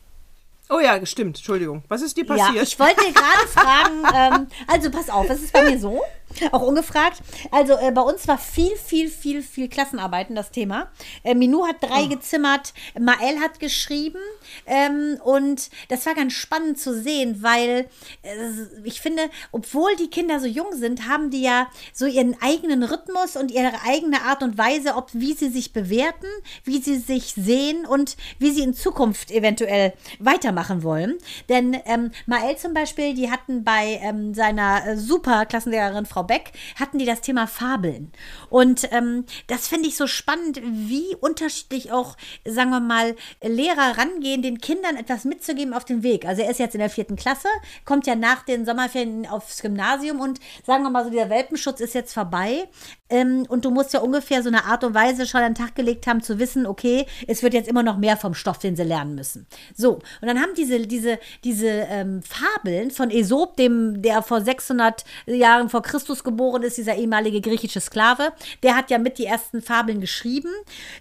Oh 0.71 0.79
ja, 0.79 1.03
stimmt. 1.03 1.37
Entschuldigung. 1.37 1.83
Was 1.87 2.03
ist 2.03 2.15
dir 2.15 2.27
passiert? 2.27 2.53
Ja, 2.55 2.61
ich 2.61 2.79
wollte 2.79 3.01
gerade 3.11 3.47
fragen, 3.47 4.03
ähm, 4.13 4.47
also 4.67 4.91
pass 4.91 5.09
auf, 5.09 5.27
es 5.27 5.41
ist 5.41 5.51
bei 5.51 5.63
mir 5.63 5.79
so, 5.79 6.03
auch 6.51 6.61
ungefragt. 6.61 7.23
Also 7.49 7.73
äh, 7.73 7.91
bei 7.91 8.01
uns 8.01 8.27
war 8.27 8.37
viel, 8.37 8.75
viel, 8.75 9.09
viel, 9.09 9.41
viel 9.41 9.67
Klassenarbeiten 9.67 10.35
das 10.35 10.51
Thema. 10.51 10.91
Äh, 11.23 11.33
Minou 11.33 11.65
hat 11.65 11.77
drei 11.81 12.05
gezimmert, 12.05 12.75
Mael 12.99 13.39
hat 13.39 13.59
geschrieben 13.59 14.19
ähm, 14.67 15.19
und 15.23 15.71
das 15.87 16.05
war 16.05 16.13
ganz 16.13 16.33
spannend 16.33 16.77
zu 16.77 16.93
sehen, 16.93 17.41
weil 17.41 17.89
äh, 18.21 18.37
ich 18.83 19.01
finde, 19.01 19.23
obwohl 19.51 19.95
die 19.95 20.11
Kinder 20.11 20.39
so 20.39 20.45
jung 20.45 20.73
sind, 20.73 21.07
haben 21.09 21.31
die 21.31 21.41
ja 21.41 21.67
so 21.93 22.05
ihren 22.05 22.39
eigenen 22.43 22.83
Rhythmus 22.83 23.35
und 23.35 23.49
ihre 23.49 23.73
eigene 23.87 24.21
Art 24.21 24.43
und 24.43 24.59
Weise, 24.59 24.95
ob 24.95 25.09
wie 25.13 25.33
sie 25.33 25.49
sich 25.49 25.73
bewerten, 25.73 26.27
wie 26.63 26.79
sie 26.79 26.99
sich 26.99 27.33
sehen 27.35 27.87
und 27.87 28.17
wie 28.37 28.51
sie 28.51 28.61
in 28.61 28.75
Zukunft 28.75 29.31
eventuell 29.31 29.93
weitermachen 30.19 30.58
wollen. 30.83 31.17
Denn 31.47 31.77
ähm, 31.85 32.11
Mael 32.25 32.57
zum 32.57 32.73
Beispiel, 32.73 33.13
die 33.13 33.31
hatten 33.31 33.63
bei 33.63 33.99
ähm, 34.01 34.33
seiner 34.33 34.85
äh, 34.85 34.97
super 34.97 35.45
Klassenlehrerin 35.45 36.05
Frau 36.05 36.23
Beck, 36.23 36.51
hatten 36.79 36.99
die 36.99 37.05
das 37.05 37.21
Thema 37.21 37.47
Fabeln. 37.47 38.11
Und 38.49 38.91
ähm, 38.91 39.25
das 39.47 39.67
finde 39.67 39.87
ich 39.87 39.97
so 39.97 40.07
spannend, 40.07 40.61
wie 40.63 41.15
unterschiedlich 41.19 41.91
auch, 41.91 42.17
sagen 42.45 42.69
wir 42.69 42.79
mal, 42.79 43.15
Lehrer 43.41 43.97
rangehen, 43.97 44.41
den 44.41 44.59
Kindern 44.59 44.95
etwas 44.95 45.25
mitzugeben 45.25 45.73
auf 45.73 45.85
den 45.85 46.03
Weg. 46.03 46.25
Also 46.25 46.41
er 46.41 46.51
ist 46.51 46.59
jetzt 46.59 46.75
in 46.75 46.79
der 46.79 46.89
vierten 46.89 47.15
Klasse, 47.15 47.47
kommt 47.85 48.07
ja 48.07 48.15
nach 48.15 48.43
den 48.43 48.65
Sommerferien 48.65 49.27
aufs 49.27 49.61
Gymnasium 49.61 50.19
und 50.19 50.39
sagen 50.65 50.83
wir 50.83 50.89
mal 50.89 51.03
so, 51.03 51.09
dieser 51.09 51.29
Welpenschutz 51.29 51.79
ist 51.79 51.93
jetzt 51.93 52.13
vorbei. 52.13 52.67
Ähm, 53.09 53.45
und 53.49 53.65
du 53.65 53.71
musst 53.71 53.93
ja 53.93 53.99
ungefähr 53.99 54.43
so 54.43 54.49
eine 54.49 54.65
Art 54.65 54.83
und 54.83 54.93
Weise 54.93 55.25
schon 55.25 55.41
an 55.41 55.53
den 55.53 55.63
Tag 55.63 55.75
gelegt 55.75 56.07
haben, 56.07 56.21
zu 56.21 56.39
wissen, 56.39 56.65
okay, 56.65 57.05
es 57.27 57.43
wird 57.43 57.53
jetzt 57.53 57.67
immer 57.67 57.83
noch 57.83 57.97
mehr 57.97 58.17
vom 58.17 58.33
Stoff, 58.33 58.59
den 58.59 58.75
sie 58.75 58.83
lernen 58.83 59.15
müssen. 59.15 59.47
So, 59.75 59.93
und 59.93 60.27
dann 60.27 60.39
haben 60.39 60.53
diese, 60.55 60.79
diese, 60.87 61.19
diese 61.43 61.67
ähm, 61.67 62.21
Fabeln 62.21 62.91
von 62.91 63.09
Aesop, 63.09 63.57
dem, 63.57 64.01
der 64.01 64.21
vor 64.21 64.41
600 64.41 65.03
Jahren 65.25 65.69
vor 65.69 65.81
Christus 65.81 66.23
geboren 66.23 66.63
ist, 66.63 66.77
dieser 66.77 66.95
ehemalige 66.95 67.41
griechische 67.41 67.81
Sklave, 67.81 68.33
der 68.63 68.75
hat 68.75 68.89
ja 68.89 68.97
mit 68.97 69.17
die 69.17 69.25
ersten 69.25 69.61
Fabeln 69.61 70.01
geschrieben. 70.01 70.51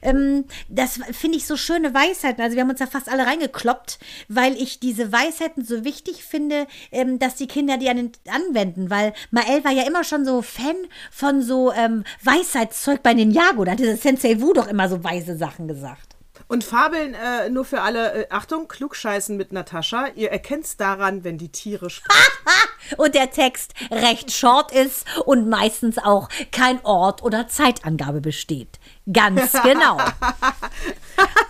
Ähm, 0.02 0.44
das 0.68 1.00
finde 1.12 1.36
ich 1.38 1.46
so 1.46 1.56
schöne 1.56 1.94
Weisheiten. 1.94 2.42
Also 2.42 2.56
wir 2.56 2.62
haben 2.62 2.70
uns 2.70 2.78
da 2.78 2.86
fast 2.86 3.08
alle 3.10 3.26
reingekloppt, 3.26 3.98
weil 4.28 4.54
ich 4.54 4.80
diese 4.80 5.12
Weisheiten 5.12 5.64
so 5.64 5.84
wichtig 5.84 6.24
finde, 6.24 6.66
ähm, 6.90 7.18
dass 7.18 7.36
die 7.36 7.46
Kinder 7.46 7.76
die 7.76 7.88
an, 7.88 8.12
anwenden, 8.28 8.90
weil 8.90 9.12
Mael 9.30 9.64
war 9.64 9.72
ja 9.72 9.82
immer 9.86 10.04
schon 10.04 10.24
so 10.24 10.42
Fan 10.42 10.76
von 11.10 11.42
so 11.42 11.72
ähm, 11.72 11.97
Weisheitszeug 12.22 13.02
bei 13.02 13.14
Ninjago. 13.14 13.64
Da 13.64 13.72
hat 13.72 13.78
dieser 13.78 13.96
Sensei 13.96 14.40
Wu 14.40 14.52
doch 14.52 14.68
immer 14.68 14.88
so 14.88 15.04
weise 15.04 15.36
Sachen 15.36 15.68
gesagt. 15.68 16.18
Und 16.46 16.64
Fabeln 16.64 17.14
äh, 17.14 17.50
nur 17.50 17.64
für 17.66 17.82
alle, 17.82 18.12
äh, 18.12 18.26
Achtung, 18.30 18.68
Klugscheißen 18.68 19.36
mit 19.36 19.52
Natascha. 19.52 20.08
Ihr 20.14 20.30
erkennt 20.30 20.64
es 20.64 20.76
daran, 20.78 21.22
wenn 21.22 21.36
die 21.36 21.50
Tiere 21.50 21.90
sprechen. 21.90 22.32
und 22.96 23.14
der 23.14 23.30
Text 23.30 23.74
recht 23.90 24.32
short 24.32 24.72
ist 24.72 25.04
und 25.26 25.48
meistens 25.48 25.98
auch 25.98 26.28
kein 26.50 26.82
Ort 26.84 27.22
oder 27.22 27.48
Zeitangabe 27.48 28.22
besteht. 28.22 28.78
Ganz 29.12 29.52
genau. 29.62 29.98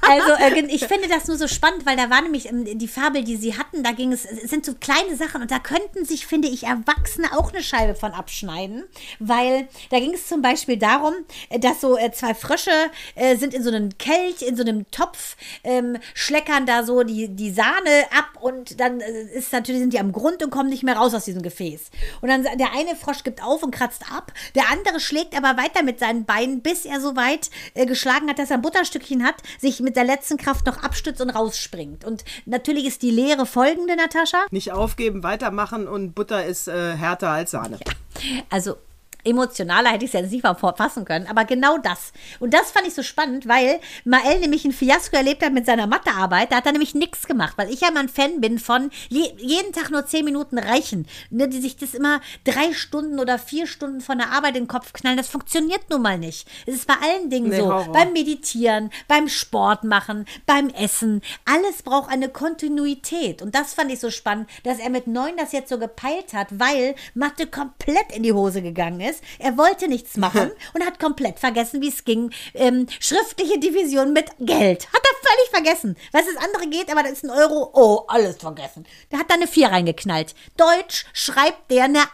Also 0.09 0.33
äh, 0.33 0.67
ich 0.69 0.87
finde 0.87 1.09
das 1.09 1.27
nur 1.27 1.37
so 1.37 1.49
spannend, 1.49 1.85
weil 1.85 1.97
da 1.97 2.09
war 2.09 2.23
nämlich 2.23 2.49
ähm, 2.49 2.65
die 2.79 2.89
Fabel, 2.89 3.25
die 3.25 3.37
sie 3.37 3.59
hatten, 3.59 3.83
da 3.83 3.93
ging 3.93 4.13
es, 4.13 4.25
es 4.25 4.49
sind 4.49 4.65
so 4.65 4.75
kleine 4.75 5.17
Sachen 5.17 5.43
und 5.43 5.51
da 5.51 5.59
könnten 5.59 6.05
sich, 6.05 6.27
finde 6.27 6.49
ich, 6.49 6.65
Erwachsene 6.65 7.37
auch 7.37 7.53
eine 7.53 7.63
Scheibe 7.63 7.95
von 7.95 8.13
abschneiden, 8.13 8.85
weil 9.19 9.69
da 9.91 9.99
ging 9.99 10.15
es 10.15 10.27
zum 10.27 10.41
Beispiel 10.41 10.79
darum, 10.79 11.13
äh, 11.51 11.59
dass 11.59 11.81
so 11.81 11.99
äh, 11.99 12.11
zwei 12.13 12.35
Frösche 12.35 12.71
äh, 13.17 13.37
sind 13.37 13.53
in 13.53 13.63
so 13.63 13.71
einem 13.71 13.99
Kelch, 13.99 14.43
in 14.43 14.57
so 14.57 14.63
einem 14.63 14.91
Topf, 14.91 15.37
ähm, 15.65 15.99
schleckern 16.15 16.65
da 16.65 16.85
so 16.85 17.03
die, 17.03 17.29
die 17.29 17.51
Sahne 17.51 18.05
ab 18.17 18.41
und 18.41 18.81
dann 18.81 19.01
ist 19.01 19.53
natürlich, 19.53 19.81
sind 19.81 19.93
die 19.93 20.01
am 20.01 20.13
Grund 20.13 20.43
und 20.43 20.51
kommen 20.51 20.71
nicht 20.71 20.85
mehr 20.85 20.97
raus 20.97 21.13
aus 21.15 21.25
diesem 21.25 21.43
Gefäß. 21.43 21.91
Und 22.23 22.29
dann 22.29 22.45
der 22.45 22.73
eine 22.73 22.97
Frosch 22.97 23.25
gibt 23.25 23.43
auf 23.43 23.63
und 23.63 23.73
kratzt 23.73 24.05
ab, 24.11 24.33
der 24.55 24.71
andere 24.71 25.01
schlägt 25.01 25.37
aber 25.37 25.61
weiter 25.61 25.83
mit 25.83 25.99
seinen 25.99 26.25
Beinen, 26.25 26.63
bis 26.63 26.85
er 26.85 27.01
so 27.01 27.17
weit 27.17 27.48
äh, 27.75 27.87
geschlagen 27.87 28.29
hat, 28.29 28.39
dass 28.39 28.51
er 28.51 28.57
ein 28.57 28.63
Butterstückchen 28.63 29.25
hat, 29.25 29.37
sich 29.59 29.81
mit 29.81 29.97
der 29.97 30.05
letzten 30.05 30.37
Kraft 30.37 30.67
noch 30.67 30.83
abstützt 30.83 31.21
und 31.21 31.31
rausspringt. 31.31 32.05
Und 32.05 32.25
natürlich 32.47 32.87
ist 32.87 33.03
die 33.03 33.11
Lehre 33.11 33.47
folgende, 33.47 33.97
Natascha. 33.97 34.47
Nicht 34.51 34.73
aufgeben, 34.73 35.23
weitermachen 35.23 35.89
und 35.89 36.15
Butter 36.15 36.45
ist 36.45 36.69
äh, 36.69 36.97
härter 36.97 37.31
als 37.31 37.51
Sahne. 37.51 37.79
Ja. 37.85 38.43
Also 38.51 38.77
emotionaler 39.25 39.91
hätte 39.91 40.05
ich 40.05 40.15
es 40.15 40.21
jetzt 40.21 40.33
nicht 40.33 40.45
mal 40.45 40.55
fassen 40.55 41.05
können, 41.05 41.27
aber 41.27 41.45
genau 41.45 41.79
das. 41.79 42.13
Und 42.39 42.55
das 42.55 42.71
fand 42.71 42.87
ich 42.87 42.95
so 42.95 43.03
spannend, 43.03 43.49
weil 43.49 43.81
Mael 44.05 44.41
nämlich 44.41 44.65
ein 44.65 44.73
Fiasko 44.73 45.17
erlebt 45.17 45.45
hat 45.45 45.53
mit 45.53 45.67
seiner 45.67 45.87
Mathearbeit. 45.87 46.53
Da 46.53 46.57
hat 46.57 46.67
er 46.67 46.73
nämlich 46.73 46.95
nichts 46.95 47.27
gemacht, 47.27 47.55
weil 47.57 47.71
ich 47.71 47.81
ja 47.81 47.91
mal 47.91 48.01
ein 48.01 48.09
Fan 48.09 48.41
bin 48.41 48.59
von 48.59 48.91
je, 49.09 49.33
jeden 49.39 49.73
Tag 49.73 49.91
nur 49.91 50.07
zehn 50.07 50.25
Minuten 50.25 50.59
reichen. 50.59 51.07
Ne, 51.31 51.49
die 51.49 51.61
sich 51.61 51.77
das 51.77 51.95
immer 51.95 52.21
drei 52.45 52.73
Stunden 52.73 53.19
oder 53.19 53.39
vier 53.39 53.67
Stunden 53.67 54.01
von 54.01 54.19
der 54.19 54.31
Arbeit 54.31 54.57
in 54.57 54.65
den 54.65 54.69
Kopf 54.69 54.93
knallen. 54.93 55.17
Das 55.17 55.29
funktioniert 55.29 55.91
nun 55.91 56.03
mal 56.03 56.19
nicht. 56.19 56.49
Es 56.67 56.75
ist 56.75 56.87
bei 56.87 56.95
allen 56.95 57.31
Dingen 57.31 57.49
nee, 57.49 57.59
so. 57.59 57.67
Horror. 57.67 57.93
Beim 57.93 58.13
Meditieren, 58.13 58.91
beim 59.09 59.29
Sport 59.29 59.85
machen, 59.85 60.27
beim 60.47 60.69
Essen. 60.71 61.23
Alles 61.45 61.83
braucht 61.83 62.11
eine 62.11 62.29
Kontinuität. 62.29 63.43
Und 63.43 63.55
das 63.55 63.75
fand 63.75 63.93
ich 63.93 64.01
so 64.01 64.11
spannend, 64.11 64.49
dass 64.63 64.79
er 64.79 64.91
mit 64.91 65.07
neun 65.07 65.37
das 65.37 65.53
jetzt 65.53 65.69
so 65.69 65.79
gepeilt 65.79 66.33
hat, 66.33 66.49
weil 66.59 66.95
Mathe 67.15 67.47
komplett 67.47 68.13
in 68.15 68.23
die 68.23 68.33
Hose 68.33 68.63
gegangen 68.63 69.01
ist 69.01 69.08
ist. 69.09 69.23
Er 69.39 69.57
wollte 69.57 69.89
nichts 69.89 70.17
machen 70.19 70.51
und 70.75 70.85
hat 70.85 70.99
komplett 70.99 71.39
vergessen, 71.39 71.81
wie 71.81 71.89
es 71.89 72.05
ging. 72.05 72.31
Ähm, 72.55 72.87
schriftliche 73.01 73.59
Division 73.59 74.13
mit 74.13 74.27
Geld. 74.39 74.87
Hat 74.93 75.03
er 75.03 75.29
völlig 75.29 75.51
vergessen. 75.51 75.97
Was 76.13 76.27
das 76.27 76.37
andere 76.45 76.69
geht, 76.69 76.91
aber 76.91 77.03
das 77.03 77.13
ist 77.13 77.25
ein 77.25 77.31
Euro. 77.31 77.71
Oh, 77.75 78.05
alles 78.09 78.37
vergessen. 78.37 78.87
Der 79.11 79.21
hat 79.21 79.31
da 79.31 79.35
eine 79.35 79.47
4 79.47 79.69
reingeknallt. 79.69 80.35
Deutsch 80.57 81.07
schreibt 81.13 81.71
der 81.71 81.85
eine 81.85 82.01
1, 82.01 82.09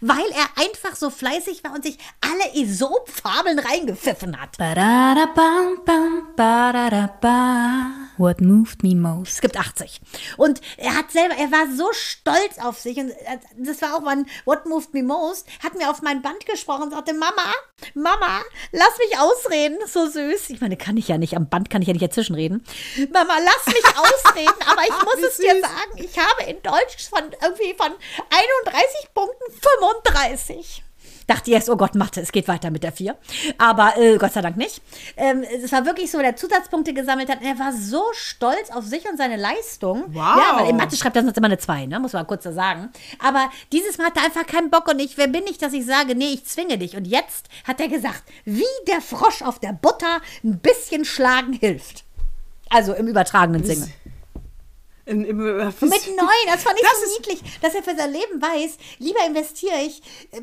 weil 0.00 0.24
er 0.30 0.62
einfach 0.62 0.96
so 0.96 1.10
fleißig 1.10 1.64
war 1.64 1.74
und 1.74 1.84
sich 1.84 1.98
alle 2.20 2.52
Aesop-Fabeln 2.54 3.58
reingepfiffen 3.58 4.40
hat. 4.40 4.58
What 8.16 8.40
moved 8.40 8.82
me 8.82 8.94
most? 8.94 9.32
Es 9.32 9.40
gibt 9.40 9.58
80. 9.58 10.00
Und 10.36 10.60
er 10.76 10.96
hat 10.96 11.10
selber, 11.10 11.34
er 11.36 11.50
war 11.50 11.66
so 11.74 11.88
stolz 11.92 12.58
auf 12.58 12.78
sich 12.78 12.98
und 12.98 13.12
das 13.56 13.82
war 13.82 13.96
auch 13.96 14.02
mal 14.02 14.24
What 14.44 14.66
moved 14.66 14.94
me 14.94 15.02
most, 15.02 15.46
hat 15.62 15.74
mir 15.74 15.90
auf 15.90 16.02
mein 16.02 16.13
Band 16.22 16.46
gesprochen 16.46 16.84
und 16.84 16.90
sagte, 16.90 17.14
Mama, 17.14 17.52
Mama, 17.94 18.42
lass 18.72 18.98
mich 18.98 19.18
ausreden. 19.18 19.78
So 19.86 20.06
süß. 20.06 20.50
Ich 20.50 20.60
meine, 20.60 20.76
kann 20.76 20.96
ich 20.96 21.08
ja 21.08 21.18
nicht, 21.18 21.36
am 21.36 21.48
Band 21.48 21.70
kann 21.70 21.82
ich 21.82 21.88
ja 21.88 21.94
nicht 21.94 22.04
dazwischen 22.04 22.34
reden. 22.34 22.64
Mama, 23.12 23.38
lass 23.38 23.66
mich 23.66 23.84
ausreden, 23.96 24.62
aber 24.66 24.82
ich 24.82 25.04
muss 25.04 25.30
es 25.30 25.36
dir 25.38 25.60
sagen, 25.60 25.96
ich 25.96 26.18
habe 26.18 26.50
in 26.50 26.62
Deutsch 26.62 27.08
von 27.08 27.22
irgendwie 27.42 27.74
von 27.74 27.92
31 28.30 29.14
Punkten 29.14 29.44
35 29.82 30.83
dachte 31.26 31.50
ich 31.50 31.54
erst, 31.54 31.70
oh 31.70 31.76
Gott, 31.76 31.94
Mathe, 31.94 32.20
es 32.20 32.32
geht 32.32 32.48
weiter 32.48 32.70
mit 32.70 32.82
der 32.82 32.92
4. 32.92 33.16
Aber 33.58 33.96
äh, 33.96 34.16
Gott 34.18 34.32
sei 34.32 34.42
Dank 34.42 34.56
nicht. 34.56 34.80
Ähm, 35.16 35.42
es 35.42 35.72
war 35.72 35.86
wirklich 35.86 36.10
so, 36.10 36.18
der 36.18 36.36
Zusatzpunkte 36.36 36.94
gesammelt 36.94 37.30
hat. 37.30 37.38
Er 37.42 37.58
war 37.58 37.72
so 37.72 38.02
stolz 38.12 38.70
auf 38.70 38.84
sich 38.84 39.08
und 39.08 39.16
seine 39.16 39.36
Leistung. 39.36 40.04
Wow. 40.08 40.36
Ja, 40.36 40.56
weil 40.56 40.70
in 40.70 40.76
Mathe 40.76 40.96
schreibt 40.96 41.16
er 41.16 41.22
sonst 41.22 41.36
immer 41.36 41.46
eine 41.46 41.58
2, 41.58 41.86
ne? 41.86 42.00
muss 42.00 42.12
man 42.12 42.26
kurz 42.26 42.44
so 42.44 42.52
sagen. 42.52 42.90
Aber 43.18 43.50
dieses 43.72 43.98
Mal 43.98 44.06
hat 44.06 44.16
er 44.16 44.24
einfach 44.24 44.46
keinen 44.46 44.70
Bock. 44.70 44.88
Und 44.88 45.00
ich, 45.00 45.16
wer 45.16 45.28
bin 45.28 45.44
ich, 45.46 45.58
dass 45.58 45.72
ich 45.72 45.86
sage, 45.86 46.14
nee, 46.14 46.32
ich 46.34 46.44
zwinge 46.44 46.78
dich. 46.78 46.96
Und 46.96 47.06
jetzt 47.06 47.48
hat 47.66 47.80
er 47.80 47.88
gesagt, 47.88 48.22
wie 48.44 48.62
der 48.88 49.00
Frosch 49.00 49.42
auf 49.42 49.58
der 49.58 49.72
Butter 49.72 50.20
ein 50.42 50.58
bisschen 50.58 51.04
schlagen 51.04 51.52
hilft. 51.52 52.04
Also 52.70 52.94
im 52.94 53.06
übertragenen 53.06 53.64
Sinne. 53.64 53.88
In, 55.06 55.24
im, 55.24 55.40
äh, 55.40 55.64
mit 55.64 55.80
neun, 55.80 56.46
das 56.46 56.62
fand 56.62 56.78
ich 56.78 56.82
das 56.82 57.00
so 57.04 57.18
niedlich, 57.18 57.60
dass 57.60 57.74
er 57.74 57.82
für 57.82 57.94
sein 57.94 58.10
Leben 58.10 58.40
weiß, 58.40 58.78
lieber 58.98 59.24
investiere 59.26 59.82
ich 59.82 60.00
äh, 60.32 60.40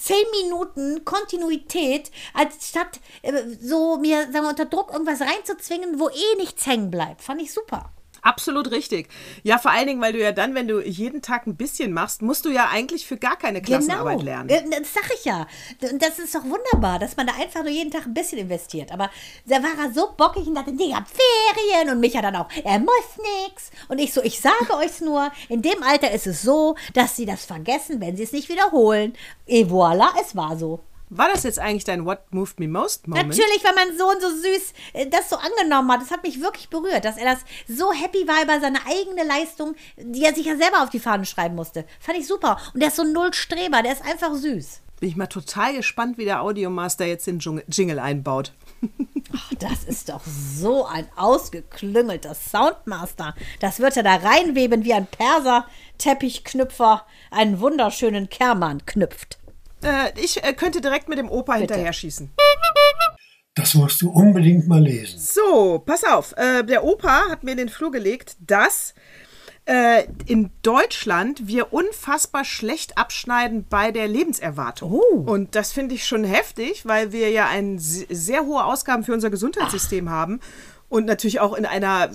zehn 0.00 0.24
Minuten 0.42 1.04
Kontinuität, 1.04 2.10
als 2.32 2.68
statt 2.68 3.00
äh, 3.20 3.42
so 3.60 3.98
mir, 3.98 4.22
sagen 4.32 4.44
wir, 4.44 4.48
unter 4.48 4.64
Druck 4.64 4.92
irgendwas 4.92 5.20
reinzuzwingen, 5.20 6.00
wo 6.00 6.08
eh 6.08 6.36
nichts 6.38 6.66
hängen 6.66 6.90
bleibt. 6.90 7.20
Fand 7.20 7.42
ich 7.42 7.52
super. 7.52 7.92
Absolut 8.22 8.70
richtig. 8.70 9.08
Ja, 9.42 9.58
vor 9.58 9.70
allen 9.70 9.86
Dingen, 9.86 10.00
weil 10.00 10.12
du 10.12 10.20
ja 10.20 10.32
dann, 10.32 10.54
wenn 10.54 10.68
du 10.68 10.80
jeden 10.80 11.22
Tag 11.22 11.46
ein 11.46 11.56
bisschen 11.56 11.92
machst, 11.92 12.22
musst 12.22 12.44
du 12.44 12.50
ja 12.50 12.68
eigentlich 12.72 13.06
für 13.06 13.16
gar 13.16 13.36
keine 13.36 13.60
genau. 13.60 13.78
Klassenarbeit 13.78 14.18
genau. 14.18 14.30
lernen. 14.30 14.48
Äh, 14.48 14.64
das 14.70 14.94
sag 14.94 15.10
ich 15.14 15.24
ja. 15.24 15.46
Und 15.90 16.02
das 16.02 16.18
ist 16.18 16.34
doch 16.34 16.44
wunderbar, 16.44 16.98
dass 16.98 17.16
man 17.16 17.26
da 17.26 17.34
einfach 17.34 17.62
nur 17.62 17.72
jeden 17.72 17.90
Tag 17.90 18.06
ein 18.06 18.14
bisschen 18.14 18.38
investiert. 18.38 18.92
Aber 18.92 19.10
da 19.46 19.56
war 19.62 19.84
er 19.84 19.92
so 19.92 20.10
bockig 20.16 20.46
und 20.46 20.54
dachte, 20.54 20.72
nee, 20.72 20.88
ich 20.88 20.94
hab 20.94 21.06
Ferien. 21.08 21.90
Und 21.90 22.00
mich 22.00 22.14
ja 22.14 22.22
dann 22.22 22.36
auch, 22.36 22.48
er 22.64 22.78
muss 22.78 22.88
nichts. 23.44 23.70
Und 23.88 23.98
ich 23.98 24.12
so, 24.12 24.22
ich 24.22 24.40
sage 24.40 24.76
euch 24.76 25.00
nur, 25.00 25.30
in 25.48 25.62
dem 25.62 25.82
Alter 25.82 26.10
ist 26.10 26.26
es 26.26 26.42
so, 26.42 26.76
dass 26.94 27.16
sie 27.16 27.26
das 27.26 27.44
vergessen, 27.44 28.00
wenn 28.00 28.16
sie 28.16 28.24
es 28.24 28.32
nicht 28.32 28.48
wiederholen. 28.48 29.14
Et 29.46 29.68
voilà, 29.68 30.08
es 30.20 30.36
war 30.36 30.56
so. 30.56 30.80
War 31.10 31.28
das 31.32 31.42
jetzt 31.42 31.58
eigentlich 31.58 31.84
dein 31.84 32.04
What 32.04 32.32
Moved 32.32 32.60
Me 32.60 32.68
Most 32.68 33.08
Moment? 33.08 33.28
Natürlich, 33.28 33.64
weil 33.64 33.74
mein 33.74 33.96
Sohn 33.96 34.20
so 34.20 34.28
süß 34.28 34.72
äh, 34.92 35.06
das 35.06 35.30
so 35.30 35.36
angenommen 35.36 35.90
hat. 35.92 36.02
Das 36.02 36.10
hat 36.10 36.22
mich 36.22 36.40
wirklich 36.40 36.68
berührt, 36.68 37.04
dass 37.04 37.16
er 37.16 37.24
das 37.24 37.40
so 37.66 37.92
happy 37.92 38.26
war 38.28 38.42
über 38.42 38.60
seine 38.60 38.78
eigene 38.86 39.24
Leistung, 39.24 39.74
die 39.96 40.24
er 40.24 40.34
sich 40.34 40.46
ja 40.46 40.56
selber 40.56 40.82
auf 40.82 40.90
die 40.90 41.00
Fahnen 41.00 41.24
schreiben 41.24 41.54
musste. 41.54 41.84
Fand 42.00 42.18
ich 42.18 42.26
super. 42.26 42.58
Und 42.74 42.80
der 42.80 42.88
ist 42.88 42.96
so 42.96 43.04
null 43.04 43.32
Streber, 43.32 43.82
der 43.82 43.92
ist 43.92 44.04
einfach 44.04 44.34
süß. 44.34 44.80
Bin 45.00 45.08
ich 45.10 45.16
mal 45.16 45.28
total 45.28 45.76
gespannt, 45.76 46.18
wie 46.18 46.24
der 46.24 46.42
Audiomaster 46.42 47.04
jetzt 47.04 47.26
den 47.28 47.38
Jingle 47.38 48.00
einbaut. 48.00 48.52
Ach, 49.36 49.54
das 49.60 49.84
ist 49.84 50.08
doch 50.08 50.22
so 50.24 50.86
ein 50.86 51.06
ausgeklüngelter 51.16 52.34
Soundmaster. 52.34 53.34
Das 53.60 53.78
wird 53.78 53.96
er 53.96 54.02
da 54.02 54.16
reinweben 54.16 54.84
wie 54.84 54.94
ein 54.94 55.06
Perser 55.06 55.66
Teppichknüpfer 55.98 57.06
einen 57.30 57.60
wunderschönen 57.60 58.28
Kerman 58.28 58.84
knüpft. 58.86 59.38
Äh, 59.82 60.12
ich 60.20 60.42
äh, 60.42 60.52
könnte 60.52 60.80
direkt 60.80 61.08
mit 61.08 61.18
dem 61.18 61.30
Opa 61.30 61.54
Bitte. 61.54 61.74
hinterher 61.74 61.92
schießen. 61.92 62.30
Das 63.54 63.74
musst 63.74 64.02
du 64.02 64.10
unbedingt 64.10 64.68
mal 64.68 64.82
lesen. 64.82 65.18
So, 65.18 65.82
pass 65.84 66.04
auf. 66.04 66.32
Äh, 66.36 66.62
der 66.64 66.84
Opa 66.84 67.28
hat 67.28 67.42
mir 67.42 67.52
in 67.52 67.58
den 67.58 67.68
Flur 67.68 67.90
gelegt, 67.90 68.36
dass 68.40 68.94
äh, 69.64 70.06
in 70.26 70.50
Deutschland 70.62 71.46
wir 71.46 71.72
unfassbar 71.72 72.44
schlecht 72.44 72.96
abschneiden 72.96 73.66
bei 73.68 73.90
der 73.90 74.08
Lebenserwartung. 74.08 74.92
Oh. 74.92 75.24
Und 75.26 75.54
das 75.54 75.72
finde 75.72 75.94
ich 75.94 76.06
schon 76.06 76.24
heftig, 76.24 76.86
weil 76.86 77.12
wir 77.12 77.30
ja 77.30 77.48
ein 77.48 77.78
sehr 77.78 78.44
hohe 78.46 78.64
Ausgaben 78.64 79.04
für 79.04 79.12
unser 79.12 79.30
Gesundheitssystem 79.30 80.08
Ach. 80.08 80.12
haben 80.12 80.40
und 80.88 81.04
natürlich 81.04 81.40
auch 81.40 81.54
in 81.54 81.66
einer 81.66 82.10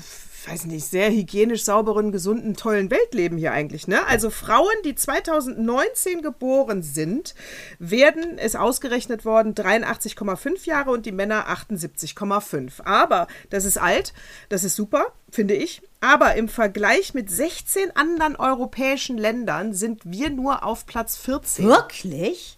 weiß 0.48 0.66
nicht, 0.66 0.86
sehr 0.86 1.10
hygienisch 1.12 1.64
sauberen, 1.64 2.12
gesunden, 2.12 2.56
tollen 2.56 2.92
Welt 2.92 3.14
leben 3.14 3.38
hier 3.38 3.52
eigentlich. 3.52 3.88
Ne? 3.88 4.06
Also 4.08 4.30
Frauen, 4.30 4.74
die 4.84 4.96
2019 4.96 6.22
geboren 6.22 6.84
sind, 6.84 7.36
werden, 7.80 8.38
ist 8.38 8.56
ausgerechnet 8.56 9.26
worden, 9.26 9.54
83,5 9.54 10.66
Jahre 10.66 10.92
und 10.92 11.06
die 11.06 11.12
Männer 11.12 11.48
78,5. 11.48 12.84
Aber 12.84 13.28
das 13.50 13.66
ist 13.66 13.78
alt, 13.78 14.14
das 14.50 14.64
ist 14.64 14.76
super, 14.76 15.08
finde 15.30 15.54
ich. 15.54 15.82
Aber 16.02 16.36
im 16.36 16.50
Vergleich 16.50 17.14
mit 17.14 17.30
16 17.30 17.96
anderen 17.96 18.36
europäischen 18.36 19.18
Ländern 19.18 19.74
sind 19.74 20.02
wir 20.04 20.30
nur 20.30 20.64
auf 20.64 20.86
Platz 20.86 21.16
14. 21.18 21.66
Wirklich? 21.68 22.58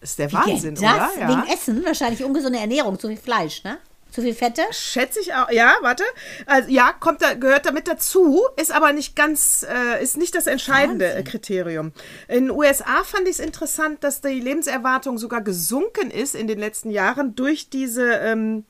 Das 0.00 0.10
ist 0.10 0.18
der 0.18 0.32
Wie 0.32 0.36
geht 0.36 0.46
Wahnsinn, 0.54 0.74
das? 0.74 0.82
oder? 0.82 1.10
Ja. 1.20 1.28
Wegen 1.28 1.52
Essen, 1.52 1.84
wahrscheinlich 1.84 2.24
ungesunde 2.24 2.58
Ernährung, 2.58 2.98
zu 2.98 3.08
viel 3.08 3.16
Fleisch, 3.16 3.62
ne? 3.62 3.78
Zu 4.12 4.20
viel 4.20 4.34
Fette? 4.34 4.60
Schätze 4.72 5.20
ich 5.20 5.32
auch. 5.32 5.50
Ja, 5.50 5.74
warte. 5.80 6.04
Also 6.44 6.68
ja, 6.68 6.92
kommt 6.92 7.22
da, 7.22 7.32
gehört 7.32 7.64
damit 7.64 7.88
dazu, 7.88 8.42
ist 8.56 8.70
aber 8.70 8.92
nicht 8.92 9.16
ganz, 9.16 9.66
äh, 9.68 10.02
ist 10.02 10.18
nicht 10.18 10.34
das 10.34 10.46
entscheidende 10.46 11.06
Wahnsinn. 11.06 11.24
Kriterium. 11.24 11.92
In 12.28 12.48
den 12.48 12.50
USA 12.50 13.04
fand 13.04 13.26
ich 13.26 13.38
es 13.38 13.40
interessant, 13.40 14.04
dass 14.04 14.20
die 14.20 14.38
Lebenserwartung 14.40 15.16
sogar 15.16 15.40
gesunken 15.40 16.10
ist 16.10 16.34
in 16.34 16.46
den 16.46 16.58
letzten 16.58 16.90
Jahren 16.90 17.34
durch 17.34 17.70
diese 17.70 18.12
ähm, 18.16 18.64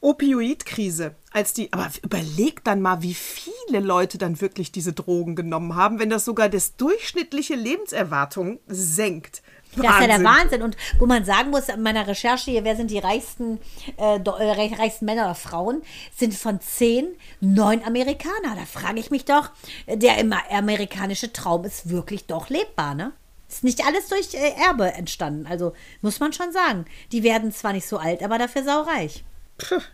Opioidkrise. 0.00 1.14
Als 1.32 1.52
die, 1.52 1.72
aber 1.72 1.90
überleg 2.02 2.64
dann 2.64 2.80
mal, 2.80 3.02
wie 3.02 3.14
viele 3.14 3.80
Leute 3.80 4.16
dann 4.18 4.40
wirklich 4.40 4.72
diese 4.72 4.94
Drogen 4.94 5.36
genommen 5.36 5.76
haben, 5.76 5.98
wenn 5.98 6.10
das 6.10 6.24
sogar 6.24 6.48
das 6.48 6.76
durchschnittliche 6.76 7.54
Lebenserwartung 7.54 8.60
senkt. 8.66 9.42
Das 9.76 9.94
ist 9.94 10.00
ja 10.00 10.06
der 10.06 10.24
Wahnsinn. 10.24 10.62
Und 10.62 10.76
wo 10.98 11.06
man 11.06 11.24
sagen 11.24 11.50
muss, 11.50 11.68
in 11.68 11.82
meiner 11.82 12.06
Recherche 12.06 12.50
hier, 12.50 12.64
wer 12.64 12.76
sind 12.76 12.90
die 12.90 12.98
reichsten, 12.98 13.58
äh, 13.96 14.16
äh, 14.16 14.50
reich- 14.52 14.78
reichsten 14.78 15.04
Männer 15.04 15.24
oder 15.26 15.34
Frauen, 15.34 15.82
sind 16.16 16.34
von 16.34 16.60
zehn 16.60 17.06
neun 17.40 17.84
Amerikaner. 17.84 18.56
Da 18.56 18.64
frage 18.66 19.00
ich 19.00 19.10
mich 19.10 19.24
doch, 19.24 19.50
äh, 19.86 19.96
der 19.96 20.18
immer 20.18 20.38
amerikanische 20.50 21.32
Traum 21.32 21.64
ist 21.64 21.90
wirklich 21.90 22.26
doch 22.26 22.48
lebbar, 22.48 22.94
ne? 22.94 23.12
Ist 23.48 23.64
nicht 23.64 23.84
alles 23.84 24.08
durch 24.08 24.34
äh, 24.34 24.54
Erbe 24.60 24.92
entstanden. 24.92 25.46
Also 25.46 25.72
muss 26.02 26.20
man 26.20 26.32
schon 26.32 26.52
sagen. 26.52 26.84
Die 27.12 27.22
werden 27.22 27.52
zwar 27.52 27.72
nicht 27.72 27.86
so 27.86 27.98
alt, 27.98 28.22
aber 28.22 28.38
dafür 28.38 28.62
saureich. 28.62 29.24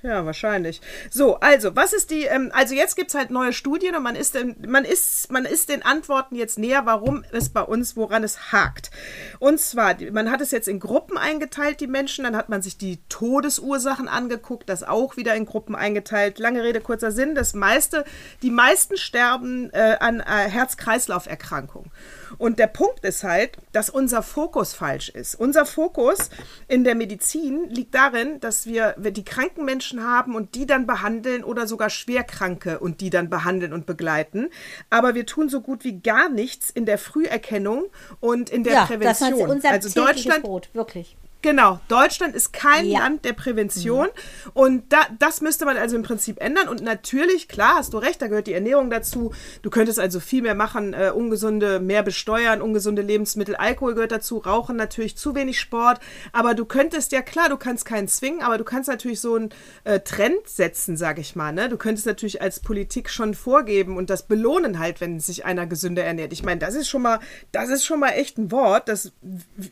Ja, 0.02 0.24
wahrscheinlich. 0.24 0.80
So, 1.10 1.40
also, 1.40 1.74
was 1.74 1.92
ist 1.92 2.10
die, 2.10 2.24
ähm, 2.24 2.50
also 2.54 2.74
jetzt 2.74 2.96
gibt 2.96 3.10
es 3.10 3.14
halt 3.14 3.30
neue 3.30 3.52
Studien 3.52 3.94
und 3.96 4.02
man 4.02 4.16
ist, 4.16 4.34
den, 4.34 4.56
man, 4.66 4.84
ist, 4.84 5.30
man 5.30 5.44
ist 5.44 5.68
den 5.68 5.84
Antworten 5.84 6.36
jetzt 6.36 6.58
näher, 6.58 6.86
warum 6.86 7.24
es 7.32 7.48
bei 7.48 7.62
uns, 7.62 7.96
woran 7.96 8.24
es 8.24 8.52
hakt. 8.52 8.90
Und 9.38 9.60
zwar, 9.60 9.96
man 10.12 10.30
hat 10.30 10.40
es 10.40 10.50
jetzt 10.50 10.68
in 10.68 10.80
Gruppen 10.80 11.18
eingeteilt, 11.18 11.80
die 11.80 11.86
Menschen, 11.86 12.24
dann 12.24 12.36
hat 12.36 12.48
man 12.48 12.62
sich 12.62 12.78
die 12.78 12.98
Todesursachen 13.08 14.08
angeguckt, 14.08 14.68
das 14.68 14.82
auch 14.82 15.16
wieder 15.16 15.34
in 15.34 15.46
Gruppen 15.46 15.74
eingeteilt. 15.74 16.38
Lange 16.38 16.62
Rede, 16.62 16.80
kurzer 16.80 17.12
Sinn, 17.12 17.34
das 17.34 17.54
meiste, 17.54 18.04
die 18.42 18.50
meisten 18.50 18.96
sterben 18.96 19.70
äh, 19.72 19.96
an 20.00 20.20
äh, 20.20 20.24
Herz-Kreislauf-Erkrankungen. 20.48 21.90
Und 22.38 22.58
der 22.58 22.66
Punkt 22.66 23.04
ist 23.04 23.24
halt, 23.24 23.56
dass 23.72 23.90
unser 23.90 24.22
Fokus 24.22 24.74
falsch 24.74 25.08
ist. 25.08 25.34
Unser 25.34 25.66
Fokus 25.66 26.30
in 26.68 26.84
der 26.84 26.94
Medizin 26.94 27.68
liegt 27.68 27.94
darin, 27.94 28.40
dass 28.40 28.66
wir, 28.66 28.94
wir 28.98 29.10
die 29.10 29.24
kranken 29.24 29.64
Menschen 29.64 30.02
haben 30.02 30.34
und 30.34 30.54
die 30.54 30.66
dann 30.66 30.86
behandeln 30.86 31.44
oder 31.44 31.66
sogar 31.66 31.90
Schwerkranke 31.90 32.78
und 32.78 33.00
die 33.00 33.10
dann 33.10 33.30
behandeln 33.30 33.72
und 33.72 33.86
begleiten. 33.86 34.48
Aber 34.90 35.14
wir 35.14 35.26
tun 35.26 35.48
so 35.48 35.60
gut 35.60 35.84
wie 35.84 36.00
gar 36.00 36.28
nichts 36.28 36.70
in 36.70 36.86
der 36.86 36.98
Früherkennung 36.98 37.86
und 38.20 38.50
in 38.50 38.64
der 38.64 38.72
ja, 38.72 38.80
das 38.80 38.88
Prävention. 38.88 39.32
ist 39.32 39.54
unser 39.54 39.70
also 39.70 39.88
Deutschland 40.00 40.42
Brot, 40.42 40.70
wirklich. 40.72 41.16
Genau, 41.42 41.78
Deutschland 41.88 42.34
ist 42.34 42.52
kein 42.52 42.86
Ja. 42.86 43.00
Land 43.00 43.24
der 43.24 43.32
Prävention 43.32 44.08
und 44.52 44.92
da, 44.92 45.02
das 45.18 45.40
müsste 45.40 45.64
man 45.64 45.76
also 45.76 45.94
im 45.94 46.02
Prinzip 46.02 46.40
ändern 46.40 46.66
und 46.66 46.82
natürlich, 46.82 47.46
klar, 47.46 47.76
hast 47.76 47.92
du 47.92 47.98
recht, 47.98 48.20
da 48.20 48.26
gehört 48.26 48.48
die 48.48 48.52
Ernährung 48.52 48.90
dazu. 48.90 49.32
Du 49.62 49.70
könntest 49.70 50.00
also 50.00 50.18
viel 50.18 50.42
mehr 50.42 50.56
machen, 50.56 50.92
äh, 50.92 51.12
ungesunde, 51.14 51.78
mehr 51.78 52.02
besteuern, 52.02 52.62
ungesunde 52.62 53.02
Lebensmittel, 53.02 53.54
Alkohol 53.54 53.94
gehört 53.94 54.12
dazu, 54.12 54.38
Rauchen 54.38 54.76
natürlich, 54.76 55.16
zu 55.16 55.34
wenig 55.36 55.60
Sport, 55.60 56.00
aber 56.32 56.54
du 56.54 56.64
könntest 56.64 57.12
ja, 57.12 57.22
klar, 57.22 57.48
du 57.48 57.56
kannst 57.56 57.84
keinen 57.84 58.08
zwingen, 58.08 58.42
aber 58.42 58.58
du 58.58 58.64
kannst 58.64 58.88
natürlich 58.88 59.20
so 59.20 59.36
einen 59.36 59.50
äh, 59.84 60.00
Trend 60.00 60.48
setzen, 60.48 60.96
sag 60.96 61.18
ich 61.18 61.36
mal, 61.36 61.52
ne? 61.52 61.68
Du 61.68 61.76
könntest 61.76 62.06
natürlich 62.06 62.42
als 62.42 62.58
Politik 62.60 63.08
schon 63.08 63.34
vorgeben 63.34 63.96
und 63.96 64.10
das 64.10 64.26
belohnen 64.26 64.78
halt, 64.78 65.00
wenn 65.00 65.20
sich 65.20 65.44
einer 65.44 65.66
gesünder 65.66 66.02
ernährt. 66.02 66.32
Ich 66.32 66.42
meine, 66.42 66.58
das 66.58 66.74
ist 66.74 66.88
schon 66.88 67.02
mal, 67.02 67.20
das 67.52 67.68
ist 67.68 67.84
schon 67.84 68.00
mal 68.00 68.10
echt 68.10 68.38
ein 68.38 68.50
Wort, 68.50 68.88
das 68.88 69.12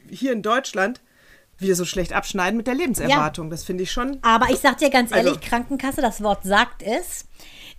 hier 0.09 0.33
in 0.33 0.43
Deutschland 0.43 1.01
wir 1.59 1.77
so 1.77 1.85
schlecht 1.85 2.13
abschneiden 2.13 2.57
mit 2.57 2.67
der 2.67 2.75
Lebenserwartung. 2.75 3.51
Das 3.51 3.65
finde 3.65 3.83
ich 3.85 3.91
schon. 3.93 4.19
Aber 4.23 4.51
ich 4.51 4.59
sag 4.59 4.79
dir 4.79 4.91
ganz 4.91 5.13
Also- 5.13 5.29
ehrlich, 5.29 5.41
Krankenkasse, 5.41 6.01
das 6.01 6.23
Wort 6.23 6.45
sagt 6.45 6.83
es. 6.83 7.27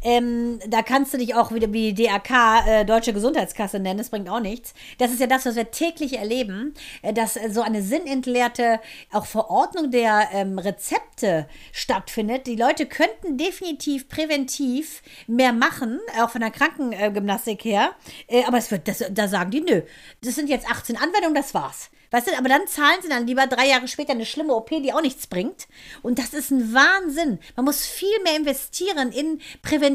Ähm, 0.05 0.59
da 0.67 0.83
kannst 0.83 1.15
du 1.15 1.17
dich 1.17 1.33
auch 1.33 1.51
wieder 1.51 1.73
wie 1.73 1.91
DAK, 1.91 2.29
äh, 2.67 2.85
Deutsche 2.85 3.11
Gesundheitskasse 3.11 3.79
nennen, 3.79 3.97
das 3.97 4.11
bringt 4.11 4.29
auch 4.29 4.39
nichts. 4.39 4.75
Das 4.99 5.11
ist 5.11 5.19
ja 5.19 5.25
das, 5.25 5.47
was 5.47 5.55
wir 5.55 5.71
täglich 5.71 6.19
erleben, 6.19 6.75
äh, 7.01 7.11
dass 7.11 7.35
äh, 7.35 7.49
so 7.49 7.63
eine 7.63 7.81
sinnentleerte 7.81 8.79
auch 9.11 9.25
Verordnung 9.25 9.89
der 9.89 10.29
ähm, 10.31 10.59
Rezepte 10.59 11.47
stattfindet. 11.71 12.45
Die 12.45 12.55
Leute 12.55 12.85
könnten 12.85 13.39
definitiv 13.39 14.07
präventiv 14.07 15.01
mehr 15.25 15.53
machen, 15.53 15.99
auch 16.21 16.29
von 16.29 16.41
der 16.41 16.51
Krankengymnastik 16.51 17.65
her. 17.65 17.95
Äh, 18.27 18.43
aber 18.45 18.59
es 18.59 18.69
wird, 18.69 18.87
das, 18.87 19.03
da 19.09 19.27
sagen 19.27 19.49
die, 19.49 19.61
nö, 19.61 19.81
das 20.23 20.35
sind 20.35 20.51
jetzt 20.51 20.69
18 20.69 20.97
Anwendungen, 20.97 21.33
das 21.33 21.55
war's. 21.55 21.89
Weißt 22.11 22.27
du, 22.27 22.37
aber 22.37 22.47
dann 22.47 22.67
zahlen 22.67 23.01
sie 23.01 23.09
dann 23.09 23.27
lieber 23.27 23.47
drei 23.47 23.67
Jahre 23.67 23.87
später 23.87 24.13
eine 24.13 24.25
schlimme 24.25 24.53
OP, 24.53 24.69
die 24.69 24.93
auch 24.93 25.01
nichts 25.01 25.27
bringt. 25.27 25.67
Und 26.01 26.19
das 26.19 26.33
ist 26.33 26.51
ein 26.51 26.73
Wahnsinn. 26.73 27.39
Man 27.55 27.65
muss 27.65 27.85
viel 27.85 28.21
mehr 28.23 28.37
investieren 28.37 29.11
in 29.11 29.41
Prävention. 29.61 29.94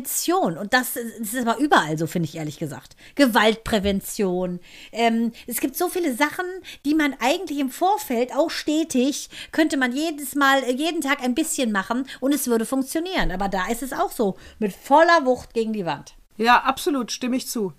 Und 0.59 0.73
das, 0.73 0.97
ist- 0.97 1.21
das 1.21 1.35
ist 1.35 1.47
aber 1.47 1.59
überall 1.59 1.97
so, 1.99 2.07
finde 2.07 2.29
ich 2.29 2.37
ehrlich 2.37 2.59
gesagt. 2.59 2.97
Gewaltprävention. 3.15 4.61
Ähm, 4.93 5.33
es 5.47 5.61
gibt 5.61 5.77
so 5.77 5.89
viele 5.89 6.15
Sachen, 6.15 6.45
die 6.85 6.95
man 6.95 7.15
eigentlich 7.21 7.59
im 7.59 7.71
Vorfeld 7.71 8.35
auch 8.35 8.51
stetig, 8.51 9.29
könnte 9.53 9.77
man 9.77 9.93
jedes 9.93 10.35
Mal, 10.35 10.63
äh, 10.65 10.73
jeden 10.73 11.01
Tag 11.01 11.23
ein 11.23 11.35
bisschen 11.35 11.73
machen 11.73 12.07
und 12.21 12.33
es 12.35 12.47
würde 12.47 12.67
funktionieren. 12.67 13.31
Aber 13.31 13.49
da 13.49 13.69
ist 13.69 13.83
es 13.83 13.93
auch 13.93 14.11
so. 14.13 14.37
Mit 14.59 14.73
voller 14.73 15.25
Wucht 15.27 15.55
gegen 15.55 15.73
die 15.73 15.87
Wand. 15.87 16.15
Ja, 16.37 16.61
absolut, 16.63 17.13
stimme 17.13 17.37
ich 17.37 17.49
zu. 17.49 17.73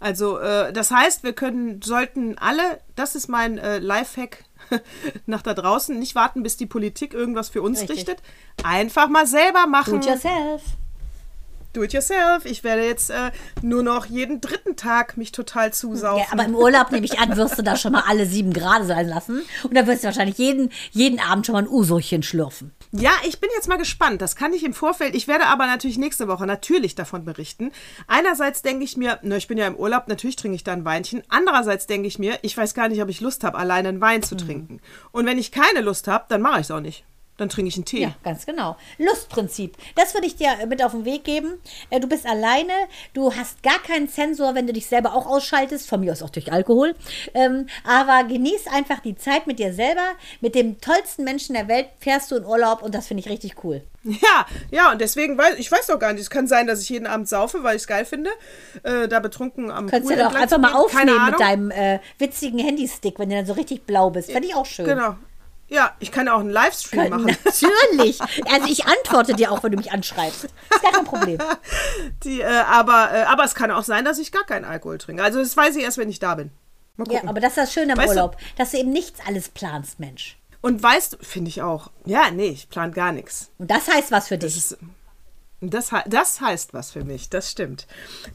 Also, 0.00 0.38
äh, 0.38 0.72
das 0.72 0.90
heißt, 0.90 1.22
wir 1.22 1.32
können, 1.32 1.80
sollten 1.82 2.36
alle, 2.36 2.80
das 2.96 3.14
ist 3.14 3.28
mein 3.28 3.56
äh, 3.58 3.78
Lifehack 3.78 4.44
nach 5.26 5.42
da 5.42 5.54
draußen, 5.54 5.96
nicht 5.98 6.14
warten, 6.16 6.42
bis 6.42 6.56
die 6.56 6.66
Politik 6.66 7.14
irgendwas 7.14 7.50
für 7.50 7.62
uns 7.62 7.80
Richtig. 7.80 7.98
richtet. 7.98 8.18
Einfach 8.64 9.08
mal 9.08 9.26
selber 9.28 9.62
Do 9.64 9.70
machen. 9.70 9.96
it 9.98 10.06
yourself. 10.06 10.62
Do 11.72 11.82
it 11.82 11.92
yourself. 11.94 12.44
Ich 12.44 12.64
werde 12.64 12.84
jetzt 12.84 13.10
äh, 13.10 13.30
nur 13.62 13.82
noch 13.82 14.06
jeden 14.06 14.40
dritten 14.42 14.76
Tag 14.76 15.16
mich 15.16 15.32
total 15.32 15.72
zusaufen. 15.72 16.22
Ja, 16.26 16.32
aber 16.32 16.44
im 16.44 16.54
Urlaub 16.54 16.92
nehme 16.92 17.06
ich 17.06 17.18
an, 17.18 17.34
wirst 17.36 17.58
du 17.58 17.62
da 17.62 17.76
schon 17.76 17.92
mal 17.92 18.04
alle 18.06 18.26
sieben 18.26 18.52
Grad 18.52 18.86
sein 18.86 19.08
lassen. 19.08 19.42
Und 19.62 19.74
dann 19.74 19.86
wirst 19.86 20.02
du 20.02 20.06
wahrscheinlich 20.08 20.36
jeden, 20.38 20.70
jeden 20.90 21.18
Abend 21.18 21.46
schon 21.46 21.54
mal 21.54 21.62
ein 21.62 21.68
Usochen 21.68 22.22
schlürfen. 22.22 22.72
Ja, 22.92 23.12
ich 23.26 23.40
bin 23.40 23.48
jetzt 23.54 23.68
mal 23.68 23.78
gespannt. 23.78 24.20
Das 24.20 24.36
kann 24.36 24.52
ich 24.52 24.64
im 24.64 24.74
Vorfeld. 24.74 25.14
Ich 25.14 25.28
werde 25.28 25.46
aber 25.46 25.66
natürlich 25.66 25.96
nächste 25.96 26.28
Woche 26.28 26.46
natürlich 26.46 26.94
davon 26.94 27.24
berichten. 27.24 27.72
Einerseits 28.06 28.60
denke 28.60 28.84
ich 28.84 28.98
mir, 28.98 29.18
na, 29.22 29.36
ich 29.36 29.48
bin 29.48 29.56
ja 29.56 29.66
im 29.66 29.76
Urlaub, 29.76 30.08
natürlich 30.08 30.36
trinke 30.36 30.56
ich 30.56 30.64
da 30.64 30.72
ein 30.74 30.84
Weinchen. 30.84 31.22
Andererseits 31.30 31.86
denke 31.86 32.06
ich 32.06 32.18
mir, 32.18 32.38
ich 32.42 32.54
weiß 32.56 32.74
gar 32.74 32.88
nicht, 32.88 33.00
ob 33.02 33.08
ich 33.08 33.22
Lust 33.22 33.44
habe, 33.44 33.56
alleine 33.56 33.88
einen 33.88 34.00
Wein 34.02 34.20
Mhm. 34.20 34.24
zu 34.24 34.36
trinken. 34.36 34.80
Und 35.10 35.24
wenn 35.24 35.38
ich 35.38 35.52
keine 35.52 35.80
Lust 35.80 36.06
habe, 36.06 36.26
dann 36.28 36.42
mache 36.42 36.60
ich 36.60 36.66
es 36.66 36.70
auch 36.70 36.80
nicht. 36.80 37.04
Dann 37.38 37.48
trinke 37.48 37.68
ich 37.68 37.76
einen 37.76 37.86
Tee. 37.86 38.02
Ja, 38.02 38.14
ganz 38.22 38.44
genau. 38.44 38.76
Lustprinzip. 38.98 39.76
Das 39.96 40.12
würde 40.14 40.26
ich 40.26 40.36
dir 40.36 40.50
mit 40.68 40.84
auf 40.84 40.92
den 40.92 41.04
Weg 41.04 41.24
geben. 41.24 41.54
Äh, 41.90 41.98
Du 42.00 42.08
bist 42.08 42.26
alleine, 42.26 42.72
du 43.14 43.34
hast 43.34 43.62
gar 43.62 43.78
keinen 43.80 44.08
Sensor, 44.08 44.54
wenn 44.54 44.66
du 44.66 44.72
dich 44.72 44.86
selber 44.86 45.14
auch 45.14 45.26
ausschaltest, 45.26 45.88
von 45.88 46.00
mir 46.00 46.12
aus 46.12 46.22
auch 46.22 46.30
durch 46.30 46.52
Alkohol. 46.52 46.94
Ähm, 47.32 47.68
aber 47.84 48.24
genieß 48.28 48.66
einfach 48.66 49.00
die 49.00 49.16
Zeit 49.16 49.46
mit 49.46 49.58
dir 49.58 49.72
selber. 49.72 50.12
Mit 50.40 50.54
dem 50.54 50.80
tollsten 50.80 51.24
Menschen 51.24 51.54
der 51.54 51.68
Welt 51.68 51.86
fährst 52.00 52.30
du 52.30 52.36
in 52.36 52.44
Urlaub 52.44 52.82
und 52.82 52.94
das 52.94 53.06
finde 53.06 53.22
ich 53.22 53.30
richtig 53.30 53.64
cool. 53.64 53.82
Ja, 54.04 54.46
ja, 54.72 54.90
und 54.90 55.00
deswegen 55.00 55.38
weiß 55.38 55.54
ich 55.58 55.70
weiß 55.70 55.86
doch 55.86 55.98
gar 55.98 56.12
nicht. 56.12 56.22
Es 56.22 56.30
kann 56.30 56.48
sein, 56.48 56.66
dass 56.66 56.82
ich 56.82 56.88
jeden 56.88 57.06
Abend 57.06 57.28
saufe, 57.28 57.62
weil 57.62 57.76
ich 57.76 57.82
es 57.82 57.86
geil 57.86 58.04
finde. 58.04 58.30
Äh, 58.82 59.06
da 59.06 59.20
betrunken 59.20 59.70
am 59.70 59.86
Könntest 59.88 60.08
Pool 60.08 60.16
du 60.16 60.28
doch 60.28 60.34
einfach 60.34 60.58
mal 60.58 60.72
aufnehmen 60.74 61.30
mit 61.30 61.38
deinem 61.40 61.70
äh, 61.70 62.00
witzigen 62.18 62.58
Handystick, 62.58 63.18
wenn 63.20 63.30
du 63.30 63.36
dann 63.36 63.46
so 63.46 63.52
richtig 63.52 63.86
blau 63.86 64.10
bist. 64.10 64.30
Fände 64.32 64.48
ich 64.48 64.54
auch 64.56 64.66
schön. 64.66 64.86
Genau. 64.86 65.14
Ja, 65.72 65.96
ich 66.00 66.12
kann 66.12 66.28
auch 66.28 66.40
einen 66.40 66.50
Livestream 66.50 67.08
machen. 67.08 67.34
Natürlich. 67.44 68.20
Also 68.50 68.68
ich 68.68 68.84
antworte 68.86 69.32
dir 69.34 69.50
auch, 69.50 69.62
wenn 69.62 69.72
du 69.72 69.78
mich 69.78 69.90
anschreibst. 69.90 70.44
Ist 70.44 70.82
gar 70.82 70.92
kein 70.92 71.04
Problem. 71.06 71.38
Die, 72.24 72.40
äh, 72.42 72.44
aber, 72.46 73.10
äh, 73.12 73.22
aber 73.22 73.44
es 73.44 73.54
kann 73.54 73.70
auch 73.70 73.82
sein, 73.82 74.04
dass 74.04 74.18
ich 74.18 74.32
gar 74.32 74.44
keinen 74.44 74.64
Alkohol 74.66 74.98
trinke. 74.98 75.22
Also 75.24 75.38
das 75.38 75.56
weiß 75.56 75.74
ich 75.76 75.82
erst, 75.84 75.96
wenn 75.98 76.10
ich 76.10 76.18
da 76.18 76.34
bin. 76.34 76.50
Mal 76.96 77.06
Ja, 77.08 77.14
gucken. 77.14 77.28
aber 77.30 77.40
das 77.40 77.52
ist 77.52 77.56
das 77.58 77.72
Schöne 77.72 77.94
am 77.94 77.98
Weißt 77.98 78.10
du- 78.10 78.16
Urlaub, 78.16 78.36
dass 78.58 78.72
du 78.72 78.78
eben 78.78 78.92
nichts 78.92 79.20
alles 79.26 79.48
planst, 79.48 79.98
Mensch. 79.98 80.36
Und 80.60 80.82
weißt 80.82 81.14
du, 81.14 81.16
finde 81.22 81.48
ich 81.48 81.62
auch. 81.62 81.90
Ja, 82.04 82.30
nee, 82.30 82.48
ich 82.50 82.68
plan 82.68 82.92
gar 82.92 83.10
nichts. 83.12 83.50
Und 83.58 83.70
das 83.70 83.88
heißt 83.88 84.12
was 84.12 84.28
für 84.28 84.36
Das 84.38 84.52
dich. 84.52 84.58
ist. 84.64 84.76
Das, 85.70 85.90
das 86.06 86.40
heißt 86.40 86.74
was 86.74 86.90
für 86.90 87.04
mich, 87.04 87.30
das 87.30 87.48
stimmt. 87.50 87.86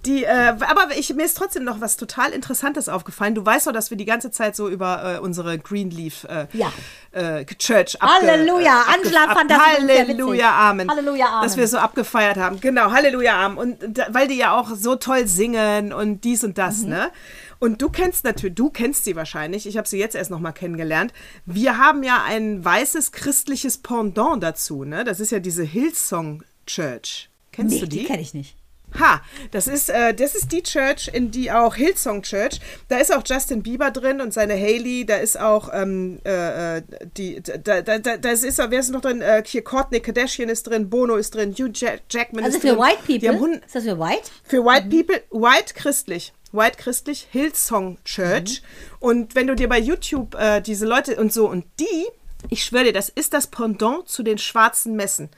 Die, 0.06 0.24
äh, 0.24 0.30
aber 0.60 0.96
ich, 0.98 1.14
mir 1.14 1.26
ist 1.26 1.36
trotzdem 1.38 1.66
noch 1.66 1.82
was 1.82 1.98
total 1.98 2.32
Interessantes 2.32 2.88
aufgefallen. 2.88 3.36
Du 3.36 3.46
weißt 3.46 3.68
doch, 3.68 3.74
dass 3.74 3.90
wir 3.90 3.98
die 3.98 4.06
ganze 4.06 4.32
Zeit 4.32 4.56
so 4.56 4.70
über 4.70 5.16
äh, 5.16 5.20
unsere 5.20 5.60
Greenleaf 5.60 6.24
äh, 6.24 6.48
Ja. 6.54 6.72
äh, 7.12 7.44
Church 7.46 8.02
abge, 8.02 8.14
Halleluja, 8.32 8.82
äh, 8.88 8.94
Angela 8.96 9.26
abge- 9.26 9.34
fand 9.34 9.52
das. 9.52 9.60
Halleluja, 9.60 10.70
Amen. 10.70 10.90
Halleluja, 10.90 11.26
Amen. 11.28 11.44
Dass 11.44 11.58
wir 11.58 11.68
so 11.68 11.78
abgefeiert 11.80 12.38
haben. 12.38 12.62
Genau, 12.62 12.92
Halleluja, 12.92 13.36
Amen. 13.46 13.58
Und 13.58 14.02
weil 14.10 14.30
die 14.30 14.38
ja 14.38 14.58
auch 14.58 14.70
so 14.76 14.96
toll 14.96 15.28
singen 15.28 15.92
und 15.92 16.24
dies 16.24 16.44
und 16.46 16.58
das, 16.58 16.84
Mhm. 16.84 16.90
ne? 16.90 17.12
Und 17.60 17.82
du 17.82 17.90
kennst 17.90 18.24
natürlich, 18.24 18.56
du 18.56 18.70
kennst 18.70 19.04
sie 19.04 19.16
wahrscheinlich, 19.16 19.66
ich 19.68 19.78
habe 19.78 19.88
sie 19.88 19.98
jetzt 19.98 20.16
erst 20.16 20.30
noch 20.30 20.40
mal 20.40 20.52
kennengelernt. 20.52 21.12
Wir 21.46 21.78
haben 21.80 22.04
ja 22.04 22.24
ein 22.24 22.64
weißes 22.64 23.12
christliches 23.12 23.80
Pendant 23.80 24.44
dazu, 24.44 24.84
ne? 24.86 25.04
Das 25.04 25.20
ist 25.20 25.32
ja 25.32 25.40
diese 25.40 25.64
Hillsong 25.64 26.44
Church. 26.68 27.30
Kennst 27.52 27.74
Nee, 27.76 27.80
du 27.82 27.88
die? 27.88 28.00
die 28.00 28.06
kenne 28.06 28.22
ich 28.22 28.34
nicht. 28.36 28.56
Ha, 28.98 29.22
das 29.52 29.68
ist, 29.68 29.90
äh, 29.90 30.14
das 30.14 30.34
ist 30.34 30.52
die 30.54 30.64
Church, 30.64 31.10
in 31.12 31.30
die 31.30 31.52
auch 31.52 31.76
Hillsong 31.76 32.22
Church, 32.22 32.62
da 32.88 32.98
ist 32.98 33.14
auch 33.14 33.22
Justin 33.26 33.62
Bieber 33.62 33.92
drin 33.92 34.22
und 34.22 34.34
seine 34.34 34.54
Haley, 34.54 35.06
da 35.06 35.18
ist 35.18 35.38
auch 35.38 35.70
ähm, 35.74 36.20
äh, 36.26 36.78
äh 36.78 36.82
die, 37.18 37.42
da, 37.44 37.82
da, 37.82 38.00
da, 38.00 38.16
das 38.18 38.44
ist, 38.44 38.60
wer 38.60 38.80
ist 38.80 38.90
noch 38.92 39.02
drin? 39.02 39.22
Äh, 39.22 39.44
hier 39.46 39.62
Courtney 39.62 40.00
Kardashian 40.00 40.48
ist 40.48 40.64
drin, 40.68 40.90
Bono 40.90 41.18
ist 41.18 41.36
drin, 41.36 41.52
Hugh 41.54 41.70
Jack 41.74 42.04
Jackman 42.10 42.46
Also 42.46 42.58
ist 42.58 42.62
für 42.62 42.76
drin. 42.76 42.80
White 42.80 42.98
Die 43.08 43.20
People? 43.20 43.28
haben 43.36 43.40
Hund- 43.42 43.66
Ist 43.66 43.76
das 43.76 43.84
für 43.84 44.00
White? 44.00 44.32
für 44.44 44.64
White 44.64 44.88
People, 44.90 45.22
White 45.32 45.74
christlich. 45.74 46.34
White 46.54 46.78
christlich, 46.78 47.28
Hillsong 47.30 47.98
Church. 48.06 48.62
Und 49.00 49.36
wenn 49.36 49.48
du 49.48 49.56
dir 49.56 49.68
bei 49.68 49.80
YouTube 49.80 50.34
äh, 50.36 50.62
diese 50.62 50.86
Leute 50.86 51.18
und 51.18 51.34
so, 51.34 51.50
und 51.50 51.66
die, 51.82 52.06
ich 52.50 52.64
schwöre 52.64 52.86
dir, 52.86 52.94
das 52.94 53.10
ist 53.10 53.34
das 53.34 53.48
Pendant 53.48 54.08
zu 54.08 54.24
den 54.24 54.38
schwarzen 54.38 54.96
Messen. 54.96 55.30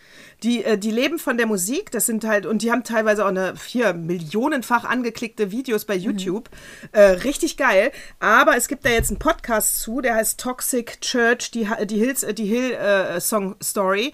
Die, 0.44 0.64
äh, 0.64 0.78
die 0.78 0.92
leben 0.92 1.20
von 1.20 1.38
der 1.38 1.48
Musik, 1.48 1.92
das 1.92 2.06
sind 2.06 2.24
halt, 2.24 2.46
und 2.46 2.62
die 2.62 2.72
haben 2.72 2.84
teilweise 2.84 3.24
auch 3.26 3.30
eine 3.30 3.54
hier 3.66 3.94
millionenfach 3.94 4.84
angeklickte 4.84 5.52
Videos 5.52 5.86
bei 5.86 5.96
YouTube. 5.96 6.50
Äh, 6.92 7.02
richtig 7.02 7.58
geil. 7.58 7.92
Aber 8.20 8.56
es 8.56 8.68
gibt 8.68 8.86
da 8.86 8.90
jetzt 8.90 9.10
einen 9.10 9.20
Podcast 9.20 9.82
zu, 9.82 10.02
der 10.02 10.16
heißt 10.16 10.40
Toxic 10.40 11.02
Church, 11.02 11.52
die, 11.52 11.68
die, 11.86 11.98
Hills, 11.98 12.24
äh, 12.24 12.34
die 12.34 12.46
Hill 12.46 12.74
äh, 12.74 13.20
Song 13.20 13.56
Story. 13.62 14.14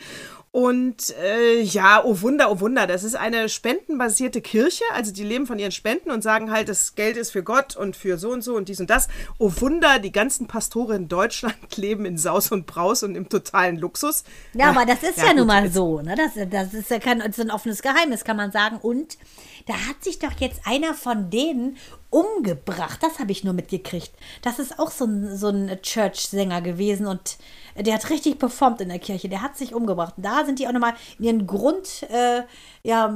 Und 0.56 1.14
äh, 1.22 1.60
ja, 1.64 2.02
oh 2.06 2.22
Wunder, 2.22 2.50
oh 2.50 2.62
Wunder, 2.62 2.88
das 2.88 3.04
ist 3.04 3.16
eine 3.16 3.50
spendenbasierte 3.50 4.40
Kirche. 4.40 4.86
Also 4.94 5.12
die 5.12 5.26
leben 5.26 5.48
von 5.48 5.60
ihren 5.60 5.74
Spenden 5.74 6.12
und 6.12 6.22
sagen 6.22 6.50
halt, 6.50 6.70
das 6.70 6.96
Geld 6.96 7.18
ist 7.18 7.32
für 7.32 7.44
Gott 7.44 7.76
und 7.76 7.98
für 7.98 8.18
so 8.18 8.30
und 8.30 8.42
so 8.42 8.56
und 8.56 8.70
dies 8.70 8.80
und 8.80 8.90
das. 8.90 9.10
Oh 9.38 9.52
Wunder, 9.60 10.00
die 10.00 10.14
ganzen 10.14 10.48
Pastoren 10.48 10.96
in 10.96 11.08
Deutschland 11.10 11.58
leben 11.76 12.06
in 12.06 12.18
Saus 12.18 12.54
und 12.54 12.68
Braus 12.68 13.04
und 13.04 13.16
im 13.16 13.28
totalen 13.28 13.78
Luxus. 13.78 14.24
Ja, 14.54 14.70
aber 14.70 14.86
das 14.86 15.04
ist 15.04 15.18
ja, 15.18 15.26
gut, 15.26 15.36
nun 15.36 15.48
mal 15.48 15.70
so. 15.70 16.00
Ne? 16.00 16.16
Das, 16.16 16.50
das 16.50 16.74
ist 16.74 16.90
ja 16.90 17.00
kein, 17.00 17.20
ist 17.20 17.38
ein 17.38 17.52
offenes 17.52 17.82
Geheimnis, 17.82 18.24
kann 18.24 18.38
man 18.38 18.54
sagen. 18.54 18.78
Und 18.78 19.18
da 19.68 19.74
hat 19.74 20.06
sich 20.06 20.20
doch 20.20 20.40
jetzt 20.40 20.62
einer 20.64 20.94
von 20.94 21.30
denen 21.30 21.76
umgebracht. 22.10 23.00
Das 23.02 23.20
habe 23.20 23.34
ich 23.34 23.44
nur 23.44 23.54
mitgekriegt. 23.54 24.14
Das 24.42 24.60
ist 24.60 24.80
auch 24.80 24.92
so 24.92 25.04
ein, 25.04 25.36
so 25.36 25.50
ein 25.50 25.82
Church-Sänger 25.82 26.62
gewesen 26.62 27.08
und 27.08 27.38
der 27.78 27.96
hat 27.96 28.10
richtig 28.10 28.40
performt 28.40 28.82
in 28.82 28.90
der 28.90 29.00
Kirche. 29.00 29.30
Der 29.30 29.42
hat 29.42 29.58
sich 29.58 29.74
umgebracht. 29.74 30.16
Und 30.18 30.26
da 30.26 30.46
sind 30.46 30.60
die 30.60 30.68
auch 30.68 30.72
nochmal 30.72 30.94
in 31.20 31.26
ihren 31.26 31.48
Grund, 31.48 32.04
äh, 32.10 32.44
ja, 32.84 33.08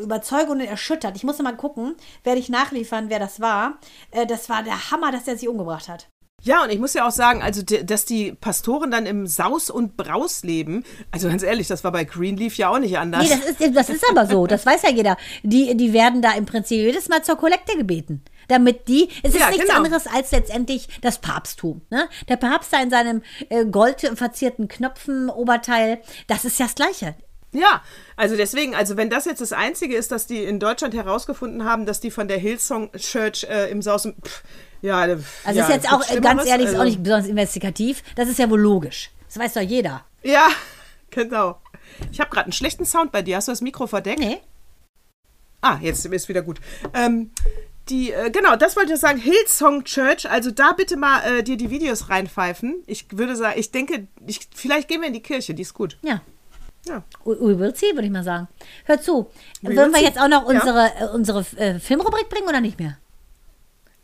Überzeugungen 0.00 0.66
erschüttert. 0.66 1.16
Ich 1.16 1.24
muss 1.24 1.38
mal 1.38 1.56
gucken, 1.56 1.94
werde 2.24 2.40
ich 2.40 2.48
nachliefern, 2.48 3.08
wer 3.08 3.18
das 3.18 3.40
war. 3.40 3.78
Äh, 4.10 4.26
das 4.26 4.48
war 4.48 4.62
der 4.62 4.90
Hammer, 4.90 5.12
dass 5.12 5.26
er 5.26 5.36
sich 5.36 5.48
umgebracht 5.48 5.88
hat. 5.88 6.08
Ja, 6.44 6.64
und 6.64 6.70
ich 6.70 6.80
muss 6.80 6.92
ja 6.94 7.06
auch 7.06 7.12
sagen, 7.12 7.40
also 7.40 7.62
dass 7.62 8.04
die 8.04 8.32
Pastoren 8.32 8.90
dann 8.90 9.06
im 9.06 9.28
Saus 9.28 9.70
und 9.70 9.96
Braus 9.96 10.42
leben, 10.42 10.82
also 11.12 11.28
ganz 11.28 11.44
ehrlich, 11.44 11.68
das 11.68 11.84
war 11.84 11.92
bei 11.92 12.02
Greenleaf 12.02 12.56
ja 12.56 12.68
auch 12.68 12.80
nicht 12.80 12.98
anders. 12.98 13.22
Nee, 13.22 13.28
das 13.28 13.60
ist, 13.60 13.76
das 13.76 13.88
ist 13.88 14.04
aber 14.10 14.26
so. 14.26 14.48
Das 14.48 14.66
weiß 14.66 14.82
ja 14.82 14.90
jeder. 14.90 15.16
Die, 15.44 15.76
die 15.76 15.92
werden 15.92 16.20
da 16.20 16.32
im 16.32 16.44
Prinzip 16.44 16.78
jedes 16.78 17.08
Mal 17.08 17.22
zur 17.22 17.36
Kollekte 17.36 17.76
gebeten. 17.76 18.22
Damit 18.48 18.88
die, 18.88 19.08
es 19.22 19.34
ist 19.34 19.40
Ja, 19.40 19.48
nichts 19.50 19.64
genau. 19.66 19.76
anderes 19.78 20.06
als 20.06 20.30
letztendlich 20.32 20.88
das 21.00 21.18
Papsttum. 21.20 21.82
Ne? 21.90 22.08
Der 22.28 22.36
Papst 22.36 22.72
da 22.72 22.82
in 22.82 22.90
seinem 22.90 23.22
äh, 23.48 23.64
goldverzierten 23.64 24.68
Knöpfen-Oberteil, 24.68 26.00
das 26.26 26.44
ist 26.44 26.58
ja 26.58 26.66
das 26.66 26.74
Gleiche. 26.74 27.14
Ja, 27.54 27.82
also 28.16 28.34
deswegen, 28.36 28.74
also 28.74 28.96
wenn 28.96 29.10
das 29.10 29.26
jetzt 29.26 29.40
das 29.42 29.52
Einzige 29.52 29.94
ist, 29.94 30.10
dass 30.10 30.26
die 30.26 30.42
in 30.42 30.58
Deutschland 30.58 30.94
herausgefunden 30.94 31.64
haben, 31.64 31.84
dass 31.84 32.00
die 32.00 32.10
von 32.10 32.26
der 32.26 32.38
Hillsong 32.38 32.90
Church 32.96 33.44
äh, 33.44 33.70
im 33.70 33.82
Saus 33.82 34.06
und 34.06 34.16
pff, 34.26 34.42
ja, 34.80 35.04
äh, 35.06 35.18
Also 35.44 35.60
ja, 35.60 35.66
ist 35.66 35.72
jetzt 35.74 35.92
auch, 35.92 36.00
ganz 36.22 36.46
ehrlich, 36.46 36.68
ist 36.68 36.74
auch 36.74 36.80
Also- 36.80 36.84
nicht 36.90 37.02
besonders 37.02 37.28
investigativ. 37.28 38.02
Das 38.16 38.28
ist 38.28 38.38
ja 38.38 38.48
wohl 38.48 38.60
logisch. 38.60 39.10
Das 39.28 39.38
weiß 39.38 39.52
doch 39.54 39.60
jeder. 39.60 40.04
Ja, 40.22 40.48
genau. 41.10 41.60
Ich 42.10 42.20
habe 42.20 42.30
gerade 42.30 42.46
einen 42.46 42.52
schlechten 42.52 42.86
Sound 42.86 43.12
bei 43.12 43.20
dir. 43.20 43.36
Hast 43.36 43.48
du 43.48 43.52
das 43.52 43.60
Mikro 43.60 43.86
verdeckt? 43.86 44.18
Nee? 44.20 44.40
Ah, 45.60 45.78
jetzt 45.82 46.04
ist 46.06 46.28
wieder 46.28 46.42
gut. 46.42 46.58
Ähm, 46.94 47.30
die, 47.92 48.10
äh, 48.12 48.30
genau, 48.30 48.56
das 48.56 48.74
wollte 48.76 48.94
ich 48.94 48.98
sagen. 49.00 49.18
Hillsong 49.18 49.84
Church, 49.84 50.28
also 50.28 50.50
da 50.50 50.72
bitte 50.72 50.96
mal 50.96 51.20
äh, 51.24 51.42
dir 51.44 51.56
die 51.56 51.70
Videos 51.70 52.08
reinpfeifen. 52.08 52.82
Ich 52.86 53.06
würde 53.12 53.36
sagen, 53.36 53.58
ich 53.60 53.70
denke, 53.70 54.08
ich, 54.26 54.40
vielleicht 54.54 54.88
gehen 54.88 55.00
wir 55.02 55.06
in 55.08 55.14
die 55.14 55.22
Kirche, 55.22 55.54
die 55.54 55.62
ist 55.62 55.74
gut. 55.74 55.96
Ja. 56.02 56.20
Ja. 56.86 57.04
We 57.24 57.56
will 57.60 57.72
see, 57.76 57.92
würde 57.94 58.06
ich 58.06 58.10
mal 58.10 58.24
sagen. 58.24 58.48
Hör 58.86 59.00
zu. 59.00 59.30
We 59.60 59.76
Wollen 59.76 59.92
wir 59.92 59.98
see. 60.00 60.04
jetzt 60.06 60.18
auch 60.20 60.26
noch 60.28 60.50
Ja. 60.50 60.58
unsere, 60.58 60.86
äh, 60.98 61.06
unsere 61.14 61.44
äh, 61.56 61.78
Filmrubrik 61.78 62.28
bringen 62.28 62.48
oder 62.48 62.60
nicht 62.60 62.80
mehr? 62.80 62.96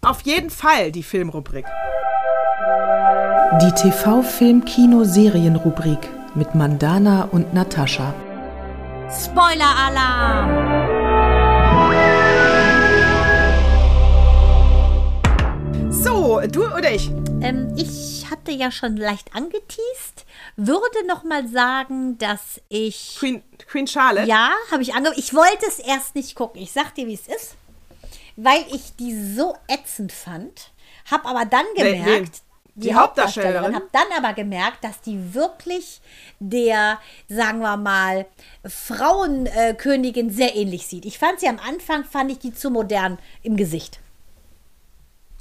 Auf 0.03 0.20
jeden 0.20 0.51
Fall 0.51 0.93
die 0.93 1.03
Filmrubrik. 1.03 1.64
Die 3.61 3.72
TV-Film-Kino-Serien-Rubrik 3.72 6.09
mit 6.36 6.55
Mandana 6.55 7.24
und 7.32 7.53
Natascha. 7.53 8.14
Spoiler-Alarm! 9.11 10.97
So, 16.01 16.40
du 16.40 16.64
oder 16.66 16.92
ich? 16.92 17.11
Ähm, 17.42 17.74
ich 17.76 18.26
hatte 18.30 18.53
ja 18.53 18.70
schon 18.70 18.96
leicht 18.96 19.34
angeteased, 19.34 20.26
würde 20.57 21.07
noch 21.09 21.24
mal 21.24 21.49
sagen, 21.49 22.18
dass 22.18 22.61
ich 22.68 23.16
Queen, 23.18 23.42
Queen 23.66 23.86
Charlotte? 23.86 24.28
ja, 24.28 24.51
habe 24.70 24.82
ich 24.82 24.94
ange 24.94 25.12
ich 25.16 25.34
wollte 25.34 25.66
es 25.66 25.80
erst 25.80 26.14
nicht 26.14 26.36
gucken. 26.36 26.62
Ich 26.62 26.70
sag 26.70 26.94
dir, 26.94 27.09
wie 27.09 27.14
es 27.14 27.26
ist, 27.26 27.57
weil 28.36 28.64
ich 28.72 28.94
die 28.96 29.34
so 29.34 29.57
ätzend 29.66 30.12
fand, 30.12 30.70
habe 31.11 31.26
aber 31.26 31.44
dann 31.44 31.66
gemerkt, 31.76 32.07
wen? 32.07 32.30
Die 32.76 32.94
Hauptdarstellerin? 32.94 33.74
habe 33.74 33.88
dann 33.90 34.07
aber 34.16 34.34
gemerkt, 34.34 34.84
dass 34.84 35.01
die 35.01 35.34
wirklich 35.34 36.01
der, 36.38 37.01
sagen 37.28 37.59
wir 37.59 37.76
mal, 37.76 38.26
Frauenkönigin 38.64 40.30
sehr 40.30 40.55
ähnlich 40.55 40.86
sieht. 40.86 41.05
Ich 41.05 41.18
fand 41.18 41.40
sie 41.40 41.49
am 41.49 41.59
Anfang, 41.59 42.05
fand 42.05 42.30
ich 42.30 42.38
die 42.38 42.55
zu 42.55 42.70
modern 42.70 43.18
im 43.42 43.57
Gesicht. 43.57 43.99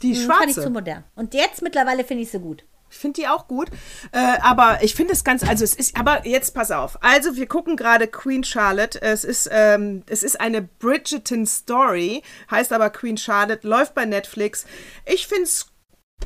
Die 0.02 0.16
Hm, 0.16 0.28
Fand 0.28 0.46
ich 0.46 0.48
zu 0.56 0.62
schwarze. 0.62 0.70
modern. 0.70 1.04
Und 1.16 1.34
jetzt 1.34 1.62
mittlerweile 1.62 2.04
finde 2.04 2.24
ich 2.24 2.32
sie 2.32 2.40
gut. 2.40 2.64
Ich 2.90 2.98
finde 2.98 3.20
die 3.20 3.28
auch 3.28 3.48
gut. 3.50 3.68
Äh, 4.14 4.38
aber 4.42 4.80
ich 4.82 4.96
finde 4.96 5.12
es 5.12 5.26
ganz, 5.26 5.44
also 5.44 5.64
es 5.66 5.74
ist, 5.74 5.98
aber 5.98 6.26
jetzt 6.26 6.54
pass 6.54 6.72
auf. 6.72 6.98
Also 7.04 7.36
wir 7.36 7.46
gucken 7.46 7.76
gerade 7.76 8.08
Queen 8.08 8.46
Charlotte. 8.46 9.02
Es 9.02 9.26
ist, 9.26 9.50
ähm, 9.52 10.04
es 10.08 10.24
ist 10.24 10.40
eine 10.40 10.62
Bridgerton 10.62 11.46
Story, 11.46 12.24
heißt 12.50 12.72
aber 12.72 12.90
Queen 12.90 13.18
Charlotte, 13.18 13.68
läuft 13.68 13.94
bei 13.94 14.06
Netflix. 14.06 14.66
Ich 15.06 15.28
finde 15.28 15.44
es 15.44 15.68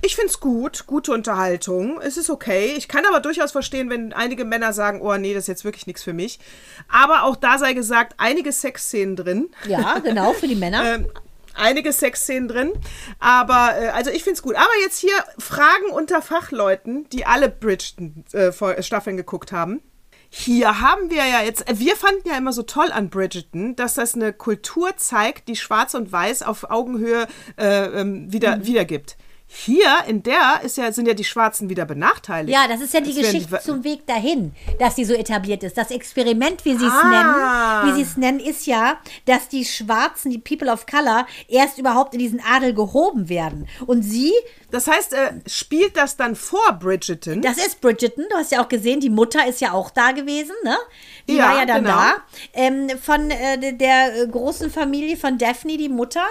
ich 0.04 0.16
find's 0.16 0.40
gut, 0.40 0.86
gute 0.88 1.12
Unterhaltung. 1.12 2.00
Es 2.02 2.16
ist 2.16 2.30
okay. 2.30 2.74
Ich 2.78 2.88
kann 2.88 3.06
aber 3.06 3.20
durchaus 3.20 3.52
verstehen, 3.52 3.90
wenn 3.90 4.14
einige 4.14 4.46
Männer 4.46 4.72
sagen, 4.72 5.02
oh 5.02 5.18
nee, 5.18 5.34
das 5.34 5.44
ist 5.44 5.48
jetzt 5.48 5.66
wirklich 5.66 5.86
nichts 5.86 6.02
für 6.02 6.14
mich. 6.14 6.40
Aber 6.88 7.24
auch 7.24 7.36
da 7.36 7.58
sei 7.58 7.74
gesagt, 7.74 8.14
einige 8.18 8.54
Sexszenen 8.54 9.18
drin. 9.18 9.50
Ja, 9.68 10.00
genau, 10.00 10.32
für 10.32 10.48
die 10.48 10.56
Männer. 10.64 10.96
Ähm, 10.96 11.08
einige 11.56 11.92
Sexszenen 11.94 12.48
drin. 12.48 12.72
Aber, 13.20 13.76
äh, 13.80 13.88
also 13.90 14.10
ich 14.12 14.24
finde 14.24 14.36
es 14.36 14.42
gut. 14.42 14.56
Aber 14.56 14.70
jetzt 14.84 15.00
hier 15.00 15.16
Fragen 15.38 15.92
unter 15.92 16.22
Fachleuten, 16.22 17.08
die 17.10 17.26
alle 17.26 17.50
Bridgerton-Staffeln 17.50 19.18
geguckt 19.18 19.52
haben. 19.52 19.82
Hier 20.34 20.80
haben 20.80 21.10
wir 21.10 21.26
ja 21.26 21.42
jetzt, 21.44 21.68
äh, 21.70 21.78
wir 21.78 21.96
fanden 21.98 22.28
ja 22.30 22.38
immer 22.38 22.54
so 22.54 22.64
toll 22.64 22.90
an 22.92 23.10
Bridgerton, 23.10 23.76
dass 23.76 23.96
das 23.96 24.16
eine 24.16 24.32
Kultur 24.32 24.96
zeigt, 24.96 25.50
die 25.50 25.58
Schwarz 25.58 25.94
und 25.94 26.12
Weiß 26.12 26.42
auf 26.44 26.70
Augenhöhe 26.72 27.28
äh, 27.58 27.86
ähm, 28.00 28.32
wieder, 28.32 28.58
Mhm. 28.58 28.66
wiedergibt. 28.66 29.18
Hier 29.54 29.98
in 30.08 30.24
der 30.24 30.62
ist 30.64 30.78
ja, 30.78 30.92
sind 30.94 31.08
ja 31.10 31.14
die 31.14 31.26
Schwarzen 31.26 31.70
wieder 31.70 31.84
benachteiligt. 31.86 32.54
Ja, 32.58 32.70
das 32.70 32.80
ist 32.80 32.94
ja 32.94 33.02
die 33.02 33.14
Das 33.14 33.18
Geschichte 33.26 33.58
die- 33.60 33.66
zum 33.66 33.84
Weg 33.84 34.08
dahin, 34.08 34.54
dass 34.80 34.96
sie 34.96 35.04
so 35.04 35.14
etabliert 35.14 35.62
ist. 35.64 35.78
Das 35.78 35.92
Experiment, 35.92 36.64
wie 36.64 36.78
sie 36.78 36.86
es 36.86 36.92
Ah. 36.94 37.84
nennen, 37.84 37.92
wie 37.92 37.96
sie 37.98 38.10
es 38.10 38.16
nennen, 38.16 38.40
ist 38.40 38.66
ja, 38.66 38.98
dass 39.26 39.50
die 39.50 39.66
Schwarzen, 39.66 40.32
die 40.32 40.38
People 40.38 40.72
of 40.72 40.86
Color, 40.86 41.28
erst 41.50 41.78
überhaupt 41.78 42.14
in 42.14 42.20
diesen 42.20 42.40
Adel 42.50 42.74
gehoben 42.74 43.28
werden. 43.28 43.68
Und 43.88 44.04
sie, 44.04 44.32
Das 44.72 44.88
heißt, 44.88 45.12
äh, 45.14 45.34
spielt 45.48 45.98
das 45.98 46.16
dann 46.16 46.34
vor 46.38 46.72
Bridgerton? 46.80 47.42
das 47.42 47.58
ist 47.58 47.82
Bridgerton, 47.82 48.24
du 48.30 48.38
hast 48.38 48.54
ja 48.54 48.64
auch 48.64 48.70
gesehen, 48.70 49.02
die 49.02 49.10
Mutter 49.10 49.46
ist 49.46 49.60
ja 49.60 49.74
auch 49.74 49.90
da 49.90 50.14
gewesen, 50.14 50.54
ne? 50.64 50.78
Die 51.28 51.36
Ja, 51.36 51.50
war 51.50 51.60
ja 51.60 51.66
dann 51.66 51.84
genau. 51.84 51.96
da. 51.98 52.14
Ähm, 52.54 52.90
von 53.02 53.30
äh, 53.30 53.58
de- 53.58 53.74
der 53.74 54.16
äh, 54.24 54.28
großen 54.28 54.72
Familie 54.72 55.18
von 55.18 55.38
Daphne, 55.38 55.76
die 55.76 55.90
Mutter. 55.90 56.24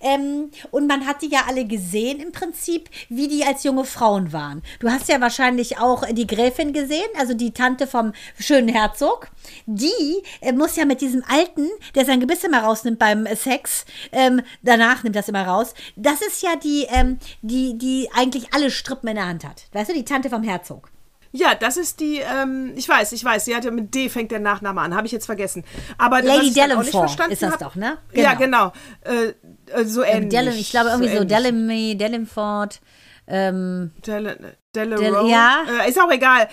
Ähm, 0.00 0.50
und 0.72 0.86
man 0.86 1.06
hat 1.06 1.22
die 1.22 1.30
ja 1.30 1.44
alle 1.48 1.64
gesehen 1.64 2.20
im 2.20 2.32
Prinzip, 2.32 2.65
wie 3.08 3.28
die 3.28 3.44
als 3.44 3.64
junge 3.64 3.84
Frauen 3.84 4.32
waren. 4.32 4.62
Du 4.80 4.90
hast 4.90 5.08
ja 5.08 5.20
wahrscheinlich 5.20 5.78
auch 5.78 6.04
die 6.10 6.26
Gräfin 6.26 6.72
gesehen, 6.72 7.08
also 7.18 7.34
die 7.34 7.52
Tante 7.52 7.86
vom 7.86 8.12
schönen 8.38 8.68
Herzog. 8.68 9.28
Die 9.66 10.22
äh, 10.40 10.52
muss 10.52 10.76
ja 10.76 10.84
mit 10.84 11.00
diesem 11.00 11.22
Alten, 11.28 11.68
der 11.94 12.04
sein 12.04 12.20
Gebiss 12.20 12.44
immer 12.44 12.62
rausnimmt 12.62 12.98
beim 12.98 13.26
Sex, 13.34 13.84
ähm, 14.12 14.42
danach 14.62 15.02
nimmt 15.02 15.16
das 15.16 15.28
immer 15.28 15.46
raus. 15.46 15.74
Das 15.96 16.20
ist 16.22 16.42
ja 16.42 16.56
die, 16.56 16.86
ähm, 16.88 17.18
die, 17.42 17.78
die 17.78 18.08
eigentlich 18.14 18.52
alle 18.52 18.70
Strippen 18.70 19.08
in 19.08 19.16
der 19.16 19.26
Hand 19.26 19.44
hat. 19.44 19.66
Weißt 19.72 19.90
du, 19.90 19.94
die 19.94 20.04
Tante 20.04 20.30
vom 20.30 20.42
Herzog. 20.42 20.90
Ja, 21.36 21.54
das 21.54 21.76
ist 21.76 22.00
die, 22.00 22.18
ähm, 22.18 22.72
ich 22.76 22.88
weiß, 22.88 23.12
ich 23.12 23.24
weiß, 23.24 23.44
sie 23.44 23.54
hatte 23.54 23.70
mit 23.70 23.94
D 23.94 24.08
fängt 24.08 24.30
der 24.30 24.40
Nachname 24.40 24.80
an, 24.80 24.94
habe 24.94 25.06
ich 25.06 25.12
jetzt 25.12 25.26
vergessen. 25.26 25.64
Aber 25.98 26.22
Lady 26.22 26.52
verstanden 26.52 27.32
ist 27.32 27.42
das 27.42 27.52
hab- 27.52 27.60
doch, 27.60 27.74
ne? 27.74 27.98
Ja, 28.12 28.34
genau. 28.34 28.72
Äh, 29.02 29.34
äh, 29.72 29.84
so 29.84 30.02
ähnlich. 30.02 30.30
Dellen, 30.30 30.54
ich 30.54 30.70
glaube 30.70 30.88
irgendwie 30.90 31.10
so, 31.10 31.16
ähnlich. 31.22 31.28
Delamy, 31.36 31.96
Dellenford. 31.96 32.80
Ähm, 33.28 33.92
Delle 34.06 34.36
Del- 34.74 34.94
Rowe. 34.94 35.28
ja. 35.28 35.64
Äh, 35.84 35.88
ist 35.90 36.00
auch 36.00 36.10
egal. 36.10 36.48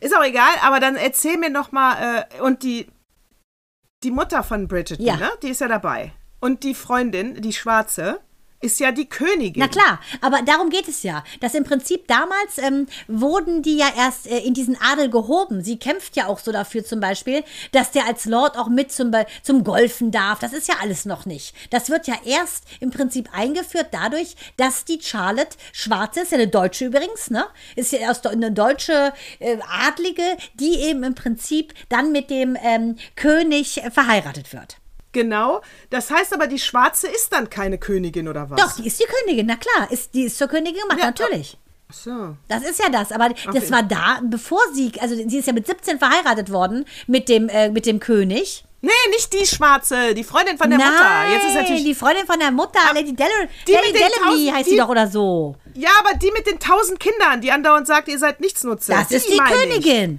Ist 0.00 0.16
auch 0.16 0.24
egal, 0.24 0.50
aber 0.62 0.80
dann 0.80 0.96
erzähl 0.96 1.38
mir 1.38 1.50
noch 1.50 1.72
mal, 1.72 2.24
äh, 2.30 2.40
und 2.42 2.62
die, 2.62 2.88
die 4.02 4.10
Mutter 4.10 4.42
von 4.42 4.68
Bridget, 4.68 4.98
Ja. 5.00 5.16
ne? 5.16 5.30
Die 5.42 5.48
ist 5.48 5.60
ja 5.60 5.68
dabei. 5.68 6.12
Und 6.40 6.62
die 6.64 6.74
Freundin, 6.74 7.40
die 7.40 7.52
Schwarze, 7.52 8.20
ist 8.60 8.80
ja 8.80 8.92
die 8.92 9.08
Königin. 9.08 9.60
Na 9.60 9.68
klar, 9.68 10.00
aber 10.20 10.42
darum 10.42 10.70
geht 10.70 10.88
es 10.88 11.02
ja. 11.02 11.22
Dass 11.40 11.54
im 11.54 11.64
Prinzip 11.64 12.06
damals 12.08 12.58
ähm, 12.58 12.86
wurden 13.06 13.62
die 13.62 13.76
ja 13.76 13.88
erst 13.96 14.26
äh, 14.26 14.38
in 14.38 14.54
diesen 14.54 14.76
Adel 14.80 15.10
gehoben. 15.10 15.62
Sie 15.62 15.78
kämpft 15.78 16.16
ja 16.16 16.26
auch 16.26 16.38
so 16.38 16.52
dafür 16.52 16.84
zum 16.84 17.00
Beispiel, 17.00 17.44
dass 17.72 17.90
der 17.90 18.06
als 18.06 18.24
Lord 18.24 18.56
auch 18.56 18.68
mit 18.68 18.92
zum, 18.92 19.12
zum 19.42 19.64
Golfen 19.64 20.10
darf. 20.10 20.38
Das 20.38 20.52
ist 20.52 20.68
ja 20.68 20.76
alles 20.80 21.04
noch 21.04 21.26
nicht. 21.26 21.54
Das 21.70 21.90
wird 21.90 22.06
ja 22.06 22.14
erst 22.24 22.64
im 22.80 22.90
Prinzip 22.90 23.28
eingeführt 23.32 23.88
dadurch, 23.92 24.36
dass 24.56 24.84
die 24.84 25.00
Charlotte 25.00 25.56
schwarz 25.72 26.16
ist, 26.16 26.32
ja 26.32 26.38
eine 26.38 26.48
Deutsche 26.48 26.86
übrigens, 26.86 27.30
ne? 27.30 27.46
Ist 27.76 27.92
ja 27.92 27.98
erst 27.98 28.26
eine 28.26 28.52
deutsche 28.52 29.12
äh, 29.38 29.58
Adlige, 29.68 30.36
die 30.54 30.80
eben 30.80 31.02
im 31.02 31.14
Prinzip 31.14 31.74
dann 31.88 32.12
mit 32.12 32.30
dem 32.30 32.56
ähm, 32.62 32.96
König 33.14 33.82
verheiratet 33.92 34.52
wird. 34.52 34.78
Genau. 35.16 35.62
Das 35.90 36.10
heißt 36.10 36.34
aber, 36.34 36.46
die 36.46 36.58
Schwarze 36.58 37.06
ist 37.08 37.32
dann 37.32 37.48
keine 37.48 37.78
Königin 37.78 38.28
oder 38.28 38.50
was? 38.50 38.60
Doch, 38.60 38.72
die 38.76 38.86
ist 38.86 39.00
die 39.00 39.06
Königin, 39.06 39.46
na 39.46 39.56
klar, 39.56 39.90
ist, 39.90 40.12
die 40.14 40.24
ist 40.24 40.36
zur 40.36 40.46
Königin 40.48 40.82
gemacht, 40.82 40.98
Ja, 41.00 41.06
natürlich. 41.06 41.56
Ach 41.90 41.94
so. 41.94 42.36
Das 42.48 42.62
ist 42.64 42.78
ja 42.80 42.90
das, 42.90 43.12
aber 43.12 43.28
das 43.30 43.46
Okay. 43.46 43.70
war 43.70 43.82
da, 43.82 44.20
bevor 44.24 44.60
sie, 44.74 44.92
also 45.00 45.14
sie 45.14 45.38
ist 45.38 45.46
ja 45.46 45.52
mit 45.54 45.66
17 45.66 45.98
verheiratet 45.98 46.50
worden 46.52 46.84
mit 47.06 47.28
dem, 47.30 47.48
äh, 47.48 47.70
mit 47.70 47.86
dem 47.86 47.98
König. 48.00 48.64
Nee, 48.82 48.90
nicht 49.10 49.32
die 49.32 49.46
Schwarze, 49.46 50.12
die 50.14 50.22
Freundin 50.22 50.58
von 50.58 50.68
der 50.68 50.78
Nein, 50.78 50.88
Mutter. 50.92 51.32
Jetzt 51.32 51.46
ist 51.48 51.54
natürlich. 51.54 51.84
die 51.84 51.94
Freundin 51.94 52.26
von 52.26 52.38
der 52.38 52.50
Mutter, 52.50 52.78
Lady, 52.92 53.14
Del 53.14 53.26
die 53.66 53.72
Lady 53.72 53.98
tausend- 54.22 54.52
heißt 54.54 54.66
die- 54.66 54.70
sie 54.72 54.76
doch 54.76 54.88
oder 54.90 55.06
so. 55.08 55.56
ja, 55.74 55.88
aber 56.00 56.16
die 56.18 56.30
mit 56.32 56.46
den 56.46 56.58
tausend 56.60 57.00
Kindern, 57.00 57.40
die 57.40 57.50
andauernd 57.50 57.86
sagt, 57.86 58.08
ihr 58.08 58.18
seid 58.18 58.40
Nichtsnutze. 58.40 58.92
Das 58.92 59.10
ist 59.10 59.28
die 59.32 59.36
meine 59.38 59.76
ich. 59.76 60.18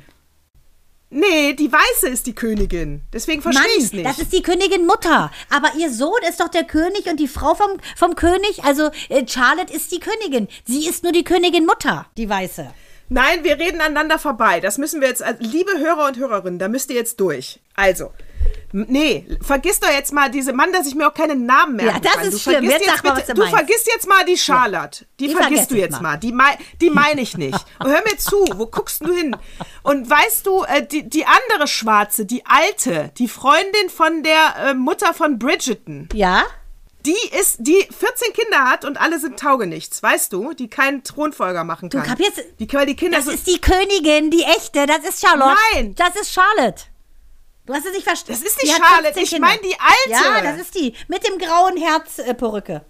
Nee, 1.09 1.53
die 1.53 1.71
Weiße 1.71 2.09
ist 2.09 2.27
die 2.27 2.35
Königin. 2.35 3.01
Deswegen 3.13 3.41
verstehe 3.41 3.65
ich 3.77 3.85
es 3.85 3.93
nicht. 3.93 4.05
das 4.05 4.19
ist 4.19 4.33
die 4.33 4.41
Königin 4.41 4.85
Mutter. 4.85 5.31
Aber 5.49 5.71
ihr 5.77 5.91
Sohn 5.91 6.19
ist 6.27 6.41
doch 6.41 6.49
der 6.49 6.65
König 6.65 7.05
und 7.09 7.17
die 7.17 7.29
Frau 7.29 7.55
vom, 7.55 7.77
vom 7.95 8.15
König, 8.15 8.63
also 8.65 8.89
äh, 9.07 9.25
Charlotte 9.25 9.73
ist 9.73 9.91
die 9.93 9.99
Königin. 9.99 10.49
Sie 10.65 10.85
ist 10.87 11.03
nur 11.03 11.13
die 11.13 11.23
Königin 11.23 11.65
Mutter, 11.65 12.07
die 12.17 12.29
Weiße. 12.29 12.69
Nein, 13.09 13.45
wir 13.45 13.57
reden 13.57 13.79
aneinander 13.79 14.19
vorbei. 14.19 14.59
Das 14.59 14.77
müssen 14.77 14.99
wir 14.99 15.07
jetzt, 15.07 15.23
liebe 15.39 15.79
Hörer 15.79 16.07
und 16.07 16.17
Hörerinnen, 16.17 16.59
da 16.59 16.67
müsst 16.67 16.89
ihr 16.89 16.97
jetzt 16.97 17.21
durch. 17.21 17.61
Also, 17.73 18.11
nee, 18.74 19.26
vergiss 19.41 19.80
doch 19.80 19.89
jetzt 19.91 20.11
mal 20.13 20.30
diese 20.30 20.53
Mann, 20.53 20.72
dass 20.74 20.88
ich 20.88 20.95
mir 20.95 21.07
auch 21.07 21.13
keinen 21.13 21.45
Namen 21.45 21.76
merken 21.78 21.95
Ja, 21.95 21.99
das 21.99 22.13
kann. 22.13 22.24
ist 22.28 22.34
du 22.34 22.39
schlimm. 22.39 22.63
Jetzt 22.65 22.86
jetzt 22.86 23.03
mal, 23.03 23.11
bitte, 23.15 23.34
du 23.34 23.41
du 23.43 23.47
vergisst 23.49 23.88
jetzt 23.93 24.07
mal 24.07 24.26
die 24.26 24.38
Charlotte. 24.38 25.05
Die, 25.20 25.28
Die 25.30 25.36
vergisst 25.36 25.72
du 25.72 25.76
jetzt 25.76 25.93
mal. 26.01 26.01
mal. 26.13 26.18
Die, 26.18 26.32
mei 26.32 26.57
die 26.82 26.89
meine 26.89 27.22
ich 27.22 27.38
nicht. 27.38 27.57
Und 27.80 27.88
hör 27.91 28.01
mir 28.03 28.18
zu, 28.18 28.45
wo 28.55 28.65
guckst 28.68 29.05
du 29.05 29.13
hin? 29.13 29.36
Und 29.84 30.09
weißt 30.09 30.45
du, 30.45 30.63
äh, 30.63 30.86
die, 30.86 31.07
die 31.09 31.26
andere 31.26 31.68
Schwarze, 31.68 32.26
die 32.26 32.43
alte, 32.45 33.11
die 33.18 33.28
Freundin 33.28 33.89
von 33.93 34.24
der 34.24 34.55
äh, 34.70 34.74
Mutter 34.74 35.13
von 35.13 35.39
Bridgerton, 35.39 36.09
Ja? 36.13 36.43
die 37.05 37.15
ist, 37.39 37.57
die 37.59 37.78
14 37.97 38.34
Kinder 38.34 38.65
hat 38.70 38.84
und 38.84 38.99
alle 38.99 39.18
sind 39.18 39.39
taugenichts, 39.39 40.03
weißt 40.03 40.34
du, 40.34 40.51
die 40.53 40.68
keinen 40.70 41.05
Thronfolger 41.05 41.63
machen 41.63 41.89
Du 41.89 41.99
kann. 41.99 42.18
kapierst- 42.18 42.43
Die, 42.59 42.68
weil 42.74 42.86
die 42.86 42.97
Kinder 42.97 43.18
Das 43.20 43.26
so, 43.28 43.32
ist 43.32 43.47
die 43.47 43.61
Königin, 43.61 44.30
die 44.30 44.43
echte. 44.43 44.86
Das 44.86 44.99
ist 45.07 45.26
Charlotte. 45.26 45.55
Nein. 45.74 45.95
Das 45.95 46.18
ist 46.20 46.34
Charlotte. 46.34 46.84
Du 47.68 47.74
hast 47.74 47.86
es 47.86 47.93
nicht 47.93 48.03
verstanden. 48.07 48.41
Das 48.41 48.51
ist 48.51 48.63
nicht 48.63 48.76
Charlotte, 48.76 49.20
ich 49.20 49.39
mein 49.39 49.59
die 49.61 49.76
alte. 49.80 50.26
Ja, 50.26 50.41
das 50.41 50.59
ist 50.61 50.74
die. 50.74 50.95
Mit 51.07 51.28
dem 51.28 51.38
grauen 51.38 51.78
Herz-Perücke. 51.78 52.86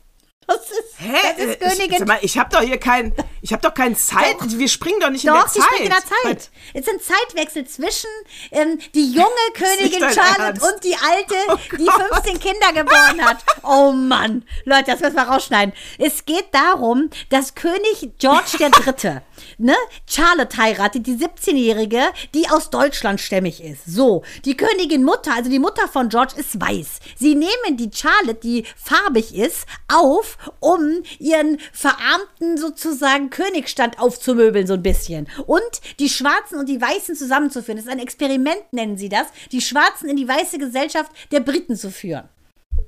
Das 0.50 0.62
ist, 0.72 1.00
Hä? 1.00 1.12
das 1.24 1.46
ist 1.46 1.62
Äh, 1.62 1.68
Ich, 1.68 1.78
Königin. 1.78 1.98
sag 2.00 2.08
mal, 2.08 2.20
ich 2.22 2.38
habe 2.38 2.50
doch 2.50 2.62
hier 2.62 2.78
kein, 2.80 3.14
ich 3.42 3.52
habe 3.52 3.62
doch 3.62 3.74
keine 3.74 3.96
Zeit. 3.98 4.38
Wir 4.42 4.70
springen 4.70 5.02
doch 5.02 5.10
nicht 5.10 5.26
in 5.26 5.34
Doch, 5.34 5.42
der 5.42 5.50
sie 5.50 5.60
Zeit. 5.60 5.68
springt 5.68 5.84
in 5.84 5.90
der 5.90 6.06
Zeit. 6.06 6.50
Es 6.74 6.86
sind 6.86 7.02
Zeitwechsel 7.04 7.68
zwischen 7.68 8.08
ähm, 8.52 8.80
die 8.96 9.12
junge 9.12 9.28
Königin 9.56 10.00
Charlotte 10.00 10.42
Ernst. 10.42 10.64
Oh 10.64 10.74
und 10.74 10.84
die 10.86 10.96
alte, 10.96 11.36
die 11.78 11.84
Gott. 11.86 12.02
15 12.24 12.40
Kinder 12.40 12.72
geboren 12.72 13.26
hat. 13.26 13.40
Oh 13.64 13.92
Mann. 13.92 14.46
Leute, 14.64 14.92
das 14.92 15.02
müssen 15.02 15.16
wir 15.18 15.24
rausschneiden. 15.24 15.74
Es 15.98 16.24
geht 16.24 16.48
darum, 16.54 17.10
dass 17.30 17.54
König 17.54 18.12
George 18.18 18.52
III. 18.58 19.18
Ne, 19.58 19.76
Charlotte 20.08 20.58
heiratet, 20.58 21.08
die 21.08 21.16
17-Jährige, 21.16 22.02
die 22.34 22.50
aus 22.50 22.70
Deutschland 22.70 23.20
stämmig 23.20 23.64
ist. 23.64 23.86
So, 23.86 24.24
die 24.46 24.58
Königin 24.58 25.04
Mutter, 25.04 25.34
also 25.34 25.50
die 25.50 25.60
Mutter 25.60 25.88
von 25.88 26.10
George, 26.10 26.34
ist 26.38 26.60
weiß. 26.60 27.00
Sie 27.16 27.36
nehmen 27.36 27.78
die 27.78 27.90
Charlotte, 27.94 28.40
die 28.42 28.66
farbig 28.76 29.36
ist, 29.36 29.66
auf, 29.88 30.38
um 30.60 31.02
ihren 31.20 31.60
verarmten 31.72 32.58
sozusagen 32.58 33.30
Königsstand 33.30 34.00
aufzumöbeln, 34.00 34.68
so 34.68 34.74
ein 34.74 34.84
bisschen. 34.84 35.28
Und 35.46 35.62
die 36.00 36.10
Schwarzen 36.10 36.60
und 36.60 36.70
die 36.70 36.82
Weißen 36.82 37.16
zusammenzuführen. 37.16 37.78
Das 37.78 37.86
ist 37.86 37.92
ein 37.92 38.00
Experiment, 38.00 38.62
nennen 38.72 38.98
sie 38.98 39.10
das, 39.10 39.28
die 39.52 39.62
Schwarzen 39.62 40.10
in 40.10 40.18
die 40.18 40.28
weiße 40.28 40.58
Gesellschaft 40.58 41.12
der 41.32 41.40
Briten 41.40 41.76
zu 41.76 41.92
führen. 41.92 42.30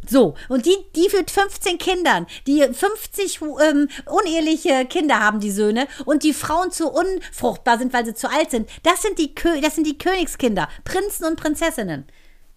So, 0.08 0.34
und 0.48 0.66
die, 0.66 0.76
die 0.96 1.08
mit 1.16 1.30
15 1.30 1.78
Kindern, 1.78 2.26
die 2.48 2.62
50 2.62 3.42
ähm, 3.64 3.90
uneheliche 4.08 4.86
Kinder 4.86 5.20
haben, 5.20 5.40
die 5.40 5.52
Söhne, 5.52 5.88
und 6.06 6.24
die 6.24 6.34
Frauen 6.34 6.72
zu 6.72 6.90
unfruchtbar 6.90 7.78
sind, 7.78 7.94
weil 7.94 8.06
sie 8.06 8.16
zu 8.16 8.30
alt 8.30 8.50
sind, 8.50 8.68
das 8.84 9.04
sind 9.04 9.20
die, 9.20 9.36
Kö 9.36 9.62
das 9.62 9.76
sind 9.76 9.86
die 9.86 9.98
Königskinder, 10.00 10.68
Prinzen 10.84 11.26
und 11.26 11.36
Prinzessinnen. 11.40 12.08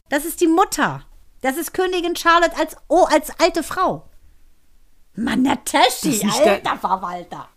Das 0.08 0.24
ist 0.24 0.40
die 0.40 0.46
Mutter. 0.46 1.04
Das 1.42 1.56
ist 1.56 1.74
Königin 1.74 2.16
Charlotte 2.16 2.56
als, 2.56 2.76
oh, 2.88 3.04
als 3.10 3.28
alte 3.38 3.62
Frau. 3.62 4.08
Mann, 5.14 5.44
der- 6.40 6.52
alter 6.54 6.78
Verwalter. 6.78 7.48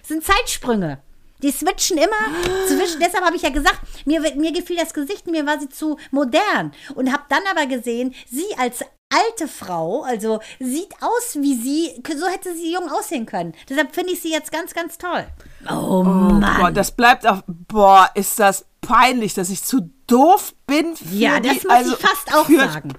Das 0.00 0.08
sind 0.08 0.24
Zeitsprünge. 0.24 1.00
Die 1.42 1.52
switchen 1.52 1.98
immer 1.98 2.08
zwischen. 2.66 3.00
Deshalb 3.00 3.24
habe 3.24 3.36
ich 3.36 3.42
ja 3.42 3.50
gesagt, 3.50 3.80
mir, 4.06 4.20
mir 4.20 4.52
gefiel 4.52 4.76
das 4.76 4.94
Gesicht, 4.94 5.26
mir 5.26 5.46
war 5.46 5.60
sie 5.60 5.68
zu 5.68 5.98
modern. 6.10 6.72
Und 6.94 7.12
habe 7.12 7.24
dann 7.28 7.42
aber 7.50 7.66
gesehen, 7.66 8.14
sie 8.30 8.46
als 8.56 8.84
alte 9.14 9.48
Frau, 9.48 10.02
also 10.02 10.40
sieht 10.58 10.92
aus 11.00 11.36
wie 11.40 11.54
sie, 11.54 12.02
so 12.18 12.26
hätte 12.26 12.54
sie 12.54 12.72
jung 12.72 12.90
aussehen 12.90 13.26
können. 13.26 13.54
Deshalb 13.68 13.94
finde 13.94 14.12
ich 14.12 14.20
sie 14.22 14.30
jetzt 14.32 14.50
ganz, 14.52 14.74
ganz 14.74 14.98
toll. 14.98 15.26
Oh, 15.70 16.02
Mann. 16.02 16.56
Boah, 16.58 16.70
das 16.70 16.90
bleibt 16.92 17.26
auch. 17.26 17.42
Boah, 17.46 18.10
ist 18.14 18.38
das 18.38 18.64
peinlich, 18.80 19.32
dass 19.34 19.48
ich 19.50 19.62
zu 19.64 19.90
doof 20.06 20.54
bin. 20.66 20.94
Für 20.96 21.04
Ja, 21.14 21.40
das 21.40 21.58
die, 21.60 21.66
muss 21.66 21.76
also 21.76 21.92
ich 21.94 21.98
fast 22.00 22.34
auch 22.34 22.46
für- 22.46 22.58
sagen. 22.58 22.92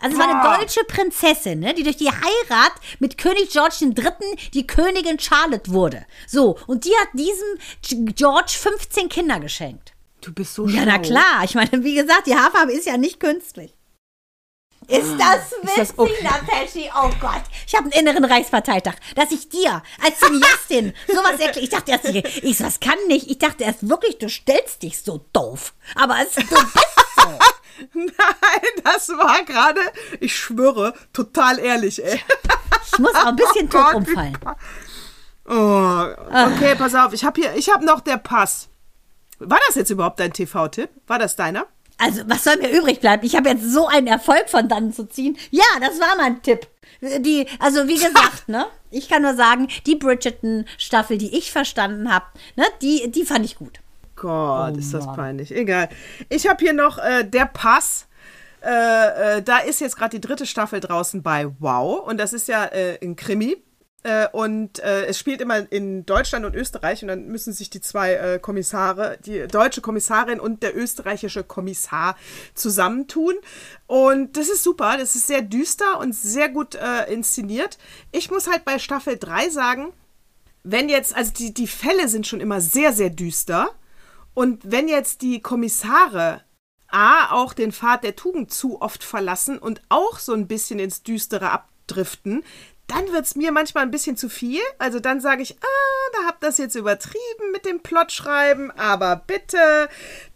Also 0.00 0.16
es 0.16 0.22
war 0.22 0.28
eine 0.52 0.58
deutsche 0.58 0.84
Prinzessin, 0.84 1.58
ne, 1.60 1.74
die 1.74 1.82
durch 1.82 1.96
die 1.96 2.10
Heirat 2.10 2.72
mit 3.00 3.18
König 3.18 3.50
George 3.50 3.76
III. 3.80 4.36
die 4.54 4.66
Königin 4.66 5.18
Charlotte 5.18 5.72
wurde. 5.72 6.04
So, 6.28 6.56
und 6.68 6.84
die 6.84 6.92
hat 7.00 7.08
diesem 7.14 8.14
George 8.14 8.52
15 8.56 9.08
Kinder 9.08 9.40
geschenkt. 9.40 9.92
Du 10.20 10.32
bist 10.32 10.54
so 10.54 10.68
Ja, 10.68 10.84
na 10.86 11.02
schlau. 11.02 11.18
klar. 11.20 11.44
Ich 11.44 11.54
meine, 11.56 11.82
wie 11.82 11.96
gesagt, 11.96 12.28
die 12.28 12.36
Haarfarbe 12.36 12.72
ist 12.72 12.86
ja 12.86 12.96
nicht 12.96 13.18
künstlich. 13.18 13.74
Ist 14.92 15.18
das 15.18 15.52
witzig, 15.62 15.76
das 15.76 15.98
okay? 15.98 16.22
Nataschi? 16.22 16.90
Oh 16.94 17.10
Gott. 17.20 17.42
Ich 17.66 17.74
habe 17.74 17.84
einen 17.84 17.92
inneren 17.92 18.24
Reichsparteitag, 18.24 18.94
dass 19.16 19.30
ich 19.30 19.48
dir 19.48 19.82
als 20.04 20.18
Cineastin 20.20 20.92
sowas 21.08 21.40
erkläre. 21.40 21.60
Ich 21.60 21.70
dachte 21.70 21.92
erst, 21.92 22.04
ich, 22.04 22.44
ich 22.44 22.58
das 22.58 22.78
kann 22.78 22.98
nicht. 23.08 23.30
Ich 23.30 23.38
dachte 23.38 23.64
erst 23.64 23.88
wirklich, 23.88 24.18
du 24.18 24.28
stellst 24.28 24.82
dich 24.82 25.00
so 25.00 25.24
doof. 25.32 25.72
Aber 25.94 26.16
es, 26.22 26.34
du 26.34 26.42
bist 26.42 26.56
so. 27.16 27.22
Nein, 27.94 28.82
das 28.84 29.08
war 29.08 29.42
gerade, 29.44 29.80
ich 30.20 30.36
schwöre, 30.36 30.94
total 31.12 31.58
ehrlich, 31.58 32.04
ey. 32.04 32.20
Ich 32.92 32.98
muss 32.98 33.14
auch 33.14 33.26
ein 33.26 33.36
bisschen 33.36 33.70
tot 33.70 33.84
Gott, 33.84 33.94
umfallen. 33.94 34.38
Oh, 35.46 36.06
okay, 36.28 36.74
pass 36.76 36.94
auf, 36.94 37.12
ich 37.12 37.24
habe 37.24 37.40
hier, 37.40 37.54
ich 37.54 37.70
habe 37.70 37.84
noch 37.84 38.00
der 38.00 38.18
Pass. 38.18 38.68
War 39.38 39.58
das 39.66 39.74
jetzt 39.74 39.90
überhaupt 39.90 40.20
dein 40.20 40.32
TV-Tipp? 40.32 40.90
War 41.06 41.18
das 41.18 41.34
deiner? 41.34 41.66
Also, 42.02 42.22
was 42.26 42.42
soll 42.42 42.56
mir 42.56 42.76
übrig 42.76 42.98
bleiben? 42.98 43.24
Ich 43.24 43.36
habe 43.36 43.50
jetzt 43.50 43.62
so 43.62 43.86
einen 43.86 44.08
Erfolg 44.08 44.48
von 44.48 44.68
dann 44.68 44.92
zu 44.92 45.04
ziehen. 45.04 45.36
Ja, 45.50 45.62
das 45.80 46.00
war 46.00 46.16
mein 46.16 46.42
Tipp. 46.42 46.66
Die, 47.00 47.46
also 47.60 47.86
wie 47.86 47.94
gesagt, 47.94 48.44
ne? 48.48 48.66
Ich 48.90 49.08
kann 49.08 49.22
nur 49.22 49.34
sagen, 49.34 49.68
die 49.86 49.94
Bridgerton-Staffel, 49.94 51.16
die 51.16 51.36
ich 51.38 51.52
verstanden 51.52 52.12
habe, 52.12 52.26
ne, 52.56 52.64
die, 52.82 53.10
die 53.10 53.24
fand 53.24 53.44
ich 53.44 53.56
gut. 53.56 53.78
Gott, 54.16 54.76
ist 54.76 54.92
das 54.92 55.06
peinlich. 55.06 55.54
Egal. 55.54 55.88
Ich 56.28 56.48
habe 56.48 56.62
hier 56.62 56.72
noch 56.72 56.98
äh, 56.98 57.24
der 57.24 57.46
Pass. 57.46 58.06
Äh, 58.62 59.38
äh, 59.38 59.42
da 59.42 59.58
ist 59.58 59.80
jetzt 59.80 59.96
gerade 59.96 60.18
die 60.18 60.20
dritte 60.20 60.46
Staffel 60.46 60.80
draußen 60.80 61.22
bei 61.22 61.48
Wow. 61.60 62.06
Und 62.06 62.18
das 62.18 62.32
ist 62.32 62.48
ja 62.48 62.64
äh, 62.66 62.98
ein 63.02 63.16
Krimi. 63.16 63.56
Äh, 64.04 64.28
und 64.32 64.80
äh, 64.80 65.06
es 65.06 65.18
spielt 65.18 65.40
immer 65.40 65.70
in 65.70 66.04
Deutschland 66.04 66.44
und 66.44 66.54
Österreich. 66.54 67.02
Und 67.02 67.08
dann 67.08 67.28
müssen 67.28 67.52
sich 67.52 67.70
die 67.70 67.80
zwei 67.80 68.14
äh, 68.14 68.38
Kommissare, 68.38 69.18
die 69.24 69.46
deutsche 69.46 69.80
Kommissarin 69.80 70.40
und 70.40 70.62
der 70.62 70.76
österreichische 70.76 71.44
Kommissar 71.44 72.16
zusammentun. 72.54 73.34
Und 73.86 74.36
das 74.36 74.48
ist 74.48 74.64
super. 74.64 74.96
Das 74.98 75.14
ist 75.14 75.26
sehr 75.26 75.42
düster 75.42 76.00
und 76.00 76.14
sehr 76.14 76.48
gut 76.48 76.74
äh, 76.74 77.12
inszeniert. 77.12 77.78
Ich 78.10 78.30
muss 78.30 78.50
halt 78.50 78.64
bei 78.64 78.78
Staffel 78.78 79.18
3 79.18 79.50
sagen, 79.50 79.92
wenn 80.64 80.88
jetzt, 80.88 81.14
also 81.14 81.32
die, 81.32 81.54
die 81.54 81.66
Fälle 81.66 82.08
sind 82.08 82.26
schon 82.26 82.40
immer 82.40 82.60
sehr, 82.60 82.92
sehr 82.92 83.10
düster. 83.10 83.70
Und 84.34 84.70
wenn 84.70 84.88
jetzt 84.88 85.22
die 85.22 85.40
Kommissare 85.40 86.42
A 86.88 87.32
auch 87.32 87.54
den 87.54 87.72
Pfad 87.72 88.04
der 88.04 88.16
Tugend 88.16 88.52
zu 88.52 88.80
oft 88.80 89.02
verlassen 89.02 89.58
und 89.58 89.80
auch 89.88 90.18
so 90.18 90.34
ein 90.34 90.46
bisschen 90.46 90.78
ins 90.78 91.02
Düstere 91.02 91.50
abdriften, 91.50 92.44
dann 92.92 93.10
wird 93.12 93.24
es 93.24 93.34
mir 93.36 93.52
manchmal 93.52 93.84
ein 93.84 93.90
bisschen 93.90 94.16
zu 94.16 94.28
viel. 94.28 94.60
Also 94.78 95.00
dann 95.00 95.20
sage 95.20 95.42
ich, 95.42 95.56
ah, 95.62 96.10
da 96.12 96.26
habt 96.28 96.42
das 96.42 96.58
jetzt 96.58 96.74
übertrieben 96.74 97.50
mit 97.52 97.64
dem 97.64 97.80
Plotschreiben, 97.80 98.70
aber 98.72 99.16
bitte. 99.26 99.88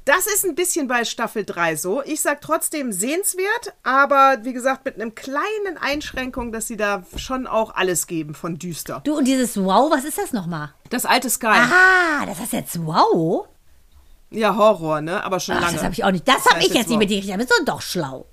Das 0.05 0.27
ist 0.29 0.45
ein 0.45 0.55
bisschen 0.55 0.87
bei 0.87 1.05
Staffel 1.05 1.45
3 1.45 1.75
so. 1.77 2.01
Ich 2.05 2.21
sag 2.21 2.41
trotzdem 2.41 2.93
sehenswert, 2.93 3.75
aber 3.83 4.39
wie 4.43 4.53
gesagt, 4.53 4.85
mit 4.85 4.95
einem 4.95 5.17
kleinen 5.17 5.77
Einschränkung, 5.81 6.53
dass 6.53 6.69
sie 6.69 6.77
da 6.77 7.03
schon 7.17 7.47
auch 7.49 7.75
alles 7.75 8.07
geben 8.07 8.35
von 8.35 8.57
düster. 8.57 9.01
Du, 9.05 9.17
und 9.17 9.25
dieses 9.25 9.57
Wow, 9.57 9.91
was 9.91 10.05
ist 10.05 10.17
das 10.19 10.33
nochmal? 10.33 10.73
Das 10.91 11.05
alte 11.07 11.29
Sky. 11.29 11.47
Ah, 11.49 12.25
das 12.25 12.39
heißt 12.39 12.53
jetzt 12.53 12.87
Wow? 12.87 13.49
Ja, 14.31 14.57
Horror, 14.57 15.01
ne? 15.01 15.23
Aber 15.25 15.41
schon 15.41 15.57
Ach, 15.57 15.63
lange. 15.63 15.75
das 15.75 15.83
habe 15.83 15.93
ich 15.95 16.05
auch 16.05 16.11
nicht. 16.13 16.27
Das 16.29 16.45
habe 16.47 16.57
heißt 16.57 16.69
ich 16.69 16.75
jetzt 16.75 16.87
nicht 16.89 16.95
Wow. 16.95 16.99
mit 17.01 17.11
dir 17.11 17.19
richtig. 17.19 17.37
bist 17.37 17.53
du 17.59 17.65
doch 17.65 17.83
schlau. 17.83 18.27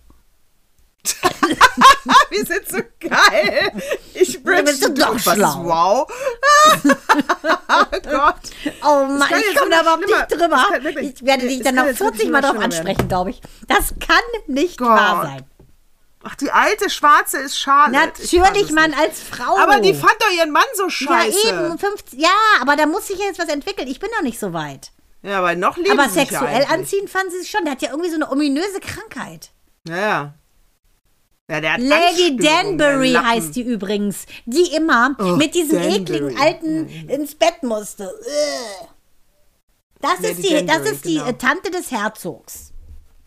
Wir 2.30 2.46
sind 2.46 2.68
so 2.70 2.78
geil. 3.00 3.72
Ich 4.14 4.42
bridge 4.44 4.64
bist 4.64 4.84
du 4.86 4.90
doch 4.94 5.14
was 5.14 5.36
schlau. 5.36 5.64
wow. 5.64 6.08
oh 6.84 7.86
Gott. 8.10 8.36
Oh 8.84 9.06
Mann, 9.06 9.30
ich 9.50 9.56
komme 9.58 9.70
da 9.72 9.82
überhaupt 9.82 10.06
nicht 10.06 10.32
drüber. 10.32 10.66
Wirklich- 10.84 11.14
Ich 11.16 11.26
werde 11.26 11.48
dich 11.48 11.62
dann 11.62 11.76
noch 11.76 11.86
jetzt 11.86 12.00
wirklich 12.00 12.22
40 12.24 12.32
Mal 12.32 12.42
drauf 12.42 12.58
ansprechen, 12.60 13.08
glaube 13.08 13.32
ich. 13.32 13.42
Das 13.68 13.94
kann 14.00 14.22
nicht 14.48 14.78
Gott. 14.78 14.88
wahr 14.90 15.24
sein. 15.24 15.46
Ach, 16.26 16.36
die 16.36 16.52
alte 16.52 16.90
Schwarze 16.90 17.38
ist 17.40 17.60
Charlotte. 17.60 18.14
Weiß 18.22 18.32
Natürlich, 18.34 18.72
Mann, 18.72 18.94
als 18.94 19.20
Frau. 19.20 19.58
Aber 19.58 19.82
die 19.82 19.94
fand 19.94 20.16
doch 20.20 20.32
ihren 20.32 20.52
Mann 20.52 20.64
so 20.76 20.84
Ja, 20.86 20.90
scheiße. 20.90 21.50
eben. 21.50 21.78
50, 21.78 22.18
ja, 22.20 22.30
aber 22.62 22.78
da 22.78 22.86
muss 22.86 23.08
sich 23.08 23.20
ja 23.20 23.26
jetzt 23.26 23.40
was 23.40 23.50
entwickeln. 23.50 23.90
Ich 23.90 24.00
bin 24.00 24.10
noch 24.16 24.24
nicht 24.24 24.40
so 24.40 24.54
weit. 24.54 24.92
Ja, 25.22 25.40
aber 25.40 25.56
noch 25.56 25.76
leben 25.76 25.92
Aber 25.92 26.04
ja 26.04 26.10
sexuell 26.10 26.66
anziehen 26.70 27.08
fanden 27.10 27.32
sie 27.32 27.40
sich 27.42 27.50
schon. 27.52 27.64
Der 27.66 27.74
hat 27.74 27.82
ja 27.82 27.90
irgendwie 27.90 28.10
so 28.10 28.16
eine 28.16 28.30
ominöse 28.32 28.80
Krankheit. 28.80 29.50
Ja, 29.86 29.98
ja. 29.98 30.34
Ja, 31.62 31.78
Lady 31.78 32.36
Danbury 32.38 33.14
heißt 33.14 33.56
die 33.56 33.62
übrigens. 33.62 34.26
Die 34.46 34.74
immer 34.76 35.16
Oh, 35.20 35.36
mit 35.36 35.54
diesem 35.56 35.80
Danbury. 35.82 35.96
ekligen 36.02 36.38
Alten 36.40 36.88
ins 37.10 37.36
Bett 37.36 37.62
musste. 37.64 38.12
Das 40.02 40.20
Lady 40.22 40.28
ist 40.32 40.44
die, 40.50 40.54
das 40.54 40.66
Danbury, 40.66 40.92
ist 40.96 41.06
die 41.06 41.14
genau. 41.16 41.28
äh, 41.28 41.34
Tante 41.34 41.72
des 41.72 41.92
Herzogs. 41.92 42.72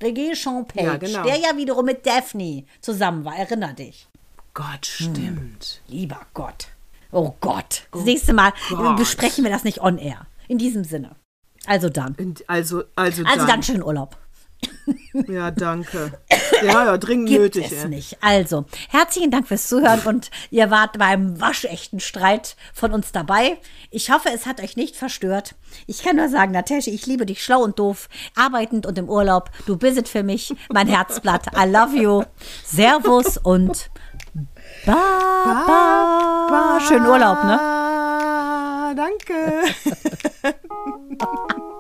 Regé 0.03 0.35
Champagne, 0.35 0.87
Ja, 0.87 0.97
genau. 0.99 1.23
der 1.23 1.37
ja 1.39 1.57
wiederum 1.57 1.87
mit 1.87 2.05
Daphne 2.07 2.65
zusammen 2.81 3.25
war. 3.25 3.37
Erinner 3.37 3.73
dich. 3.73 4.09
Gott, 4.53 4.85
stimmt. 4.85 5.81
Lieber 5.89 6.21
Gott. 6.35 6.69
Oh 7.13 7.35
Gott. 7.41 7.85
Das 7.93 8.03
nächste 8.05 8.33
Mal 8.35 8.53
Gott. 8.69 8.97
besprechen 8.97 9.45
wir 9.45 9.51
das 9.51 9.65
nicht 9.65 9.81
on 9.81 9.97
air. 9.99 10.27
In 10.49 10.59
diesem 10.59 10.85
Sinne. 10.85 11.17
Also 11.67 11.89
dann. 11.89 12.15
Also, 12.47 12.85
also, 12.95 13.25
Also 13.25 13.39
dann. 13.41 13.47
dann 13.47 13.63
schönen 13.63 13.83
Urlaub. 13.83 14.17
Ja, 15.29 15.51
danke. 15.51 16.13
Ja, 16.63 16.85
ja, 16.85 16.97
dringend 16.97 17.29
Gibt 17.29 17.41
nötig. 17.41 17.73
es 17.73 17.85
ey. 17.85 17.89
nicht. 17.89 18.19
Also, 18.23 18.65
herzlichen 18.89 19.31
Dank 19.31 19.49
fürs 19.49 19.67
Zuhören 19.67 20.01
und 20.07 20.31
ihr 20.51 20.71
wart 20.71 20.99
beim 20.99 21.41
waschechten 21.41 22.01
Streit 22.01 22.57
von 22.73 22.93
uns 22.93 23.13
dabei. 23.13 23.59
Ich 23.91 24.11
hoffe, 24.11 24.29
es 24.33 24.47
hat 24.47 24.63
euch 24.63 24.77
nicht 24.77 24.97
verstört. 24.97 25.55
Ich 25.87 26.03
kann 26.03 26.17
nur 26.17 26.29
sagen, 26.29 26.53
Natascha, 26.53 26.91
ich 26.91 27.07
liebe 27.07 27.27
dich 27.27 27.43
schlau 27.43 27.63
und 27.63 27.79
doof, 27.79 28.09
arbeitend 28.35 28.87
und 28.87 28.97
im 28.99 29.09
Urlaub. 29.09 29.51
Du 29.67 29.77
bist 29.77 30.09
für 30.09 30.23
mich 30.23 30.55
mein 30.73 30.87
Herzblatt. 30.87 31.47
I 31.57 31.69
love 31.69 31.97
you. 31.97 32.23
Servus 32.65 33.39
und 33.39 33.91
Baba. 34.85 36.81
Schönen 36.87 37.07
Urlaub, 37.07 37.45
ne? 37.45 37.59
Danke. 38.95 39.63